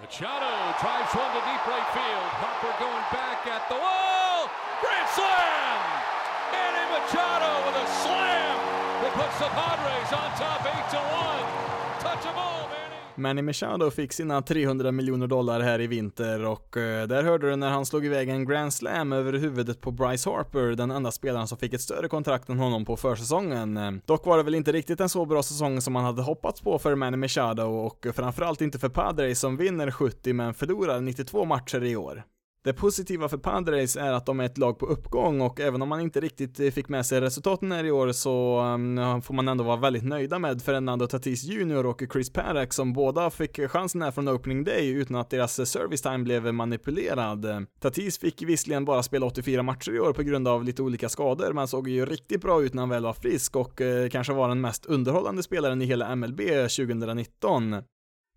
Machado 0.00 0.50
drives 0.82 1.14
one 1.14 1.32
to 1.32 1.40
deep 1.46 1.66
right 1.66 1.94
field. 1.94 2.13
Manny. 12.36 12.94
Manny 13.16 13.42
Machado 13.42 13.90
fick 13.90 14.12
sina 14.12 14.42
300 14.42 14.92
miljoner 14.92 15.26
dollar 15.26 15.60
här 15.60 15.80
i 15.80 15.86
vinter 15.86 16.44
och 16.44 16.76
eh, 16.76 17.06
där 17.06 17.22
hörde 17.22 17.50
du 17.50 17.56
när 17.56 17.70
han 17.70 17.86
slog 17.86 18.06
iväg 18.06 18.28
en 18.28 18.44
grand 18.44 18.74
slam 18.74 19.12
över 19.12 19.32
huvudet 19.32 19.80
på 19.80 19.90
Bryce 19.90 20.30
Harper, 20.30 20.74
den 20.74 20.90
enda 20.90 21.10
spelaren 21.10 21.46
som 21.48 21.58
fick 21.58 21.72
ett 21.72 21.80
större 21.80 22.08
kontrakt 22.08 22.48
än 22.48 22.58
honom 22.58 22.84
på 22.84 22.96
försäsongen. 22.96 23.76
Eh, 23.76 23.92
dock 24.06 24.26
var 24.26 24.36
det 24.36 24.42
väl 24.42 24.54
inte 24.54 24.72
riktigt 24.72 25.00
en 25.00 25.08
så 25.08 25.26
bra 25.26 25.42
säsong 25.42 25.80
som 25.80 25.92
man 25.92 26.04
hade 26.04 26.22
hoppats 26.22 26.60
på 26.60 26.78
för 26.78 26.94
Manny 26.94 27.16
Machado 27.16 27.62
och 27.62 28.06
eh, 28.06 28.12
framförallt 28.12 28.60
inte 28.60 28.78
för 28.78 28.88
Padres 28.88 29.40
som 29.40 29.56
vinner 29.56 29.90
70 29.90 30.32
men 30.32 30.54
förlorar 30.54 31.00
92 31.00 31.44
matcher 31.44 31.84
i 31.84 31.96
år. 31.96 32.24
Det 32.64 32.72
positiva 32.72 33.28
för 33.28 33.36
Padres 33.36 33.96
är 33.96 34.12
att 34.12 34.26
de 34.26 34.40
är 34.40 34.44
ett 34.44 34.58
lag 34.58 34.78
på 34.78 34.86
uppgång 34.86 35.40
och 35.40 35.60
även 35.60 35.82
om 35.82 35.88
man 35.88 36.00
inte 36.00 36.20
riktigt 36.20 36.60
eh, 36.60 36.70
fick 36.70 36.88
med 36.88 37.06
sig 37.06 37.20
resultaten 37.20 37.72
här 37.72 37.84
i 37.84 37.90
år 37.90 38.12
så 38.12 38.58
ehm, 38.58 39.22
får 39.22 39.34
man 39.34 39.48
ändå 39.48 39.64
vara 39.64 39.76
väldigt 39.76 40.04
nöjda 40.04 40.38
med 40.38 40.62
Fernando 40.62 41.06
Tatis 41.06 41.44
Jr 41.44 41.86
och 41.86 42.02
Chris 42.12 42.32
Parak 42.32 42.72
som 42.72 42.92
båda 42.92 43.30
fick 43.30 43.68
chansen 43.68 44.02
här 44.02 44.10
från 44.10 44.28
opening 44.28 44.64
day 44.64 44.88
utan 44.90 45.16
att 45.16 45.30
deras 45.30 45.58
eh, 45.58 45.64
service 45.64 46.02
time 46.02 46.18
blev 46.18 46.54
manipulerad. 46.54 47.66
Tatis 47.80 48.18
fick 48.18 48.42
visserligen 48.42 48.84
bara 48.84 49.02
spela 49.02 49.26
84 49.26 49.62
matcher 49.62 49.92
i 49.92 50.00
år 50.00 50.12
på 50.12 50.22
grund 50.22 50.48
av 50.48 50.64
lite 50.64 50.82
olika 50.82 51.08
skador 51.08 51.52
men 51.52 51.68
såg 51.68 51.88
ju 51.88 52.06
riktigt 52.06 52.40
bra 52.40 52.62
ut 52.62 52.74
när 52.74 52.82
han 52.82 52.90
väl 52.90 53.02
var 53.02 53.12
frisk 53.12 53.56
och 53.56 53.80
eh, 53.80 54.08
kanske 54.08 54.32
var 54.32 54.48
den 54.48 54.60
mest 54.60 54.86
underhållande 54.86 55.42
spelaren 55.42 55.82
i 55.82 55.84
hela 55.84 56.16
MLB 56.16 56.40
2019. 56.40 57.82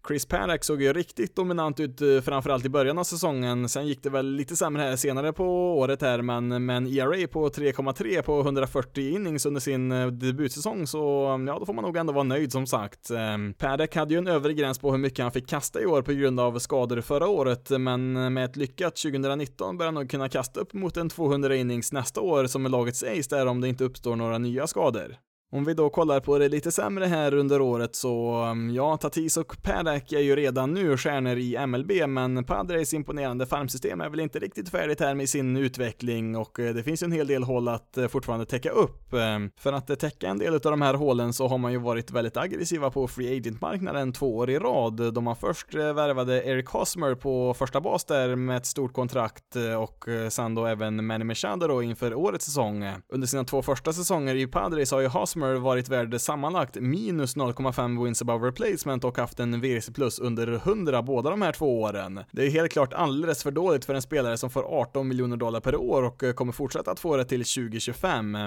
Chris 0.08 0.26
Paddock 0.26 0.64
såg 0.64 0.82
ju 0.82 0.94
riktigt 0.94 1.36
dominant 1.36 1.80
ut 1.80 2.02
eh, 2.02 2.22
framförallt 2.22 2.66
i 2.66 2.70
början 2.70 2.98
av 2.98 3.04
säsongen. 3.04 3.70
Sen 3.70 3.88
gick 3.88 4.04
det 4.04 4.10
väl 4.10 4.36
lite 4.36 4.56
sämre 4.56 4.82
här 4.82 4.96
senare 4.96 5.34
på 5.34 5.78
året 5.78 6.02
här, 6.02 6.22
men 6.22 6.66
med 6.66 6.78
en 6.78 6.88
ERA 6.88 7.28
på 7.28 7.50
3,3 7.50 8.22
på 8.22 8.40
140 8.40 9.16
innings 9.16 9.46
under 9.46 9.62
sin 9.62 9.92
eh, 9.92 10.08
debutsäsong 10.08 10.88
så 10.88 11.26
mm, 11.28 11.48
ja, 11.48 11.60
då 11.60 11.66
får 11.66 11.74
man 11.74 11.84
nog 11.84 11.98
ändå 11.98 12.14
vara 12.14 12.24
nöjd 12.24 12.52
som 12.52 12.68
sagt. 12.68 13.12
Ehm, 13.12 13.54
Paddock 13.54 13.96
hade 13.96 14.14
ju 14.14 14.18
en 14.18 14.28
övre 14.28 14.54
gräns 14.54 14.80
på 14.80 14.92
hur 14.92 14.98
mycket 14.98 15.24
han 15.24 15.32
fick 15.32 15.48
kasta 15.48 15.82
i 15.82 15.86
år 15.86 16.02
på 16.02 16.14
grund 16.14 16.40
av 16.40 16.60
skador 16.60 17.02
förra 17.02 17.28
året, 17.28 17.70
men 17.70 18.18
eh, 18.18 18.30
med 18.30 18.46
ett 18.46 18.56
lyckat 18.56 18.96
2019 18.96 19.78
bör 19.78 19.86
han 19.86 19.94
nog 19.94 20.10
kunna 20.10 20.30
kasta 20.30 20.60
upp 20.60 20.74
mot 20.74 20.98
en 20.98 21.10
200 21.10 21.56
innings 21.56 21.92
nästa 21.92 22.22
år 22.22 22.48
som 22.48 22.66
är 22.66 22.70
lagets 22.70 23.04
ace 23.04 23.36
där 23.36 23.46
om 23.46 23.62
det 23.62 23.68
inte 23.68 23.84
uppstår 23.84 24.16
några 24.16 24.38
nya 24.38 24.68
skador. 24.68 25.18
Om 25.52 25.66
vi 25.66 25.74
då 25.74 25.90
kollar 25.90 26.20
på 26.20 26.38
det 26.38 26.50
lite 26.50 26.72
sämre 26.72 27.06
här 27.06 27.34
under 27.34 27.62
året 27.62 27.96
så, 27.96 28.46
um, 28.46 28.70
ja, 28.70 28.98
Tatis 28.98 29.38
och 29.38 29.58
Paddock 29.64 30.12
är 30.12 30.20
ju 30.20 30.36
redan 30.36 30.74
nu 30.74 30.98
stjärnor 30.98 31.38
i 31.38 31.66
MLB, 31.68 31.92
men 32.08 32.44
Padres 32.44 32.94
imponerande 32.94 33.46
farmsystem 33.46 34.02
är 34.02 34.10
väl 34.10 34.20
inte 34.20 34.40
riktigt 34.40 34.70
färdigt 34.70 35.00
här 35.00 35.16
med 35.16 35.30
sin 35.30 35.58
utveckling 35.58 36.36
och 36.36 36.60
eh, 36.60 36.74
det 36.74 36.84
finns 36.84 37.04
ju 37.04 37.06
en 37.06 37.12
hel 37.12 37.28
del 37.28 37.44
hål 37.44 37.68
att 37.68 37.98
eh, 37.98 38.08
fortfarande 38.08 38.46
täcka 38.46 38.70
upp. 38.70 39.14
Ehm, 39.14 39.52
för 39.58 39.74
att 39.74 39.90
eh, 39.90 39.96
täcka 39.96 40.28
en 40.28 40.38
del 40.38 40.54
av 40.54 40.60
de 40.60 40.82
här 40.82 40.94
hålen 40.94 41.34
så 41.34 41.48
har 41.48 41.58
man 41.58 41.72
ju 41.72 41.78
varit 41.78 42.12
väldigt 42.12 42.38
aggressiva 42.38 42.92
på 42.92 43.08
free 43.08 43.38
agent-marknaden 43.38 44.14
två 44.14 44.38
år 44.38 44.50
i 44.50 44.60
rad, 44.60 45.14
då 45.14 45.22
man 45.22 45.36
först 45.36 45.76
värvade 45.76 46.44
Eric 46.44 46.68
Hosmer 46.68 47.16
på 47.16 47.54
första 47.54 47.82
bas 47.82 48.06
där 48.06 48.36
med 48.36 48.58
ett 48.58 48.66
stort 48.66 48.94
kontrakt 48.94 49.56
och 49.80 50.06
sen 50.30 50.56
då 50.56 50.66
även 50.66 51.06
Manny 51.06 51.24
Machado 51.24 51.68
då 51.68 51.84
inför 51.84 52.14
årets 52.14 52.46
säsong. 52.46 52.86
Under 53.10 53.28
sina 53.28 53.44
två 53.44 53.62
första 53.62 53.94
säsonger 53.94 54.36
i 54.36 54.48
Padres 54.48 54.92
har 54.92 55.00
ju 55.00 55.08
Hosmer 55.08 55.37
varit 55.40 55.90
värd 55.90 56.22
sammanlagt 56.22 56.76
minus 56.76 57.36
0,5 57.36 58.04
wins 58.04 58.22
above 58.22 58.48
replacement 58.48 59.04
och 59.04 59.18
haft 59.18 59.40
en 59.40 59.62
VRC 59.62 59.92
plus 59.94 60.20
under 60.20 60.48
100 60.48 61.02
båda 61.02 61.30
de 61.30 61.42
här 61.42 61.52
två 61.52 61.82
åren. 61.82 62.20
Det 62.32 62.46
är 62.46 62.50
helt 62.50 62.72
klart 62.72 62.94
alldeles 62.94 63.44
för 63.44 63.52
dåligt 63.52 63.86
för 63.86 63.94
en 63.94 64.02
spelare 64.02 64.38
som 64.38 64.50
får 64.50 64.64
18 64.64 65.08
miljoner 65.08 65.38
dollar 65.38 65.60
per 65.60 65.76
år 65.76 66.04
och 66.04 66.24
eh, 66.24 66.34
kommer 66.34 66.52
fortsätta 66.52 66.92
att 66.92 67.00
få 67.00 67.18
det 67.18 67.26
till 67.26 67.44
2025. 67.44 68.38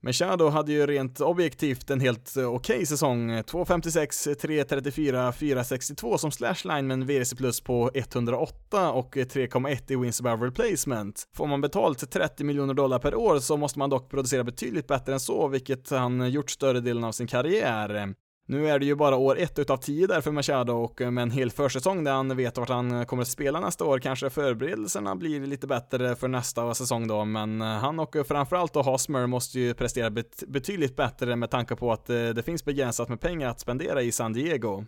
Machado 0.00 0.48
hade 0.48 0.72
ju 0.72 0.86
rent 0.86 1.20
objektivt 1.20 1.90
en 1.90 2.00
helt 2.00 2.36
eh, 2.36 2.44
okej 2.44 2.74
okay 2.74 2.86
säsong. 2.86 3.30
2.56, 3.30 4.34
3.34, 4.34 5.32
4.62 5.32 6.16
som 6.16 6.30
slashline 6.30 6.86
med 6.86 6.94
en 6.94 7.06
VRC 7.06 7.34
plus 7.34 7.60
på 7.60 7.90
108 7.94 8.90
och 8.90 9.16
3.1 9.16 9.92
i 9.92 9.96
wins 9.96 10.20
above 10.20 10.46
replacement. 10.46 11.28
Får 11.34 11.46
man 11.46 11.60
betalt 11.60 12.10
30 12.10 12.44
miljoner 12.44 12.74
dollar 12.74 12.98
per 12.98 13.14
år 13.14 13.38
så 13.38 13.56
måste 13.56 13.78
man 13.78 13.90
dock 13.90 14.10
producera 14.10 14.44
betydligt 14.44 14.86
bättre 14.86 15.12
än 15.12 15.20
så, 15.20 15.48
vilket 15.48 15.90
han 15.90 16.30
gjort 16.30 16.50
större 16.50 16.80
delen 16.80 17.04
av 17.04 17.12
sin 17.12 17.26
karriär. 17.26 18.14
Nu 18.50 18.68
är 18.68 18.78
det 18.78 18.86
ju 18.86 18.94
bara 18.94 19.16
år 19.16 19.38
ett 19.38 19.58
utav 19.58 19.76
tio 19.76 20.06
där 20.06 20.20
för 20.20 20.30
Machado 20.30 20.72
och 20.72 21.00
eh, 21.00 21.10
med 21.10 21.22
en 21.22 21.30
hel 21.30 21.50
försäsong 21.50 22.04
där 22.04 22.12
han 22.12 22.36
vet 22.36 22.58
vart 22.58 22.68
han 22.68 22.90
eh, 22.90 23.04
kommer 23.04 23.22
att 23.22 23.28
spela 23.28 23.60
nästa 23.60 23.84
år 23.84 23.98
kanske 23.98 24.30
förberedelserna 24.30 25.16
blir 25.16 25.46
lite 25.46 25.66
bättre 25.66 26.16
för 26.16 26.28
nästa 26.28 26.74
säsong 26.74 27.08
då, 27.08 27.24
men 27.24 27.62
eh, 27.62 27.68
han 27.68 28.00
och 28.00 28.16
framförallt 28.28 28.72
då 28.72 28.82
Hosmer 28.82 29.26
måste 29.26 29.60
ju 29.60 29.74
prestera 29.74 30.10
bet 30.10 30.44
betydligt 30.46 30.96
bättre 30.96 31.36
med 31.36 31.50
tanke 31.50 31.76
på 31.76 31.92
att 31.92 32.06
det 32.06 32.44
finns 32.44 32.64
begränsat 32.64 33.08
med 33.08 33.20
pengar 33.20 33.48
att 33.48 33.60
spendera 33.60 34.02
i 34.02 34.12
San 34.12 34.32
Diego. 34.32 34.84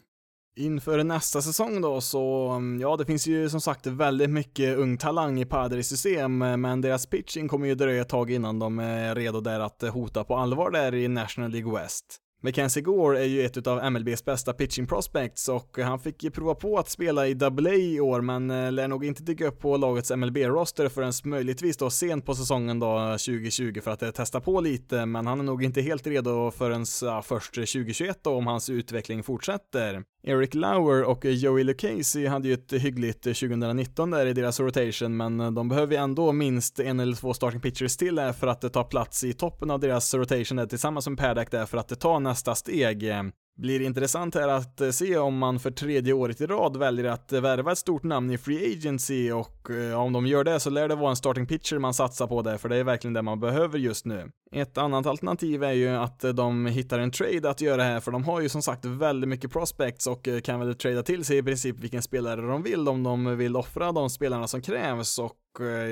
Inför 0.56 1.04
nästa 1.04 1.42
säsong 1.42 1.80
då 1.80 2.00
så, 2.00 2.48
mm, 2.48 2.80
ja 2.80 2.96
det 2.96 3.06
finns 3.06 3.26
ju 3.26 3.48
som 3.48 3.60
sagt 3.60 3.86
väldigt 3.86 4.30
mycket 4.30 4.78
ung 4.78 4.96
talang 4.98 5.40
i 5.40 5.44
Padres 5.44 5.88
system, 5.88 6.38
men 6.38 6.80
deras 6.80 7.06
pitching 7.06 7.48
kommer 7.48 7.66
ju 7.66 7.74
dröja 7.74 8.02
ett 8.02 8.08
tag 8.08 8.30
innan 8.30 8.58
de 8.58 8.78
är 8.78 9.14
redo 9.14 9.40
där 9.40 9.60
att 9.60 9.82
hota 9.82 10.24
på 10.24 10.36
allvar 10.36 10.70
där 10.70 10.94
i 10.94 11.08
National 11.08 11.50
League 11.50 11.80
West. 11.80 12.20
Mackenzie 12.42 12.82
Gore 12.82 13.20
är 13.20 13.24
ju 13.24 13.44
ett 13.44 13.66
av 13.66 13.92
MLBs 13.92 14.24
bästa 14.24 14.52
pitching 14.52 14.86
prospects 14.86 15.48
och 15.48 15.78
han 15.78 16.00
fick 16.00 16.24
ju 16.24 16.30
prova 16.30 16.54
på 16.54 16.78
att 16.78 16.90
spela 16.90 17.28
i 17.28 17.38
AA 17.44 17.74
i 17.74 18.00
år 18.00 18.20
men 18.20 18.50
eh, 18.50 18.72
lär 18.72 18.88
nog 18.88 19.04
inte 19.04 19.22
dyka 19.22 19.46
upp 19.46 19.60
på 19.60 19.76
lagets 19.76 20.10
MLB-roster 20.10 20.88
förrän 20.88 21.12
möjligtvis 21.24 21.76
då 21.76 21.90
sent 21.90 22.26
på 22.26 22.34
säsongen 22.34 22.78
då 22.78 22.98
2020 23.10 23.80
för 23.80 23.90
att 23.90 24.02
eh, 24.02 24.10
testa 24.10 24.40
på 24.40 24.60
lite 24.60 25.06
men 25.06 25.26
han 25.26 25.40
är 25.40 25.44
nog 25.44 25.64
inte 25.64 25.80
helt 25.80 26.06
redo 26.06 26.50
förrän 26.50 26.84
ja, 27.02 27.22
först 27.22 27.54
2021 27.54 28.18
då 28.22 28.30
om 28.30 28.46
hans 28.46 28.70
utveckling 28.70 29.22
fortsätter. 29.22 30.02
Eric 30.22 30.54
Lauer 30.54 31.04
och 31.04 31.24
Joey 31.24 31.64
Lucchese 31.64 32.28
hade 32.28 32.48
ju 32.48 32.54
ett 32.54 32.72
hyggligt 32.72 33.22
2019 33.22 34.10
där 34.10 34.26
i 34.26 34.32
deras 34.32 34.60
rotation, 34.60 35.16
men 35.16 35.54
de 35.54 35.68
behöver 35.68 35.94
ju 35.94 36.02
ändå 36.02 36.32
minst 36.32 36.80
en 36.80 37.00
eller 37.00 37.16
två 37.16 37.34
starting 37.34 37.60
pitchers 37.60 37.96
till 37.96 38.14
där 38.14 38.32
för 38.32 38.46
att 38.46 38.72
ta 38.72 38.84
plats 38.84 39.24
i 39.24 39.32
toppen 39.32 39.70
av 39.70 39.80
deras 39.80 40.14
rotation 40.14 40.56
där 40.56 40.66
tillsammans 40.66 41.08
med 41.08 41.18
Paddock 41.18 41.50
där 41.50 41.66
för 41.66 41.78
att 41.78 42.00
ta 42.00 42.18
nästa 42.30 42.54
steg. 42.54 43.02
Eh, 43.02 43.22
blir 43.56 43.80
intressant 43.80 44.34
här 44.34 44.48
att 44.48 44.80
eh, 44.80 44.90
se 44.90 45.18
om 45.18 45.38
man 45.38 45.60
för 45.60 45.70
tredje 45.70 46.12
året 46.12 46.40
i 46.40 46.46
rad 46.46 46.76
väljer 46.76 47.04
att 47.04 47.32
eh, 47.32 47.40
värva 47.40 47.72
ett 47.72 47.78
stort 47.78 48.02
namn 48.02 48.30
i 48.30 48.38
Free 48.38 48.76
Agency 48.76 49.32
och 49.32 49.70
eh, 49.70 50.00
om 50.00 50.12
de 50.12 50.26
gör 50.26 50.44
det 50.44 50.60
så 50.60 50.70
lär 50.70 50.88
det 50.88 50.94
vara 50.94 51.10
en 51.10 51.16
starting 51.16 51.46
pitcher 51.46 51.78
man 51.78 51.94
satsar 51.94 52.26
på 52.26 52.42
där, 52.42 52.56
för 52.56 52.68
det 52.68 52.76
är 52.76 52.84
verkligen 52.84 53.14
det 53.14 53.22
man 53.22 53.40
behöver 53.40 53.78
just 53.78 54.06
nu. 54.06 54.30
Ett 54.52 54.78
annat 54.78 55.06
alternativ 55.06 55.64
är 55.64 55.72
ju 55.72 55.88
att 55.88 56.20
de 56.34 56.66
hittar 56.66 56.98
en 56.98 57.10
trade 57.10 57.50
att 57.50 57.60
göra 57.60 57.82
här, 57.82 58.00
för 58.00 58.12
de 58.12 58.24
har 58.24 58.40
ju 58.40 58.48
som 58.48 58.62
sagt 58.62 58.84
väldigt 58.84 59.28
mycket 59.28 59.52
prospects 59.52 60.06
och 60.06 60.28
kan 60.44 60.60
väl 60.60 60.74
trada 60.74 61.02
till 61.02 61.24
sig 61.24 61.38
i 61.38 61.42
princip 61.42 61.78
vilken 61.78 62.02
spelare 62.02 62.40
de 62.40 62.62
vill 62.62 62.88
om 62.88 63.02
de 63.02 63.36
vill 63.36 63.56
offra 63.56 63.92
de 63.92 64.10
spelarna 64.10 64.46
som 64.46 64.62
krävs 64.62 65.18
och 65.18 65.36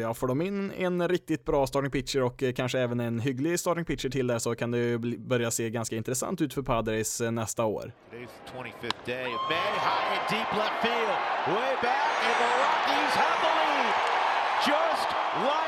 ja, 0.01 0.15
får 0.15 0.29
de 0.29 0.43
in 0.43 0.71
en 0.71 1.09
riktigt 1.09 1.45
bra 1.45 1.67
starting 1.67 1.91
pitcher 1.91 2.23
och 2.23 2.43
kanske 2.57 2.81
även 2.81 3.01
en 3.01 3.21
hygglig 3.21 3.61
starting 3.61 3.85
pitcher 3.85 4.09
till 4.09 4.27
där 4.27 4.39
så 4.39 4.55
kan 4.55 4.71
det 4.71 4.79
ju 4.79 5.19
börja 5.19 5.51
se 5.51 5.71
ganska 5.71 5.97
intressant 5.97 6.41
ut 6.41 6.55
för 6.55 6.63
Padres 6.63 7.21
nästa 7.21 7.48
år. 7.65 7.93
Just 14.67 15.09
25th 15.27 15.68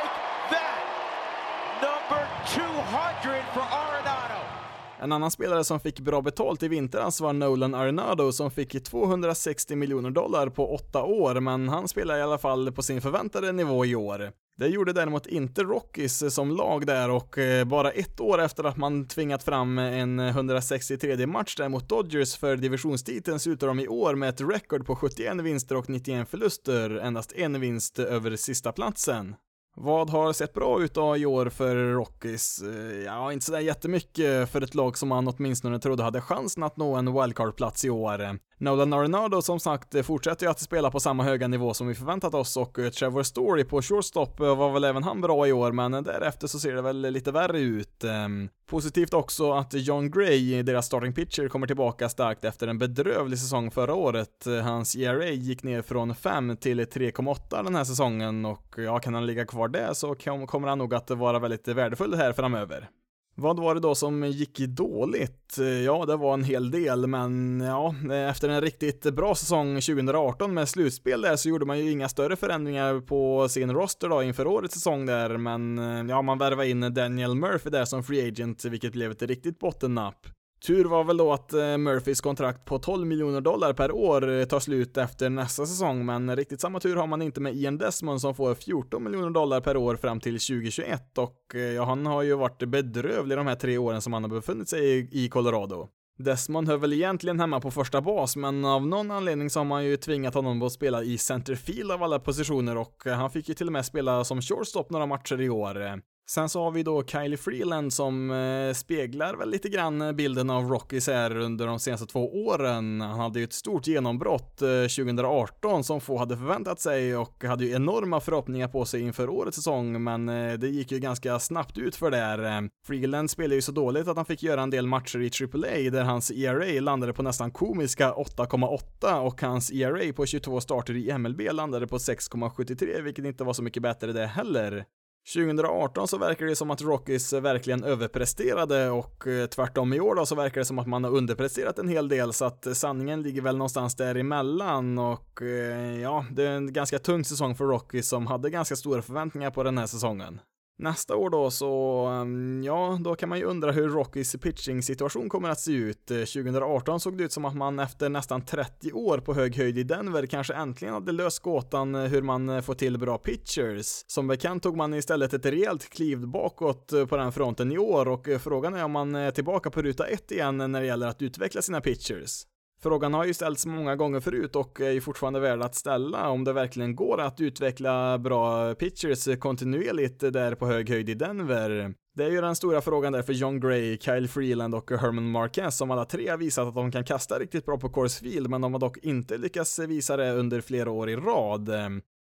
En 5.02 5.12
annan 5.12 5.30
spelare 5.30 5.64
som 5.64 5.80
fick 5.80 6.00
bra 6.00 6.22
betalt 6.22 6.62
i 6.62 6.68
vintras 6.68 7.20
var 7.20 7.32
Nolan 7.32 7.74
Arenado 7.74 8.32
som 8.32 8.50
fick 8.50 8.84
260 8.84 9.76
miljoner 9.76 10.10
dollar 10.10 10.48
på 10.48 10.74
åtta 10.74 11.02
år, 11.02 11.40
men 11.40 11.68
han 11.68 11.88
spelar 11.88 12.18
i 12.18 12.22
alla 12.22 12.38
fall 12.38 12.72
på 12.72 12.82
sin 12.82 13.00
förväntade 13.00 13.52
nivå 13.52 13.86
i 13.86 13.94
år. 13.94 14.32
Det 14.56 14.66
gjorde 14.68 14.92
däremot 14.92 15.26
inte 15.26 15.62
Rockies 15.62 16.34
som 16.34 16.50
lag 16.50 16.86
där 16.86 17.10
och 17.10 17.38
eh, 17.38 17.64
bara 17.64 17.90
ett 17.90 18.20
år 18.20 18.40
efter 18.40 18.64
att 18.64 18.76
man 18.76 19.08
tvingat 19.08 19.42
fram 19.42 19.78
en 19.78 20.18
163 20.18 21.26
match 21.26 21.56
där 21.56 21.68
mot 21.68 21.88
Dodgers 21.88 22.36
för 22.36 22.56
divisionstiteln 22.56 23.40
slutar 23.40 23.66
de 23.66 23.80
i 23.80 23.88
år 23.88 24.14
med 24.14 24.28
ett 24.28 24.40
rekord 24.40 24.86
på 24.86 24.96
71 24.96 25.40
vinster 25.40 25.76
och 25.76 25.88
91 25.88 26.28
förluster, 26.28 26.90
endast 26.90 27.32
en 27.32 27.60
vinst 27.60 27.98
över 27.98 28.36
sista 28.36 28.72
platsen. 28.72 29.34
Vad 29.82 30.10
har 30.10 30.32
sett 30.32 30.52
bra 30.52 30.82
ut 30.82 30.94
då 30.94 31.16
i 31.16 31.26
år 31.26 31.48
för 31.48 31.76
Rockies? 31.76 32.62
Eh, 32.62 33.04
ja, 33.04 33.32
inte 33.32 33.46
sådär 33.46 33.60
jättemycket 33.60 34.50
för 34.50 34.60
ett 34.60 34.74
lag 34.74 34.98
som 34.98 35.08
man 35.08 35.28
åtminstone 35.28 35.78
trodde 35.78 36.02
hade 36.02 36.20
chansen 36.20 36.62
att 36.62 36.76
nå 36.76 36.94
en 36.94 37.12
wildcard-plats 37.12 37.84
i 37.84 37.90
år. 37.90 38.38
Nolan 38.62 38.92
Arenado 38.92 39.42
som 39.42 39.60
sagt 39.60 40.06
fortsätter 40.06 40.46
ju 40.46 40.50
att 40.50 40.60
spela 40.60 40.90
på 40.90 41.00
samma 41.00 41.22
höga 41.22 41.48
nivå 41.48 41.74
som 41.74 41.88
vi 41.88 41.94
förväntat 41.94 42.34
oss 42.34 42.56
och 42.56 42.78
eh, 42.78 42.90
Trevor 42.90 43.22
Story 43.22 43.64
på 43.64 43.82
shortstop 43.82 44.40
eh, 44.40 44.56
var 44.56 44.72
väl 44.72 44.84
även 44.84 45.02
han 45.02 45.20
bra 45.20 45.46
i 45.46 45.52
år, 45.52 45.72
men 45.72 45.92
därefter 45.92 46.46
så 46.46 46.58
ser 46.58 46.74
det 46.74 46.82
väl 46.82 47.00
lite 47.00 47.32
värre 47.32 47.60
ut. 47.60 48.04
Ehm, 48.04 48.48
positivt 48.66 49.14
också 49.14 49.52
att 49.52 49.74
John 49.74 50.10
Gray, 50.10 50.62
deras 50.62 50.86
starting 50.86 51.14
pitcher, 51.14 51.48
kommer 51.48 51.66
tillbaka 51.66 52.08
starkt 52.08 52.44
efter 52.44 52.68
en 52.68 52.78
bedrövlig 52.78 53.38
säsong 53.38 53.70
förra 53.70 53.94
året. 53.94 54.46
Hans 54.62 54.96
ERA 54.96 55.28
gick 55.28 55.62
ner 55.62 55.82
från 55.82 56.14
5 56.14 56.56
till 56.56 56.80
3,8 56.80 57.64
den 57.64 57.74
här 57.74 57.84
säsongen 57.84 58.44
och 58.44 58.74
ja, 58.76 58.98
kan 58.98 59.14
han 59.14 59.26
ligga 59.26 59.46
kvar 59.46 59.68
där 59.68 59.92
så 59.92 60.14
kommer 60.46 60.68
han 60.68 60.78
nog 60.78 60.94
att 60.94 61.10
vara 61.10 61.38
väldigt 61.38 61.68
värdefull 61.68 62.14
här 62.14 62.32
framöver. 62.32 62.88
Vad 63.34 63.60
var 63.60 63.74
det 63.74 63.80
då 63.80 63.94
som 63.94 64.24
gick 64.24 64.58
dåligt? 64.58 65.56
Ja, 65.84 66.06
det 66.06 66.16
var 66.16 66.34
en 66.34 66.44
hel 66.44 66.70
del, 66.70 67.06
men 67.06 67.60
ja, 67.60 67.94
efter 68.28 68.48
en 68.48 68.60
riktigt 68.60 69.02
bra 69.02 69.34
säsong 69.34 69.74
2018 69.74 70.54
med 70.54 70.68
slutspel 70.68 71.20
där 71.20 71.36
så 71.36 71.48
gjorde 71.48 71.66
man 71.66 71.78
ju 71.78 71.90
inga 71.90 72.08
större 72.08 72.36
förändringar 72.36 73.00
på 73.00 73.48
sin 73.48 73.72
roster 73.72 74.08
då 74.08 74.22
inför 74.22 74.46
årets 74.46 74.74
säsong 74.74 75.06
där, 75.06 75.36
men 75.36 75.78
ja, 76.08 76.22
man 76.22 76.38
värvade 76.38 76.68
in 76.68 76.94
Daniel 76.94 77.34
Murphy 77.34 77.70
där 77.70 77.84
som 77.84 78.02
free 78.04 78.28
agent, 78.28 78.64
vilket 78.64 78.92
blev 78.92 79.10
ett 79.10 79.22
riktigt 79.22 79.58
bottennapp. 79.58 80.26
Tur 80.66 80.84
var 80.84 81.04
väl 81.04 81.16
då 81.16 81.32
att 81.32 81.52
eh, 81.52 81.78
Murphys 81.78 82.20
kontrakt 82.20 82.64
på 82.64 82.78
12 82.78 83.06
miljoner 83.06 83.40
dollar 83.40 83.72
per 83.72 83.92
år 83.92 84.30
eh, 84.30 84.44
tar 84.44 84.60
slut 84.60 84.96
efter 84.96 85.30
nästa 85.30 85.66
säsong, 85.66 86.06
men 86.06 86.36
riktigt 86.36 86.60
samma 86.60 86.80
tur 86.80 86.96
har 86.96 87.06
man 87.06 87.22
inte 87.22 87.40
med 87.40 87.54
Ian 87.54 87.78
Desmond 87.78 88.20
som 88.20 88.34
får 88.34 88.54
14 88.54 89.04
miljoner 89.04 89.30
dollar 89.30 89.60
per 89.60 89.76
år 89.76 89.96
fram 89.96 90.20
till 90.20 90.32
2021 90.32 91.18
och 91.18 91.54
eh, 91.54 91.60
ja, 91.60 91.84
han 91.84 92.06
har 92.06 92.22
ju 92.22 92.34
varit 92.34 92.68
bedrövlig 92.68 93.38
de 93.38 93.46
här 93.46 93.54
tre 93.54 93.78
åren 93.78 94.02
som 94.02 94.12
han 94.12 94.22
har 94.22 94.30
befunnit 94.30 94.68
sig 94.68 95.08
i 95.12 95.28
Colorado. 95.28 95.88
Desmond 96.18 96.68
hör 96.68 96.76
väl 96.76 96.92
egentligen 96.92 97.40
hemma 97.40 97.60
på 97.60 97.70
första 97.70 98.00
bas, 98.00 98.36
men 98.36 98.64
av 98.64 98.86
någon 98.86 99.10
anledning 99.10 99.50
så 99.50 99.60
har 99.60 99.64
man 99.64 99.84
ju 99.84 99.96
tvingat 99.96 100.34
honom 100.34 100.62
att 100.62 100.72
spela 100.72 101.02
i 101.02 101.18
centerfield 101.18 101.92
av 101.92 102.02
alla 102.02 102.18
positioner 102.18 102.76
och 102.76 103.02
han 103.04 103.30
fick 103.30 103.48
ju 103.48 103.54
till 103.54 103.66
och 103.66 103.72
med 103.72 103.86
spela 103.86 104.24
som 104.24 104.42
shortstop 104.42 104.90
några 104.90 105.06
matcher 105.06 105.40
i 105.40 105.48
år. 105.48 106.00
Sen 106.30 106.48
så 106.48 106.64
har 106.64 106.70
vi 106.70 106.82
då 106.82 107.02
Kylie 107.02 107.36
Freeland 107.36 107.92
som 107.92 108.30
eh, 108.30 108.72
speglar 108.74 109.34
väl 109.34 109.50
lite 109.50 109.68
grann 109.68 110.02
eh, 110.02 110.12
bilden 110.12 110.50
av 110.50 110.68
Rockies 110.68 111.06
här 111.06 111.36
under 111.36 111.66
de 111.66 111.78
senaste 111.78 112.06
två 112.06 112.44
åren. 112.46 113.00
Han 113.00 113.20
hade 113.20 113.38
ju 113.38 113.44
ett 113.44 113.52
stort 113.52 113.86
genombrott 113.86 114.62
eh, 114.62 114.68
2018 114.68 115.84
som 115.84 116.00
få 116.00 116.18
hade 116.18 116.36
förväntat 116.36 116.80
sig 116.80 117.16
och 117.16 117.44
hade 117.44 117.64
ju 117.64 117.74
enorma 117.74 118.20
förhoppningar 118.20 118.68
på 118.68 118.84
sig 118.84 119.00
inför 119.00 119.28
årets 119.28 119.56
säsong, 119.56 120.04
men 120.04 120.26
det 120.60 120.68
gick 120.68 120.92
ju 120.92 120.98
ganska 120.98 121.38
snabbt 121.38 121.78
ut 121.78 121.96
för 121.96 122.10
där. 122.10 122.70
Freeland 122.86 123.30
spelade 123.30 123.54
ju 123.54 123.62
så 123.62 123.72
dåligt 123.72 124.08
att 124.08 124.16
han 124.16 124.26
fick 124.26 124.42
göra 124.42 124.62
en 124.62 124.70
del 124.70 124.86
matcher 124.86 125.18
i 125.18 125.30
AAA 125.44 125.90
där 125.90 126.04
hans 126.04 126.30
ERA 126.30 126.80
landade 126.80 127.12
på 127.12 127.22
nästan 127.22 127.50
komiska 127.50 128.12
8,8 128.12 129.20
och 129.20 129.42
hans 129.42 129.72
ERA 129.72 130.12
på 130.12 130.26
22 130.26 130.60
starter 130.60 130.96
i 130.96 131.18
MLB 131.18 131.40
landade 131.52 131.86
på 131.86 131.98
6,73, 131.98 133.02
vilket 133.02 133.24
inte 133.24 133.44
var 133.44 133.52
så 133.52 133.62
mycket 133.62 133.82
bättre 133.82 134.12
det 134.12 134.26
heller. 134.26 134.84
2018 135.32 136.08
så 136.08 136.18
verkar 136.18 136.46
det 136.46 136.56
som 136.56 136.70
att 136.70 136.82
Rockies 136.82 137.32
verkligen 137.32 137.84
överpresterade 137.84 138.90
och 138.90 139.26
eh, 139.26 139.46
tvärtom 139.46 139.92
i 139.92 140.00
år 140.00 140.14
då 140.14 140.26
så 140.26 140.34
verkar 140.34 140.60
det 140.60 140.64
som 140.64 140.78
att 140.78 140.86
man 140.86 141.04
har 141.04 141.10
underpresterat 141.10 141.78
en 141.78 141.88
hel 141.88 142.08
del 142.08 142.32
så 142.32 142.44
att 142.44 142.66
eh, 142.66 142.72
sanningen 142.72 143.22
ligger 143.22 143.42
väl 143.42 143.56
någonstans 143.56 143.94
däremellan 143.94 144.98
och 144.98 145.42
eh, 145.42 146.00
ja, 146.00 146.26
det 146.30 146.46
är 146.46 146.50
en 146.50 146.72
ganska 146.72 146.98
tung 146.98 147.24
säsong 147.24 147.54
för 147.54 147.64
Rockies 147.64 148.08
som 148.08 148.26
hade 148.26 148.50
ganska 148.50 148.76
stora 148.76 149.02
förväntningar 149.02 149.50
på 149.50 149.62
den 149.62 149.78
här 149.78 149.86
säsongen. 149.86 150.40
Nästa 150.82 151.16
år 151.16 151.30
då 151.30 151.50
så, 151.50 152.04
ehm, 152.06 152.62
ja, 152.62 152.98
då 153.00 153.14
kan 153.14 153.28
man 153.28 153.38
ju 153.38 153.44
undra 153.44 153.72
hur 153.72 153.88
Rockys 153.88 154.36
pitching-situation 154.36 155.28
kommer 155.28 155.48
att 155.48 155.60
se 155.60 155.72
ut. 155.72 156.10
Eh, 156.10 156.16
2018 156.16 157.00
såg 157.00 157.18
det 157.18 157.24
ut 157.24 157.32
som 157.32 157.44
att 157.44 157.56
man 157.56 157.78
efter 157.78 158.08
nästan 158.08 158.44
30 158.44 158.92
år 158.92 159.18
på 159.18 159.34
hög 159.34 159.56
höjd 159.56 159.78
i 159.78 159.82
Denver 159.82 160.26
kanske 160.26 160.54
äntligen 160.54 160.94
hade 160.94 161.12
löst 161.12 161.42
gåtan 161.42 161.94
eh, 161.94 162.02
hur 162.02 162.22
man 162.22 162.48
eh, 162.48 162.60
får 162.60 162.74
till 162.74 162.98
bra 162.98 163.18
pitchers. 163.18 164.04
Som 164.06 164.26
bekant 164.26 164.62
tog 164.62 164.76
man 164.76 164.94
istället 164.94 165.34
ett 165.34 165.46
rejält 165.46 165.90
kliv 165.90 166.28
bakåt 166.28 166.92
på 167.08 167.16
den 167.16 167.32
fronten 167.32 167.72
i 167.72 167.78
år 167.78 168.08
och 168.08 168.28
frågan 168.40 168.74
är 168.74 168.84
om 168.84 168.92
man 168.92 169.14
är 169.14 169.30
tillbaka 169.30 169.70
på 169.70 169.82
ruta 169.82 170.06
ett 170.06 170.30
igen 170.30 170.56
när 170.56 170.80
det 170.80 170.86
gäller 170.86 171.06
att 171.06 171.22
utveckla 171.22 171.62
sina 171.62 171.80
pitchers. 171.80 172.44
Frågan 172.82 173.14
har 173.14 173.24
ju 173.24 173.34
ställts 173.34 173.66
många 173.66 173.96
gånger 173.96 174.20
förut 174.20 174.56
och 174.56 174.80
är 174.80 174.90
ju 174.90 175.00
fortfarande 175.00 175.40
värd 175.40 175.62
att 175.62 175.74
ställa 175.74 176.28
om 176.28 176.44
det 176.44 176.52
verkligen 176.52 176.96
går 176.96 177.20
att 177.20 177.40
utveckla 177.40 178.18
bra 178.18 178.74
pitchers 178.74 179.38
kontinuerligt 179.38 180.20
där 180.20 180.54
på 180.54 180.66
hög 180.66 180.88
höjd 180.88 181.08
i 181.08 181.14
Denver. 181.14 181.94
Det 182.14 182.24
är 182.24 182.30
ju 182.30 182.40
den 182.40 182.56
stora 182.56 182.80
frågan 182.80 183.12
där 183.12 183.22
för 183.22 183.32
John 183.32 183.60
Gray, 183.60 183.98
Kyle 183.98 184.28
Freeland 184.28 184.74
och 184.74 184.90
Herman 184.90 185.30
Marquez 185.30 185.76
som 185.76 185.90
alla 185.90 186.04
tre 186.04 186.28
har 186.28 186.36
visat 186.36 186.68
att 186.68 186.74
de 186.74 186.92
kan 186.92 187.04
kasta 187.04 187.38
riktigt 187.38 187.66
bra 187.66 187.78
på 187.78 187.88
course 187.88 188.24
Field 188.24 188.50
men 188.50 188.60
de 188.60 188.72
har 188.72 188.80
dock 188.80 188.98
inte 188.98 189.38
lyckats 189.38 189.78
visa 189.78 190.16
det 190.16 190.32
under 190.32 190.60
flera 190.60 190.90
år 190.90 191.10
i 191.10 191.16
rad. 191.16 191.70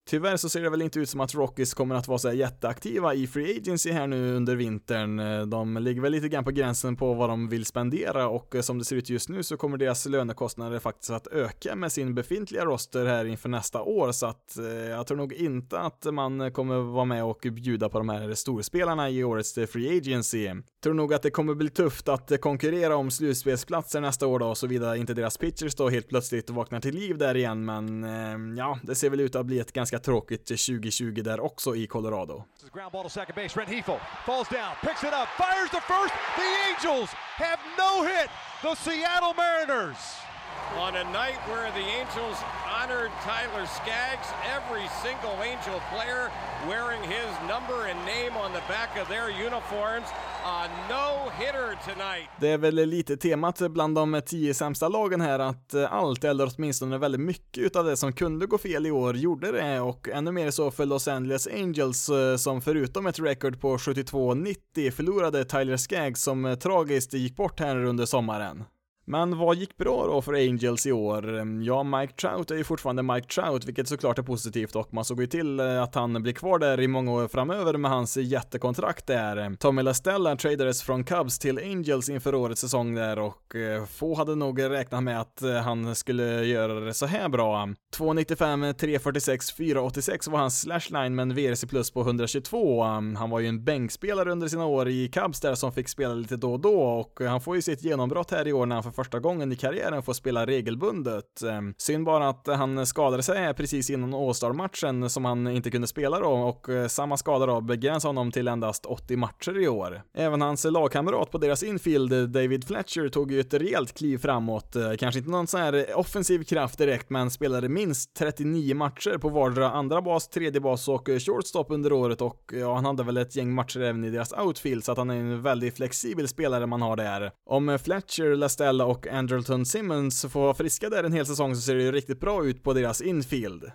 Tyvärr 0.08 0.36
så 0.36 0.48
ser 0.48 0.62
det 0.62 0.70
väl 0.70 0.82
inte 0.82 1.00
ut 1.00 1.08
som 1.08 1.20
att 1.20 1.34
Rockies 1.34 1.74
kommer 1.74 1.94
att 1.94 2.08
vara 2.08 2.18
så 2.18 2.32
jätteaktiva 2.32 3.14
i 3.14 3.26
Free 3.26 3.58
Agency 3.58 3.92
här 3.92 4.06
nu 4.06 4.34
under 4.34 4.56
vintern. 4.56 5.50
De 5.50 5.76
ligger 5.76 6.02
väl 6.02 6.12
lite 6.12 6.28
grann 6.28 6.44
på 6.44 6.50
gränsen 6.50 6.96
på 6.96 7.14
vad 7.14 7.28
de 7.28 7.48
vill 7.48 7.64
spendera 7.64 8.28
och 8.28 8.54
eh, 8.54 8.60
som 8.60 8.78
det 8.78 8.84
ser 8.84 8.96
ut 8.96 9.10
just 9.10 9.28
nu 9.28 9.42
så 9.42 9.56
kommer 9.56 9.78
deras 9.78 10.06
lönekostnader 10.06 10.78
faktiskt 10.78 11.10
att 11.10 11.26
öka 11.26 11.76
med 11.76 11.92
sin 11.92 12.14
befintliga 12.14 12.64
roster 12.64 13.06
här 13.06 13.24
inför 13.24 13.48
nästa 13.48 13.82
år 13.82 14.12
så 14.12 14.26
att 14.26 14.58
eh, 14.58 14.64
jag 14.66 15.06
tror 15.06 15.16
nog 15.16 15.32
inte 15.32 15.78
att 15.78 16.06
man 16.12 16.52
kommer 16.52 16.76
vara 16.78 17.04
med 17.04 17.24
och 17.24 17.46
bjuda 17.52 17.88
på 17.88 17.98
de 17.98 18.08
här 18.08 18.34
storspelarna 18.34 19.10
i 19.10 19.24
årets 19.24 19.54
Free 19.54 19.98
Agency. 19.98 20.48
Tror 20.82 20.94
nog 20.94 21.14
att 21.14 21.22
det 21.22 21.30
kommer 21.30 21.54
bli 21.54 21.70
tufft 21.70 22.08
att 22.08 22.40
konkurrera 22.40 22.96
om 22.96 23.10
slutspelsplatser 23.10 24.00
nästa 24.00 24.26
år 24.26 24.38
då 24.38 24.54
såvida 24.54 24.96
inte 24.96 25.14
deras 25.14 25.38
pitchers 25.38 25.74
då 25.74 25.88
helt 25.88 26.08
plötsligt 26.08 26.50
vaknar 26.50 26.80
till 26.80 26.94
liv 26.94 27.18
där 27.18 27.36
igen 27.36 27.64
men 27.64 28.04
eh, 28.04 28.58
ja, 28.58 28.78
det 28.82 28.94
ser 28.94 29.10
väl 29.10 29.20
ut 29.20 29.36
att 29.36 29.46
bli 29.46 29.58
ett 29.58 29.72
ganska 29.72 29.97
tråkigt 29.98 30.46
2020 30.46 31.22
där 31.22 31.40
också 31.40 31.76
i 31.76 31.86
Colorado. 31.86 32.44
Ground 32.72 32.92
ball 32.92 33.02
to 33.02 33.08
second 33.08 33.34
base. 33.34 33.60
Rent 33.60 33.70
Hefel 33.70 33.98
falls 34.26 34.48
down, 34.48 34.72
picks 34.82 35.02
it 35.02 35.14
up, 35.20 35.28
fires 35.36 35.70
the 35.70 35.80
first. 35.92 36.14
The 36.36 36.48
Angels 36.68 37.10
have 37.44 37.60
no 37.78 38.02
hit. 38.02 38.30
The 38.62 38.74
Seattle 38.76 39.34
Mariners. 39.36 40.27
On 40.76 40.94
a 40.94 41.04
night 41.04 41.40
where 41.48 41.70
the 41.72 41.86
Angels 42.00 42.38
honored 42.80 43.10
Tyler 43.24 43.66
Skaggs, 43.66 44.28
every 44.56 44.86
single 45.02 45.36
Angel 45.42 45.80
player 45.92 46.30
wearing 46.68 47.02
his 47.02 47.30
number 47.52 47.78
and 47.90 47.98
name 48.06 48.36
on 48.36 48.52
the 48.52 48.62
back 48.68 48.90
of 49.02 49.08
their 49.08 49.30
uniforms. 49.30 50.06
A 50.44 50.68
no-hitter 50.88 51.78
tonight. 51.84 52.28
Det 52.40 52.48
är 52.48 52.58
väl 52.58 52.74
lite 52.74 53.16
temat 53.16 53.58
bland 53.70 53.94
de 53.94 54.22
tio 54.26 54.54
sämsta 54.54 54.88
lagen 54.88 55.20
här 55.20 55.38
att 55.38 55.74
eh, 55.74 55.92
allt, 55.92 56.24
eller 56.24 56.50
åtminstone 56.56 56.98
väldigt 56.98 57.20
mycket 57.20 57.76
av 57.76 57.84
det 57.84 57.96
som 57.96 58.12
kunde 58.12 58.46
gå 58.46 58.58
fel 58.58 58.86
i 58.86 58.90
år 58.90 59.16
gjorde 59.16 59.52
det 59.52 59.80
och 59.80 60.08
ännu 60.08 60.32
mer 60.32 60.50
så 60.50 60.70
för 60.70 60.86
Los 60.86 61.08
Angeles 61.08 61.46
Angels 61.46 62.08
eh, 62.08 62.36
som 62.36 62.60
förutom 62.60 63.06
ett 63.06 63.18
record 63.18 63.60
på 63.60 63.76
72-90 63.76 64.90
förlorade 64.90 65.44
Tyler 65.44 65.76
Skaggs 65.76 66.22
som 66.22 66.44
eh, 66.44 66.54
tragiskt 66.54 67.14
gick 67.14 67.36
bort 67.36 67.60
här 67.60 67.84
under 67.84 68.06
sommaren. 68.06 68.64
Men 69.10 69.38
vad 69.38 69.56
gick 69.56 69.76
bra 69.76 70.06
då 70.06 70.22
för 70.22 70.32
Angels 70.32 70.86
i 70.86 70.92
år? 70.92 71.46
Ja, 71.62 71.82
Mike 71.82 72.12
Trout 72.12 72.50
är 72.50 72.56
ju 72.56 72.64
fortfarande 72.64 73.02
Mike 73.02 73.28
Trout, 73.28 73.64
vilket 73.64 73.88
såklart 73.88 74.18
är 74.18 74.22
positivt 74.22 74.76
och 74.76 74.94
man 74.94 75.04
såg 75.04 75.20
ju 75.20 75.26
till 75.26 75.60
eh, 75.60 75.82
att 75.82 75.94
han 75.94 76.22
blir 76.22 76.32
kvar 76.32 76.58
där 76.58 76.80
i 76.80 76.88
många 76.88 77.12
år 77.12 77.28
framöver 77.28 77.76
med 77.76 77.90
hans 77.90 78.16
jättekontrakt 78.16 79.06
där. 79.06 79.56
Tommy 79.56 79.82
LaStella 79.82 80.36
tradades 80.36 80.82
från 80.82 81.04
Cubs 81.04 81.38
till 81.38 81.58
Angels 81.58 82.08
inför 82.08 82.34
årets 82.34 82.60
säsong 82.60 82.94
där 82.94 83.18
och 83.18 83.56
eh, 83.56 83.84
få 83.84 84.14
hade 84.14 84.34
nog 84.34 84.62
räknat 84.62 85.02
med 85.02 85.20
att 85.20 85.42
eh, 85.42 85.52
han 85.52 85.94
skulle 85.94 86.44
göra 86.44 86.80
det 86.80 86.94
så 86.94 87.06
här 87.06 87.28
bra. 87.28 87.68
295, 87.92 88.74
346, 88.80 89.52
486 89.52 90.28
var 90.28 90.38
hans 90.38 90.60
slashline 90.60 91.14
med 91.14 91.22
en 91.22 91.34
VRC 91.34 91.66
plus 91.66 91.90
på 91.90 92.00
122. 92.00 92.82
Han 93.16 93.30
var 93.30 93.40
ju 93.40 93.46
en 93.46 93.64
bänkspelare 93.64 94.32
under 94.32 94.48
sina 94.48 94.66
år 94.66 94.88
i 94.88 95.08
Cubs 95.08 95.40
där 95.40 95.54
som 95.54 95.72
fick 95.72 95.88
spela 95.88 96.14
lite 96.14 96.36
då 96.36 96.52
och 96.52 96.60
då 96.60 96.80
och 96.80 97.20
han 97.20 97.40
får 97.40 97.56
ju 97.56 97.62
sitt 97.62 97.82
genombrott 97.82 98.30
här 98.30 98.48
i 98.48 98.52
år 98.52 98.66
när 98.66 98.76
han 98.76 98.82
för 98.82 98.97
första 98.98 99.18
gången 99.18 99.52
i 99.52 99.56
karriären 99.56 100.02
får 100.02 100.12
spela 100.12 100.46
regelbundet. 100.46 101.42
Ehm, 101.42 101.74
synd 101.78 102.04
bara 102.04 102.28
att 102.28 102.46
han 102.46 102.86
skadade 102.86 103.22
sig 103.22 103.54
precis 103.54 103.90
innan 103.90 104.14
All-Star-matchen 104.14 105.10
som 105.10 105.24
han 105.24 105.48
inte 105.48 105.70
kunde 105.70 105.86
spela 105.86 106.20
då 106.20 106.28
och 106.28 106.68
eh, 106.68 106.86
samma 106.86 107.16
skada 107.16 107.46
då 107.46 107.60
begränsade 107.60 108.08
honom 108.08 108.30
till 108.30 108.48
endast 108.48 108.86
80 108.86 109.16
matcher 109.16 109.58
i 109.58 109.68
år. 109.68 110.02
Även 110.14 110.40
hans 110.40 110.64
lagkamrat 110.64 111.30
på 111.30 111.38
deras 111.38 111.62
infield, 111.62 112.30
David 112.30 112.64
Fletcher, 112.64 113.08
tog 113.08 113.32
ju 113.32 113.40
ett 113.40 113.54
rejält 113.54 113.98
kliv 113.98 114.18
framåt. 114.18 114.76
Eh, 114.76 114.92
kanske 114.98 115.18
inte 115.18 115.30
någon 115.30 115.46
sån 115.46 115.60
här 115.60 115.98
offensiv 115.98 116.44
kraft 116.44 116.78
direkt, 116.78 117.10
men 117.10 117.30
spelade 117.30 117.68
minst 117.68 118.14
39 118.16 118.74
matcher 118.74 119.18
på 119.18 119.28
vardera 119.28 119.70
andra 119.70 120.02
bas, 120.02 120.28
tredje 120.28 120.60
bas 120.60 120.88
och 120.88 121.08
shortstop 121.18 121.70
under 121.70 121.92
året 121.92 122.20
och 122.20 122.52
ja, 122.52 122.74
han 122.74 122.84
hade 122.84 123.02
väl 123.02 123.16
ett 123.16 123.36
gäng 123.36 123.54
matcher 123.54 123.80
även 123.80 124.04
i 124.04 124.10
deras 124.10 124.32
outfield, 124.32 124.84
så 124.84 124.92
att 124.92 124.98
han 124.98 125.10
är 125.10 125.16
en 125.16 125.42
väldigt 125.42 125.76
flexibel 125.76 126.28
spelare 126.28 126.66
man 126.66 126.82
har 126.82 126.96
där. 126.96 127.30
Om 127.46 127.78
Fletcher, 127.84 128.36
Lastella 128.36 128.87
och 128.88 129.06
Andrelton 129.06 129.66
Simmons 129.66 130.26
får 130.26 130.40
vara 130.40 130.54
friska 130.54 130.88
där 130.88 131.04
en 131.04 131.12
hel 131.12 131.26
säsong 131.26 131.54
så 131.54 131.60
ser 131.60 131.74
det 131.74 131.82
ju 131.82 131.92
riktigt 131.92 132.20
bra 132.20 132.44
ut 132.44 132.62
på 132.62 132.72
deras 132.72 133.00
infield. 133.00 133.72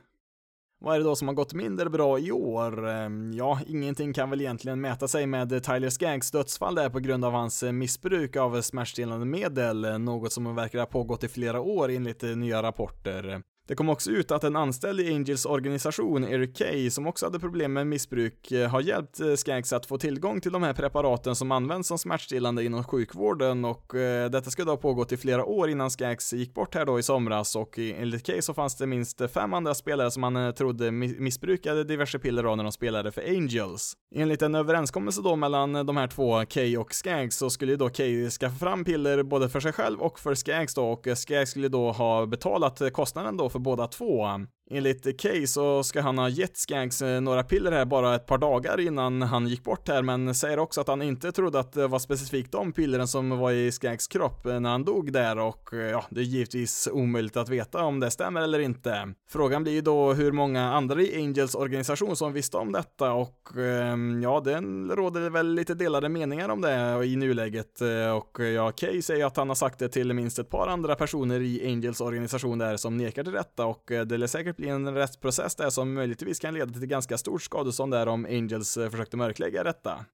Vad 0.80 0.96
är 0.96 1.00
det 1.00 1.06
då 1.06 1.16
som 1.16 1.28
har 1.28 1.36
gått 1.36 1.54
mindre 1.54 1.90
bra 1.90 2.20
i 2.20 2.32
år? 2.32 2.88
Ehm, 2.88 3.34
ja, 3.34 3.60
ingenting 3.68 4.14
kan 4.14 4.30
väl 4.30 4.42
egentligen 4.42 4.82
mäta 4.82 5.08
sig 5.08 5.26
med 5.28 5.64
Tyler 5.64 5.90
Skaggs 5.90 6.32
dödsfall 6.32 6.76
där 6.76 6.90
på 6.90 7.00
grund 7.00 7.26
av 7.26 7.32
hans 7.32 7.64
eh, 7.64 7.72
missbruk 7.72 8.36
av 8.36 8.62
smärtstillande 8.62 9.26
medel, 9.26 10.02
något 10.02 10.34
som 10.34 10.56
verkar 10.56 10.80
ha 10.80 10.86
pågått 10.86 11.24
i 11.24 11.28
flera 11.28 11.62
år 11.62 11.92
enligt 11.92 12.24
eh, 12.24 12.30
nya 12.30 12.64
rapporter. 12.64 13.42
Det 13.68 13.76
kom 13.76 13.90
också 13.90 14.12
ut 14.12 14.32
att 14.32 14.44
en 14.44 14.56
anställd 14.56 15.00
i 15.00 15.14
Angels 15.14 15.46
organisation, 15.46 16.24
Eric 16.24 16.58
Kay, 16.58 16.90
som 16.90 17.08
också 17.08 17.26
hade 17.26 17.40
problem 17.40 17.74
med 17.74 17.88
missbruk, 17.88 18.52
eh, 18.52 18.70
har 18.70 18.82
hjälpt 18.82 19.20
eh, 19.20 19.36
Skanks 19.36 19.74
att 19.74 19.86
få 19.86 19.98
tillgång 19.98 20.42
till 20.42 20.52
de 20.52 20.64
här 20.64 20.74
preparaten 20.74 21.36
som 21.36 21.52
används 21.52 21.88
som 21.88 21.98
smärtstillande 21.98 22.64
inom 22.64 22.84
sjukvården. 22.84 23.66
Och 23.66 23.96
eh, 23.96 24.30
detta 24.30 24.50
skulle 24.50 24.72
ha 24.72 24.78
pågått 24.78 25.12
i 25.12 25.18
flera 25.18 25.46
år 25.46 25.70
innan 25.70 25.92
Skanks 25.92 26.34
gick 26.34 26.54
bort 26.54 26.76
här 26.76 26.86
då 26.86 27.00
i 27.00 27.04
somras. 27.04 27.56
Och 27.56 27.80
enligt 27.80 28.26
Kay 28.26 28.42
så 28.42 28.54
fanns 28.54 28.76
det 28.76 28.88
minst 28.88 29.22
fem 29.34 29.54
andra 29.54 29.74
spelare 29.74 30.12
som 30.12 30.24
han 30.24 30.36
eh, 30.36 30.52
trodde 30.52 30.92
missbrukade 30.92 31.84
diverse 31.84 32.20
piller 32.20 32.56
när 32.56 32.64
de 32.64 32.72
spelade 32.72 33.12
för 33.12 33.22
Angels. 33.22 33.94
Enligt 34.16 34.42
en 34.42 34.56
överenskommelse 34.56 35.22
då 35.22 35.36
mellan 35.36 35.74
de 35.74 35.98
här 35.98 36.08
två, 36.08 36.46
Kay 36.46 36.78
och 36.78 36.94
Skanks, 36.94 37.38
så 37.38 37.50
skulle 37.50 37.76
då 37.76 37.90
Kay 37.90 38.30
skaffa 38.30 38.56
fram 38.56 38.86
piller 38.86 39.24
både 39.24 39.50
för 39.50 39.60
sig 39.60 39.74
själv 39.74 40.02
och 40.02 40.20
för 40.20 40.36
Skanks 40.36 40.74
då. 40.74 40.86
Och 40.86 41.08
Skanks 41.16 41.52
skulle 41.52 41.68
då 41.68 41.92
ha 41.92 42.26
betalat 42.26 42.82
kostnaden 42.94 43.38
då 43.38 43.53
för 43.54 43.60
båda 43.60 43.88
två. 43.88 44.28
Enligt 44.70 45.22
Kay 45.22 45.48
så 45.48 45.84
ska 45.84 46.02
han 46.02 46.18
ha 46.18 46.30
gett 46.30 46.58
Skanks 46.58 47.02
eh, 47.02 47.22
några 47.22 47.44
piller 47.44 47.72
här 47.72 47.86
bara 47.86 48.16
ett 48.16 48.26
par 48.26 48.38
dagar 48.38 48.80
innan 48.80 49.22
han 49.22 49.48
gick 49.48 49.64
bort 49.64 49.88
här, 49.88 50.02
men 50.02 50.36
säger 50.36 50.60
också 50.60 50.82
att 50.82 50.88
han 50.88 51.02
inte 51.02 51.32
trodde 51.32 51.60
att 51.60 51.74
det 51.74 51.88
var 51.88 52.00
specifikt 52.00 52.52
de 52.52 52.74
pillren 52.74 53.08
som 53.08 53.30
var 53.30 53.52
i 53.52 53.72
Skanks 53.72 54.08
kropp 54.08 54.46
eh, 54.46 54.60
när 54.60 54.70
han 54.70 54.86
dog 54.86 55.14
där 55.14 55.40
och 55.40 55.74
eh, 55.74 55.80
ja, 55.80 56.06
det 56.10 56.22
är 56.22 56.26
givetvis 56.26 56.90
omöjligt 56.92 57.38
att 57.38 57.50
veta 57.50 57.84
om 57.84 58.00
det 58.00 58.12
stämmer 58.12 58.42
eller 58.42 58.60
inte. 58.60 59.14
Frågan 59.30 59.64
blir 59.64 59.74
ju 59.74 59.82
då 59.82 60.14
hur 60.14 60.32
många 60.32 60.74
andra 60.74 61.02
i 61.02 61.16
Angels 61.16 61.56
organisation 61.56 62.16
som 62.16 62.34
visste 62.34 62.58
om 62.58 62.72
detta 62.72 63.12
och 63.12 63.58
ehm, 63.58 64.22
ja, 64.24 64.42
det 64.46 64.62
råder 64.96 65.30
väl 65.30 65.54
lite 65.54 65.74
delade 65.74 66.10
meningar 66.10 66.50
om 66.50 66.62
det 66.62 67.06
i 67.06 67.16
nuläget 67.16 67.82
och 68.16 68.40
ja, 68.40 68.72
Kay 68.72 69.02
säger 69.02 69.26
att 69.26 69.38
han 69.38 69.48
har 69.48 69.56
sagt 69.56 69.80
det 69.80 69.90
till 69.90 70.14
minst 70.14 70.40
ett 70.40 70.50
par 70.50 70.68
andra 70.68 70.96
personer 70.96 71.40
i 71.42 71.68
Angels 71.68 72.02
organisation 72.02 72.58
där 72.58 72.78
som 72.78 72.98
nekar 72.98 73.24
till 73.24 73.34
detta 73.34 73.66
och 73.66 73.84
det 73.88 74.16
är 74.16 74.28
säkert 74.28 74.53
bli 74.58 74.70
en 74.70 74.94
rättsprocess 74.94 75.56
där 75.56 75.70
som 75.70 75.94
möjligtvis 75.94 76.40
kan 76.40 76.54
leda 76.54 76.74
till 76.74 76.86
ganska 76.86 77.18
stort 77.18 77.42
skadestånd 77.42 77.92
där 77.92 78.08
om 78.08 78.26
Angels 78.26 78.78
eh, 78.78 78.90
försökte 78.90 79.18
mörklägga 79.18 79.64
detta. 79.64 80.06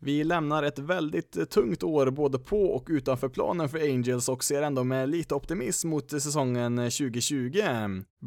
Vi 0.00 0.24
lämnar 0.24 0.62
ett 0.62 0.78
väldigt 0.78 1.50
tungt 1.50 1.82
år 1.82 2.10
både 2.10 2.38
på 2.38 2.64
och 2.64 2.86
utanför 2.90 3.28
planen 3.28 3.68
för 3.68 3.78
Angels 3.78 4.28
och 4.28 4.44
ser 4.44 4.62
ändå 4.62 4.84
med 4.84 5.08
lite 5.08 5.34
optimism 5.34 5.88
mot 5.88 6.10
säsongen 6.10 6.76
2020. 6.76 7.62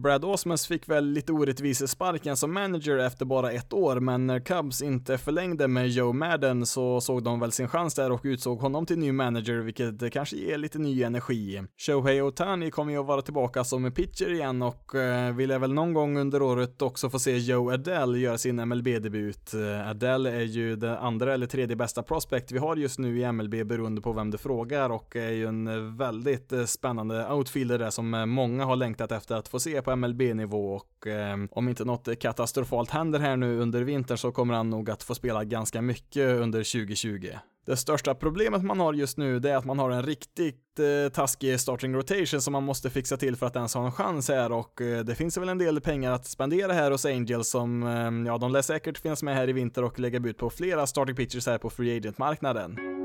Brad 0.04 0.26
Osmus 0.26 0.68
fick 0.68 0.90
väl 0.90 1.06
lite 1.06 1.32
orättvis 1.32 1.92
sparken 1.92 2.38
som 2.38 2.54
manager 2.54 2.98
efter 2.98 3.26
bara 3.26 3.52
ett 3.52 3.74
år, 3.74 4.00
men 4.00 4.28
när 4.28 4.40
Cubs 4.40 4.82
inte 4.82 5.18
förlängde 5.18 5.68
med 5.68 5.90
Joe 5.90 6.14
Madden 6.14 6.66
så 6.66 7.02
såg 7.02 7.24
de 7.24 7.40
väl 7.40 7.52
sin 7.52 7.68
chans 7.68 7.96
där 7.96 8.12
och 8.12 8.22
utsåg 8.24 8.60
honom 8.60 8.86
till 8.86 9.00
ny 9.00 9.12
manager, 9.12 9.54
vilket 9.54 10.14
kanske 10.14 10.36
ger 10.36 10.58
lite 10.58 10.80
ny 10.80 11.04
energi. 11.04 11.64
Shohei 11.78 12.22
Otani 12.22 12.72
kommer 12.72 12.92
ju 12.92 13.00
att 13.00 13.06
vara 13.06 13.22
tillbaka 13.22 13.64
som 13.64 13.92
pitcher 13.92 14.32
igen 14.32 14.62
och 14.62 14.96
eh, 14.96 15.36
vi 15.36 15.46
väl 15.46 15.74
någon 15.74 15.94
gång 15.94 16.18
under 16.18 16.42
året 16.42 16.82
också 16.82 17.10
få 17.10 17.20
se 17.20 17.38
Joe 17.38 17.72
Adele 17.72 18.18
göra 18.18 18.38
sin 18.38 18.56
MLB-debut. 18.66 19.54
Eh, 19.54 19.90
Adele 19.90 20.32
är 20.32 20.46
ju 20.46 20.76
det 20.76 21.00
andra 21.00 21.34
eller 21.34 21.48
tredje 21.48 21.59
tredje 21.60 21.76
bästa 21.76 22.04
prospect 22.04 22.52
vi 22.52 22.58
har 22.58 22.76
just 22.76 23.00
nu 23.00 23.20
i 23.20 23.32
MLB 23.32 23.68
beroende 23.68 24.02
på 24.02 24.14
vem 24.14 24.32
du 24.32 24.38
frågar 24.38 24.90
och 24.90 25.16
är 25.16 25.32
ju 25.32 25.48
en 25.48 25.98
väldigt 25.98 26.52
eh, 26.52 26.66
spännande 26.66 27.30
outfielder 27.32 27.80
där 27.80 27.90
som 27.90 28.14
eh, 28.14 28.26
många 28.26 28.66
har 28.66 28.76
längtat 28.76 29.12
efter 29.12 29.36
att 29.36 29.48
få 29.48 29.60
se 29.60 29.82
på 29.82 29.96
MLB-nivå 29.96 30.74
och 30.74 31.08
eh, 31.08 31.38
om 31.52 31.70
inte 31.70 31.86
något 31.86 32.20
katastrofalt 32.20 32.90
händer 32.90 33.20
här 33.20 33.38
nu 33.38 33.60
under 33.60 33.82
vintern 33.82 34.18
så 34.18 34.32
kommer 34.32 34.54
han 34.54 34.70
nog 34.70 34.90
att 34.90 35.04
få 35.04 35.16
spela 35.16 35.44
ganska 35.44 35.82
mycket 35.82 36.30
under 36.30 36.60
2020. 36.60 37.30
Det 37.70 37.78
största 37.78 38.16
problemet 38.16 38.64
man 38.64 38.80
har 38.80 38.94
just 38.94 39.18
nu 39.18 39.40
det 39.40 39.52
är 39.52 39.56
att 39.56 39.66
man 39.66 39.80
har 39.80 39.90
en 39.90 40.04
riktigt 40.04 40.80
eh, 40.80 41.12
taskig 41.14 41.60
starting 41.60 41.96
rotation 41.96 42.42
som 42.42 42.52
man 42.52 42.64
måste 42.64 42.90
fixa 42.90 43.18
till 43.18 43.36
för 43.36 43.46
att 43.46 43.56
ens 43.56 43.74
ha 43.74 43.86
en 43.86 43.92
chans 43.92 44.30
här 44.30 44.52
och 44.52 44.82
eh, 44.82 45.00
det 45.00 45.16
finns 45.16 45.38
väl 45.38 45.50
en 45.50 45.58
del 45.58 45.82
pengar 45.82 46.12
att 46.12 46.26
spendera 46.26 46.74
här 46.74 46.92
hos 46.92 47.06
Angels 47.06 47.50
som, 47.50 47.84
eh, 47.84 48.32
ja 48.32 48.38
de 48.38 48.52
lär 48.52 48.62
säkert 48.62 48.98
finnas 48.98 49.24
med 49.24 49.36
här 49.36 49.50
i 49.50 49.54
vinter 49.54 49.84
och 49.84 50.00
lägga 50.00 50.20
bud 50.20 50.38
på 50.38 50.50
flera 50.50 50.88
starting 50.88 51.16
pitchers 51.16 51.48
här 51.48 51.58
på 51.58 51.70
free 51.70 51.98
agent-marknaden. 51.98 52.99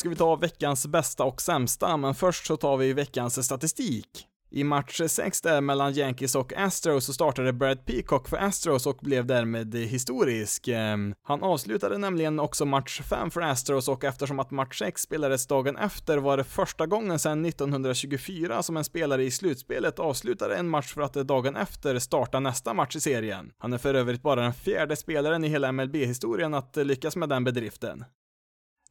Ska 0.00 0.08
vi 0.08 0.16
ta 0.16 0.36
veckans 0.36 0.86
bästa 0.86 1.24
och 1.24 1.40
sämsta, 1.40 1.96
men 1.96 2.14
först 2.14 2.46
så 2.46 2.56
tar 2.56 2.76
vi 2.76 2.92
veckans 2.92 3.44
statistik. 3.44 4.26
I 4.50 4.64
match 4.64 5.00
6 5.06 5.40
där 5.40 5.60
mellan 5.60 5.92
Yankees 5.92 6.34
och 6.34 6.52
Astros 6.56 7.04
så 7.04 7.12
startade 7.12 7.52
Brad 7.52 7.86
Peacock 7.86 8.28
för 8.28 8.36
Astros 8.36 8.86
och 8.86 8.96
blev 9.00 9.26
därmed 9.26 9.74
historisk. 9.74 10.68
Ehm, 10.68 11.14
han 11.22 11.42
avslutade 11.42 11.98
nämligen 11.98 12.40
också 12.40 12.64
match 12.64 13.00
5 13.00 13.30
för 13.30 13.40
Astros 13.40 13.88
och 13.88 14.04
eftersom 14.04 14.40
att 14.40 14.50
match 14.50 14.78
6 14.78 15.02
spelades 15.02 15.46
dagen 15.46 15.76
efter 15.76 16.18
var 16.18 16.36
det 16.36 16.44
första 16.44 16.86
gången 16.86 17.18
sedan 17.18 17.44
1924 17.44 18.62
som 18.62 18.76
en 18.76 18.84
spelare 18.84 19.24
i 19.24 19.30
slutspelet 19.30 19.98
avslutade 19.98 20.56
en 20.56 20.68
match 20.68 20.94
för 20.94 21.02
att 21.02 21.14
dagen 21.14 21.56
efter 21.56 21.98
starta 21.98 22.40
nästa 22.40 22.74
match 22.74 22.96
i 22.96 23.00
serien. 23.00 23.52
Han 23.58 23.72
är 23.72 23.78
för 23.78 23.94
övrigt 23.94 24.22
bara 24.22 24.42
den 24.42 24.54
fjärde 24.54 24.96
spelaren 24.96 25.44
i 25.44 25.48
hela 25.48 25.72
MLB-historien 25.72 26.54
att 26.54 26.76
lyckas 26.76 27.16
med 27.16 27.28
den 27.28 27.44
bedriften. 27.44 28.04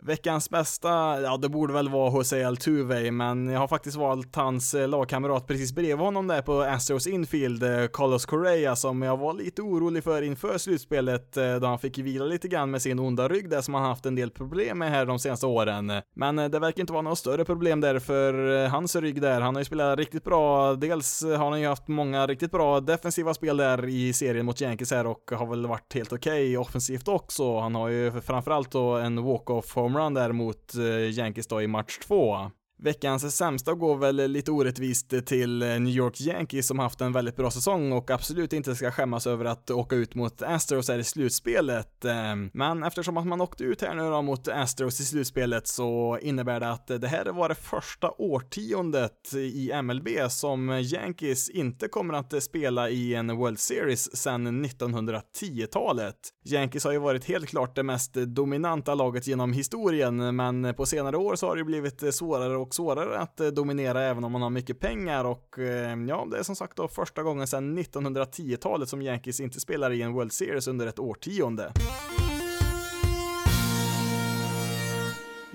Veckans 0.03 0.49
bästa, 0.49 1.21
ja 1.21 1.37
det 1.37 1.49
borde 1.49 1.73
väl 1.73 1.89
vara 1.89 2.13
Jose 2.13 2.47
Altuve, 2.47 3.11
men 3.11 3.47
jag 3.47 3.59
har 3.59 3.67
faktiskt 3.67 3.97
valt 3.97 4.35
hans 4.35 4.73
eh, 4.73 4.87
lagkamrat 4.87 5.47
precis 5.47 5.73
bredvid 5.73 6.05
honom 6.05 6.27
där 6.27 6.41
på 6.41 6.61
Astros 6.61 7.07
infield, 7.07 7.63
eh, 7.63 7.87
Carlos 7.93 8.25
Correa, 8.25 8.75
som 8.75 9.01
jag 9.01 9.17
var 9.17 9.33
lite 9.33 9.61
orolig 9.61 10.03
för 10.03 10.21
inför 10.21 10.57
slutspelet, 10.57 11.37
eh, 11.37 11.55
då 11.55 11.67
han 11.67 11.79
fick 11.79 11.97
vila 11.97 12.25
lite 12.25 12.47
grann 12.47 12.71
med 12.71 12.81
sin 12.81 12.99
onda 12.99 13.27
rygg 13.27 13.49
där 13.49 13.61
som 13.61 13.73
han 13.73 13.83
haft 13.83 14.05
en 14.05 14.15
del 14.15 14.31
problem 14.31 14.77
med 14.77 14.89
här 14.89 15.05
de 15.05 15.19
senaste 15.19 15.45
åren. 15.45 15.91
Men 16.15 16.35
det 16.35 16.59
verkar 16.59 16.81
inte 16.81 16.93
vara 16.93 17.01
något 17.01 17.17
större 17.17 17.45
problem 17.45 17.81
där 17.81 17.99
för 17.99 18.65
hans 18.67 18.95
rygg 18.95 19.21
där. 19.21 19.41
Han 19.41 19.55
har 19.55 19.61
ju 19.61 19.65
spelat 19.65 19.99
riktigt 19.99 20.23
bra, 20.23 20.73
dels 20.75 21.23
har 21.23 21.49
han 21.49 21.61
ju 21.61 21.67
haft 21.67 21.87
många 21.87 22.27
riktigt 22.27 22.51
bra 22.51 22.79
defensiva 22.79 23.33
spel 23.33 23.57
där 23.57 23.87
i 23.87 24.13
serien 24.13 24.45
mot 24.45 24.61
Yankees 24.61 24.91
här 24.91 25.07
och 25.07 25.31
har 25.31 25.45
väl 25.45 25.67
varit 25.67 25.93
helt 25.93 26.13
okej 26.13 26.43
okay 26.43 26.57
offensivt 26.57 27.07
också. 27.07 27.59
Han 27.59 27.75
har 27.75 27.87
ju 27.87 28.21
framförallt 28.21 28.71
då 28.71 28.95
en 28.95 29.23
walk-off 29.23 29.77
homerun 29.89 30.13
där 30.13 30.31
mot 30.31 30.75
eh, 30.75 31.09
Yankees 31.19 31.47
då 31.47 31.61
i 31.61 31.67
match 31.67 31.97
2. 31.97 32.51
Veckans 32.81 33.35
sämsta 33.35 33.73
går 33.73 33.97
väl 33.97 34.31
lite 34.31 34.51
orättvist 34.51 35.25
till 35.25 35.59
New 35.59 35.87
York 35.87 36.21
Yankees 36.21 36.67
som 36.67 36.79
haft 36.79 37.01
en 37.01 37.11
väldigt 37.11 37.35
bra 37.35 37.51
säsong 37.51 37.91
och 37.91 38.11
absolut 38.11 38.53
inte 38.53 38.75
ska 38.75 38.91
skämmas 38.91 39.27
över 39.27 39.45
att 39.45 39.71
åka 39.71 39.95
ut 39.95 40.15
mot 40.15 40.41
Astros 40.41 40.89
här 40.89 40.99
i 40.99 41.03
slutspelet. 41.03 42.05
Ehm, 42.05 42.49
men 42.53 42.83
eftersom 42.83 43.17
att 43.17 43.27
man 43.27 43.41
åkte 43.41 43.63
ut 43.63 43.81
här 43.81 43.95
nu 43.95 44.01
då 44.01 44.21
mot 44.21 44.47
Astros 44.47 44.99
i 44.99 45.05
slutspelet 45.05 45.67
så 45.67 46.17
innebär 46.21 46.59
det 46.59 46.71
att 46.71 46.87
det 46.87 47.07
här 47.07 47.25
var 47.25 47.49
det 47.49 47.55
första 47.55 48.11
årtiondet 48.11 49.33
i 49.33 49.71
MLB 49.81 50.07
som 50.29 50.69
Yankees 50.69 51.49
inte 51.49 51.87
kommer 51.87 52.13
att 52.13 52.43
spela 52.43 52.89
i 52.89 53.15
en 53.15 53.37
World 53.37 53.59
Series 53.59 54.17
sedan 54.17 54.65
1910-talet. 54.65 56.15
Yankees 56.45 56.83
har 56.83 56.91
ju 56.91 56.99
varit 56.99 57.25
helt 57.25 57.49
klart 57.49 57.75
det 57.75 57.83
mest 57.83 58.13
dominanta 58.13 58.95
laget 58.95 59.27
genom 59.27 59.53
historien, 59.53 60.35
men 60.35 60.73
på 60.73 60.85
senare 60.85 61.17
år 61.17 61.35
så 61.35 61.47
har 61.47 61.55
det 61.55 61.63
blivit 61.63 62.15
svårare 62.15 62.57
dock 62.69 62.75
svårare 62.75 63.19
att 63.19 63.39
eh, 63.39 63.47
dominera 63.47 64.01
även 64.01 64.23
om 64.23 64.31
man 64.31 64.41
har 64.41 64.49
mycket 64.49 64.79
pengar 64.79 65.25
och 65.25 65.59
eh, 65.59 65.95
ja, 66.07 66.27
det 66.31 66.37
är 66.37 66.43
som 66.43 66.55
sagt 66.55 66.77
då 66.77 66.87
första 66.87 67.23
gången 67.23 67.47
sedan 67.47 67.77
1910-talet 67.77 68.89
som 68.89 69.01
Yankees 69.01 69.39
inte 69.39 69.59
spelar 69.59 69.91
i 69.91 70.01
en 70.01 70.13
World 70.13 70.33
Series 70.33 70.67
under 70.67 70.87
ett 70.87 70.99
årtionde. 70.99 71.73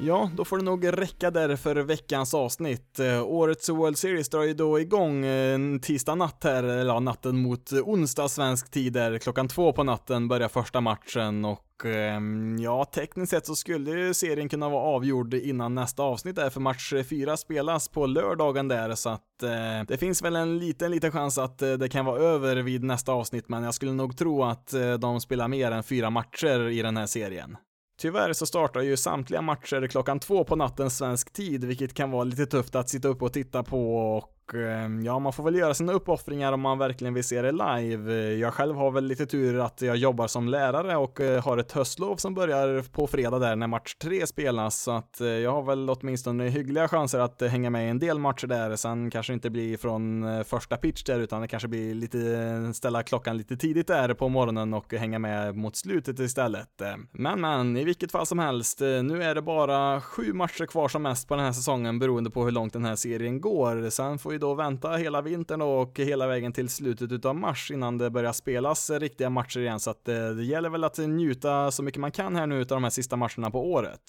Ja, 0.07 0.31
då 0.37 0.45
får 0.45 0.59
det 0.59 0.65
nog 0.65 0.99
räcka 0.99 1.31
där 1.31 1.57
för 1.57 1.77
veckans 1.77 2.35
avsnitt. 2.35 2.99
Eh, 2.99 3.23
årets 3.23 3.69
World 3.69 3.99
Series 3.99 4.29
drar 4.29 4.43
ju 4.43 4.55
då 4.55 4.81
igång 4.81 5.25
eh, 5.25 5.55
en 5.55 5.81
tisdag 5.81 6.15
natt 6.15 6.45
här, 6.45 6.65
eller 6.65 6.93
ja, 6.93 7.01
natten 7.01 7.37
mot 7.37 7.73
onsdag 7.73 8.29
svensk 8.29 8.71
tid 8.71 8.93
där 8.93 9.19
klockan 9.19 9.49
två 9.49 9.73
på 9.73 9.85
natten 9.85 10.29
börjar 10.29 10.49
första 10.49 10.81
matchen 10.81 11.45
och 11.45 11.87
ehm, 11.87 12.59
ja, 12.59 12.85
tekniskt 12.85 13.31
sett 13.31 13.47
så 13.47 13.55
skulle 13.55 13.91
ju 13.91 14.15
serien 14.15 14.49
kunna 14.49 14.69
vara 14.69 14.83
avgjord 14.83 15.35
innan 15.35 15.75
nästa 15.75 16.03
avsnitt 16.03 16.37
där, 16.37 16.51
för 16.51 16.61
match 16.61 16.93
fyra 17.09 17.37
spelas 17.37 17.89
på 17.89 18.07
lördagen 18.07 18.69
där, 18.69 18.95
så 18.95 19.09
att 19.09 19.43
eh, 19.43 19.87
det 19.89 19.99
finns 19.99 20.23
väl 20.23 20.37
en 20.37 20.59
liten, 20.59 20.91
liten 20.91 21.13
chans 21.13 21.39
att 21.39 21.63
eh, 21.63 21.73
det 21.73 21.89
kan 21.89 22.05
vara 22.05 22.19
över 22.19 22.57
vid 22.57 22.85
nästa 22.85 23.13
avsnitt, 23.13 23.49
men 23.49 23.63
jag 23.63 23.75
skulle 23.75 23.93
nog 23.93 24.17
tro 24.17 24.45
att 24.45 24.75
eh, 24.75 24.93
de 24.93 25.21
spelar 25.21 25.49
mer 25.49 25.71
än 25.71 25.83
fyra 25.83 26.11
matcher 26.11 26.69
i 26.69 26.83
den 26.83 26.97
här 26.97 27.07
serien. 27.07 27.57
Tyvärr 27.97 28.33
så 28.33 28.47
startar 28.47 28.81
ju 28.81 28.97
samtliga 28.97 29.43
matcher 29.43 29.87
klockan 29.87 30.21
två 30.21 30.45
på 30.45 30.57
natten 30.57 30.91
svensk 30.91 31.33
tid, 31.33 31.65
vilket 31.65 31.95
kan 31.95 32.11
vara 32.11 32.25
lite 32.25 32.47
tufft 32.47 32.75
att 32.75 32.89
sitta 32.89 33.09
upp 33.09 33.23
och 33.23 33.33
titta 33.33 33.63
på 33.63 33.97
och 33.97 34.34
Eh, 34.55 35.05
ja, 35.05 35.19
man 35.19 35.33
får 35.33 35.43
väl 35.45 35.55
göra 35.55 35.75
sina 35.75 35.93
uppoffringar 35.93 36.53
om 36.53 36.61
man 36.61 36.79
verkligen 36.79 37.15
vill 37.15 37.25
se 37.25 37.43
det 37.43 37.53
live. 37.53 38.13
Eh, 38.13 38.41
jag 38.41 38.55
själv 38.55 38.77
har 38.77 38.91
väl 38.91 39.05
lite 39.05 39.27
tur 39.27 39.61
att 39.61 39.83
jag 39.83 39.97
jobbar 39.97 40.27
som 40.27 40.49
lärare 40.49 40.97
och 40.97 41.21
eh, 41.21 41.45
har 41.45 41.59
ett 41.59 41.73
höstlov 41.73 42.17
som 42.17 42.35
börjar 42.35 42.83
på 42.93 43.07
fredag 43.07 43.39
där 43.39 43.57
när 43.57 43.67
match 43.67 43.95
tre 43.95 44.27
spelas, 44.27 44.83
så 44.83 44.91
att 44.91 45.21
jag 45.21 45.53
har 45.53 45.63
väl 45.63 45.91
åtminstone 45.91 46.49
hyggliga 46.49 46.89
chanser 46.89 47.19
att 47.19 47.41
hänga 47.41 47.71
med 47.71 47.87
i 47.87 47.91
en 47.91 47.99
del 47.99 48.19
matcher 48.19 48.47
där. 48.47 48.77
Sen 48.77 49.11
kanske 49.11 49.33
inte 49.33 49.51
blir 49.51 49.77
från 49.77 50.25
första 50.45 50.77
pitch 50.77 51.03
där, 51.05 51.21
utan 51.21 51.41
det 51.41 51.49
kanske 51.49 51.69
blir 51.69 51.95
lite 51.95 52.75
ställa 52.75 53.03
klockan 53.03 53.37
lite 53.37 53.57
tidigt 53.57 53.87
där 53.87 54.15
på 54.15 54.29
morgonen 54.29 54.75
och 54.75 54.93
hänga 54.93 55.19
med 55.19 55.57
mot 55.57 55.77
slutet 55.77 56.19
istället. 56.19 56.83
Men 57.13 57.41
men, 57.41 57.77
i 57.77 57.85
vilket 57.85 58.13
fall 58.13 58.27
som 58.27 58.39
helst, 58.39 58.81
nu 58.81 59.23
är 59.23 59.35
det 59.35 59.43
bara 59.43 60.01
sju 60.01 60.33
matcher 60.33 60.67
kvar 60.67 60.89
som 60.89 61.03
mest 61.03 61.29
på 61.29 61.37
den 61.37 61.45
här 61.45 61.53
säsongen 61.53 61.99
beroende 61.99 62.31
på 62.31 62.45
hur 62.45 62.51
långt 62.51 62.73
den 62.73 62.85
här 62.85 62.97
serien 62.97 63.41
går. 63.41 63.91
Sen 63.91 64.19
får 64.19 64.34
vi 64.35 64.39
då 64.39 64.55
vänta 64.55 64.93
hela 64.93 65.23
vintern 65.23 65.63
och 65.63 65.99
hela 65.99 66.27
vägen 66.27 66.53
till 66.53 66.69
slutet 66.69 67.13
utav 67.13 67.37
mars 67.37 67.71
innan 67.71 67.99
det 67.99 68.11
börjar 68.11 68.33
spelas 68.33 68.91
riktiga 68.91 69.31
matcher 69.31 69.61
igen, 69.61 69.81
så 69.81 69.91
att 69.91 70.05
det, 70.05 70.35
det 70.35 70.45
gäller 70.45 70.71
väl 70.71 70.85
att 70.85 70.99
njuta 70.99 71.71
så 71.71 71.83
mycket 71.83 72.01
man 72.01 72.11
kan 72.11 72.37
här 72.37 72.47
nu 72.47 72.61
utav 72.61 72.77
de 72.77 72.83
här 72.83 72.91
sista 72.91 73.17
matcherna 73.17 73.51
på 73.51 73.73
året. 73.73 74.01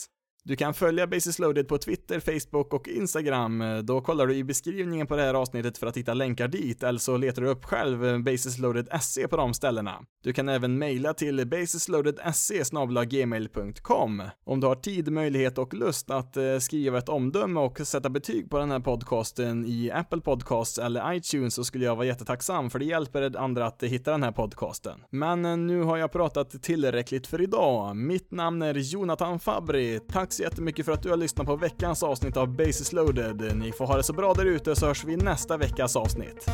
Du 0.47 0.55
kan 0.55 0.73
följa 0.73 1.07
Basis 1.07 1.39
loaded 1.39 1.67
på 1.67 1.77
Twitter, 1.77 2.19
Facebook 2.19 2.73
och 2.73 2.87
Instagram. 2.87 3.63
Då 3.83 4.01
kollar 4.01 4.27
du 4.27 4.35
i 4.35 4.43
beskrivningen 4.43 5.07
på 5.07 5.15
det 5.15 5.21
här 5.21 5.33
avsnittet 5.33 5.77
för 5.77 5.87
att 5.87 5.97
hitta 5.97 6.13
länkar 6.13 6.47
dit, 6.47 6.83
eller 6.83 6.99
så 6.99 7.17
letar 7.17 7.41
du 7.41 7.49
upp 7.49 7.65
själv 7.65 8.05
eh, 8.05 8.19
basisloaded.se 8.19 9.27
på 9.27 9.37
de 9.37 9.53
ställena. 9.53 10.01
Du 10.23 10.33
kan 10.33 10.49
även 10.49 10.77
mejla 10.77 11.13
till 11.13 11.47
basisloaded.se 11.47 12.63
gmail.com. 13.05 14.23
Om 14.45 14.59
du 14.59 14.67
har 14.67 14.75
tid, 14.75 15.11
möjlighet 15.11 15.57
och 15.57 15.73
lust 15.73 16.11
att 16.11 16.37
eh, 16.37 16.57
skriva 16.59 16.97
ett 16.97 17.09
omdöme 17.09 17.59
och 17.59 17.79
sätta 17.79 18.09
betyg 18.09 18.49
på 18.49 18.57
den 18.57 18.71
här 18.71 18.79
podcasten 18.79 19.65
i 19.65 19.91
Apple 19.91 20.21
Podcasts 20.21 20.77
eller 20.77 21.13
iTunes 21.13 21.55
så 21.55 21.63
skulle 21.63 21.85
jag 21.85 21.95
vara 21.95 22.05
jättetacksam 22.05 22.69
för 22.69 22.79
det 22.79 22.85
hjälper 22.85 23.37
andra 23.37 23.65
att 23.65 23.83
hitta 23.83 24.11
den 24.11 24.23
här 24.23 24.31
podcasten. 24.31 24.99
Men 25.09 25.45
eh, 25.45 25.57
nu 25.57 25.81
har 25.81 25.97
jag 25.97 26.11
pratat 26.11 26.63
tillräckligt 26.63 27.27
för 27.27 27.41
idag. 27.41 27.95
Mitt 27.95 28.31
namn 28.31 28.61
är 28.61 28.73
Jonathan 28.73 29.39
Fabri. 29.39 29.99
Tack 30.09 30.34
så 30.36 30.43
jättemycket 30.43 30.86
för 30.86 30.91
att 30.91 31.03
du 31.03 31.09
har 31.09 31.17
lyssnat 31.17 31.47
på 31.47 31.55
veckans 31.55 32.03
avsnitt 32.03 32.38
av 32.38 32.55
Basis 32.55 32.93
loaded. 32.93 33.57
Ni 33.57 33.71
får 33.71 33.86
ha 33.86 33.97
det 33.97 34.03
så 34.03 34.13
bra 34.13 34.33
där 34.33 34.45
ute 34.45 34.75
så 34.75 34.86
hörs 34.88 35.03
vi 35.03 35.13
i 35.13 35.17
nästa 35.17 35.57
veckas 35.57 35.95
avsnitt. 35.95 36.49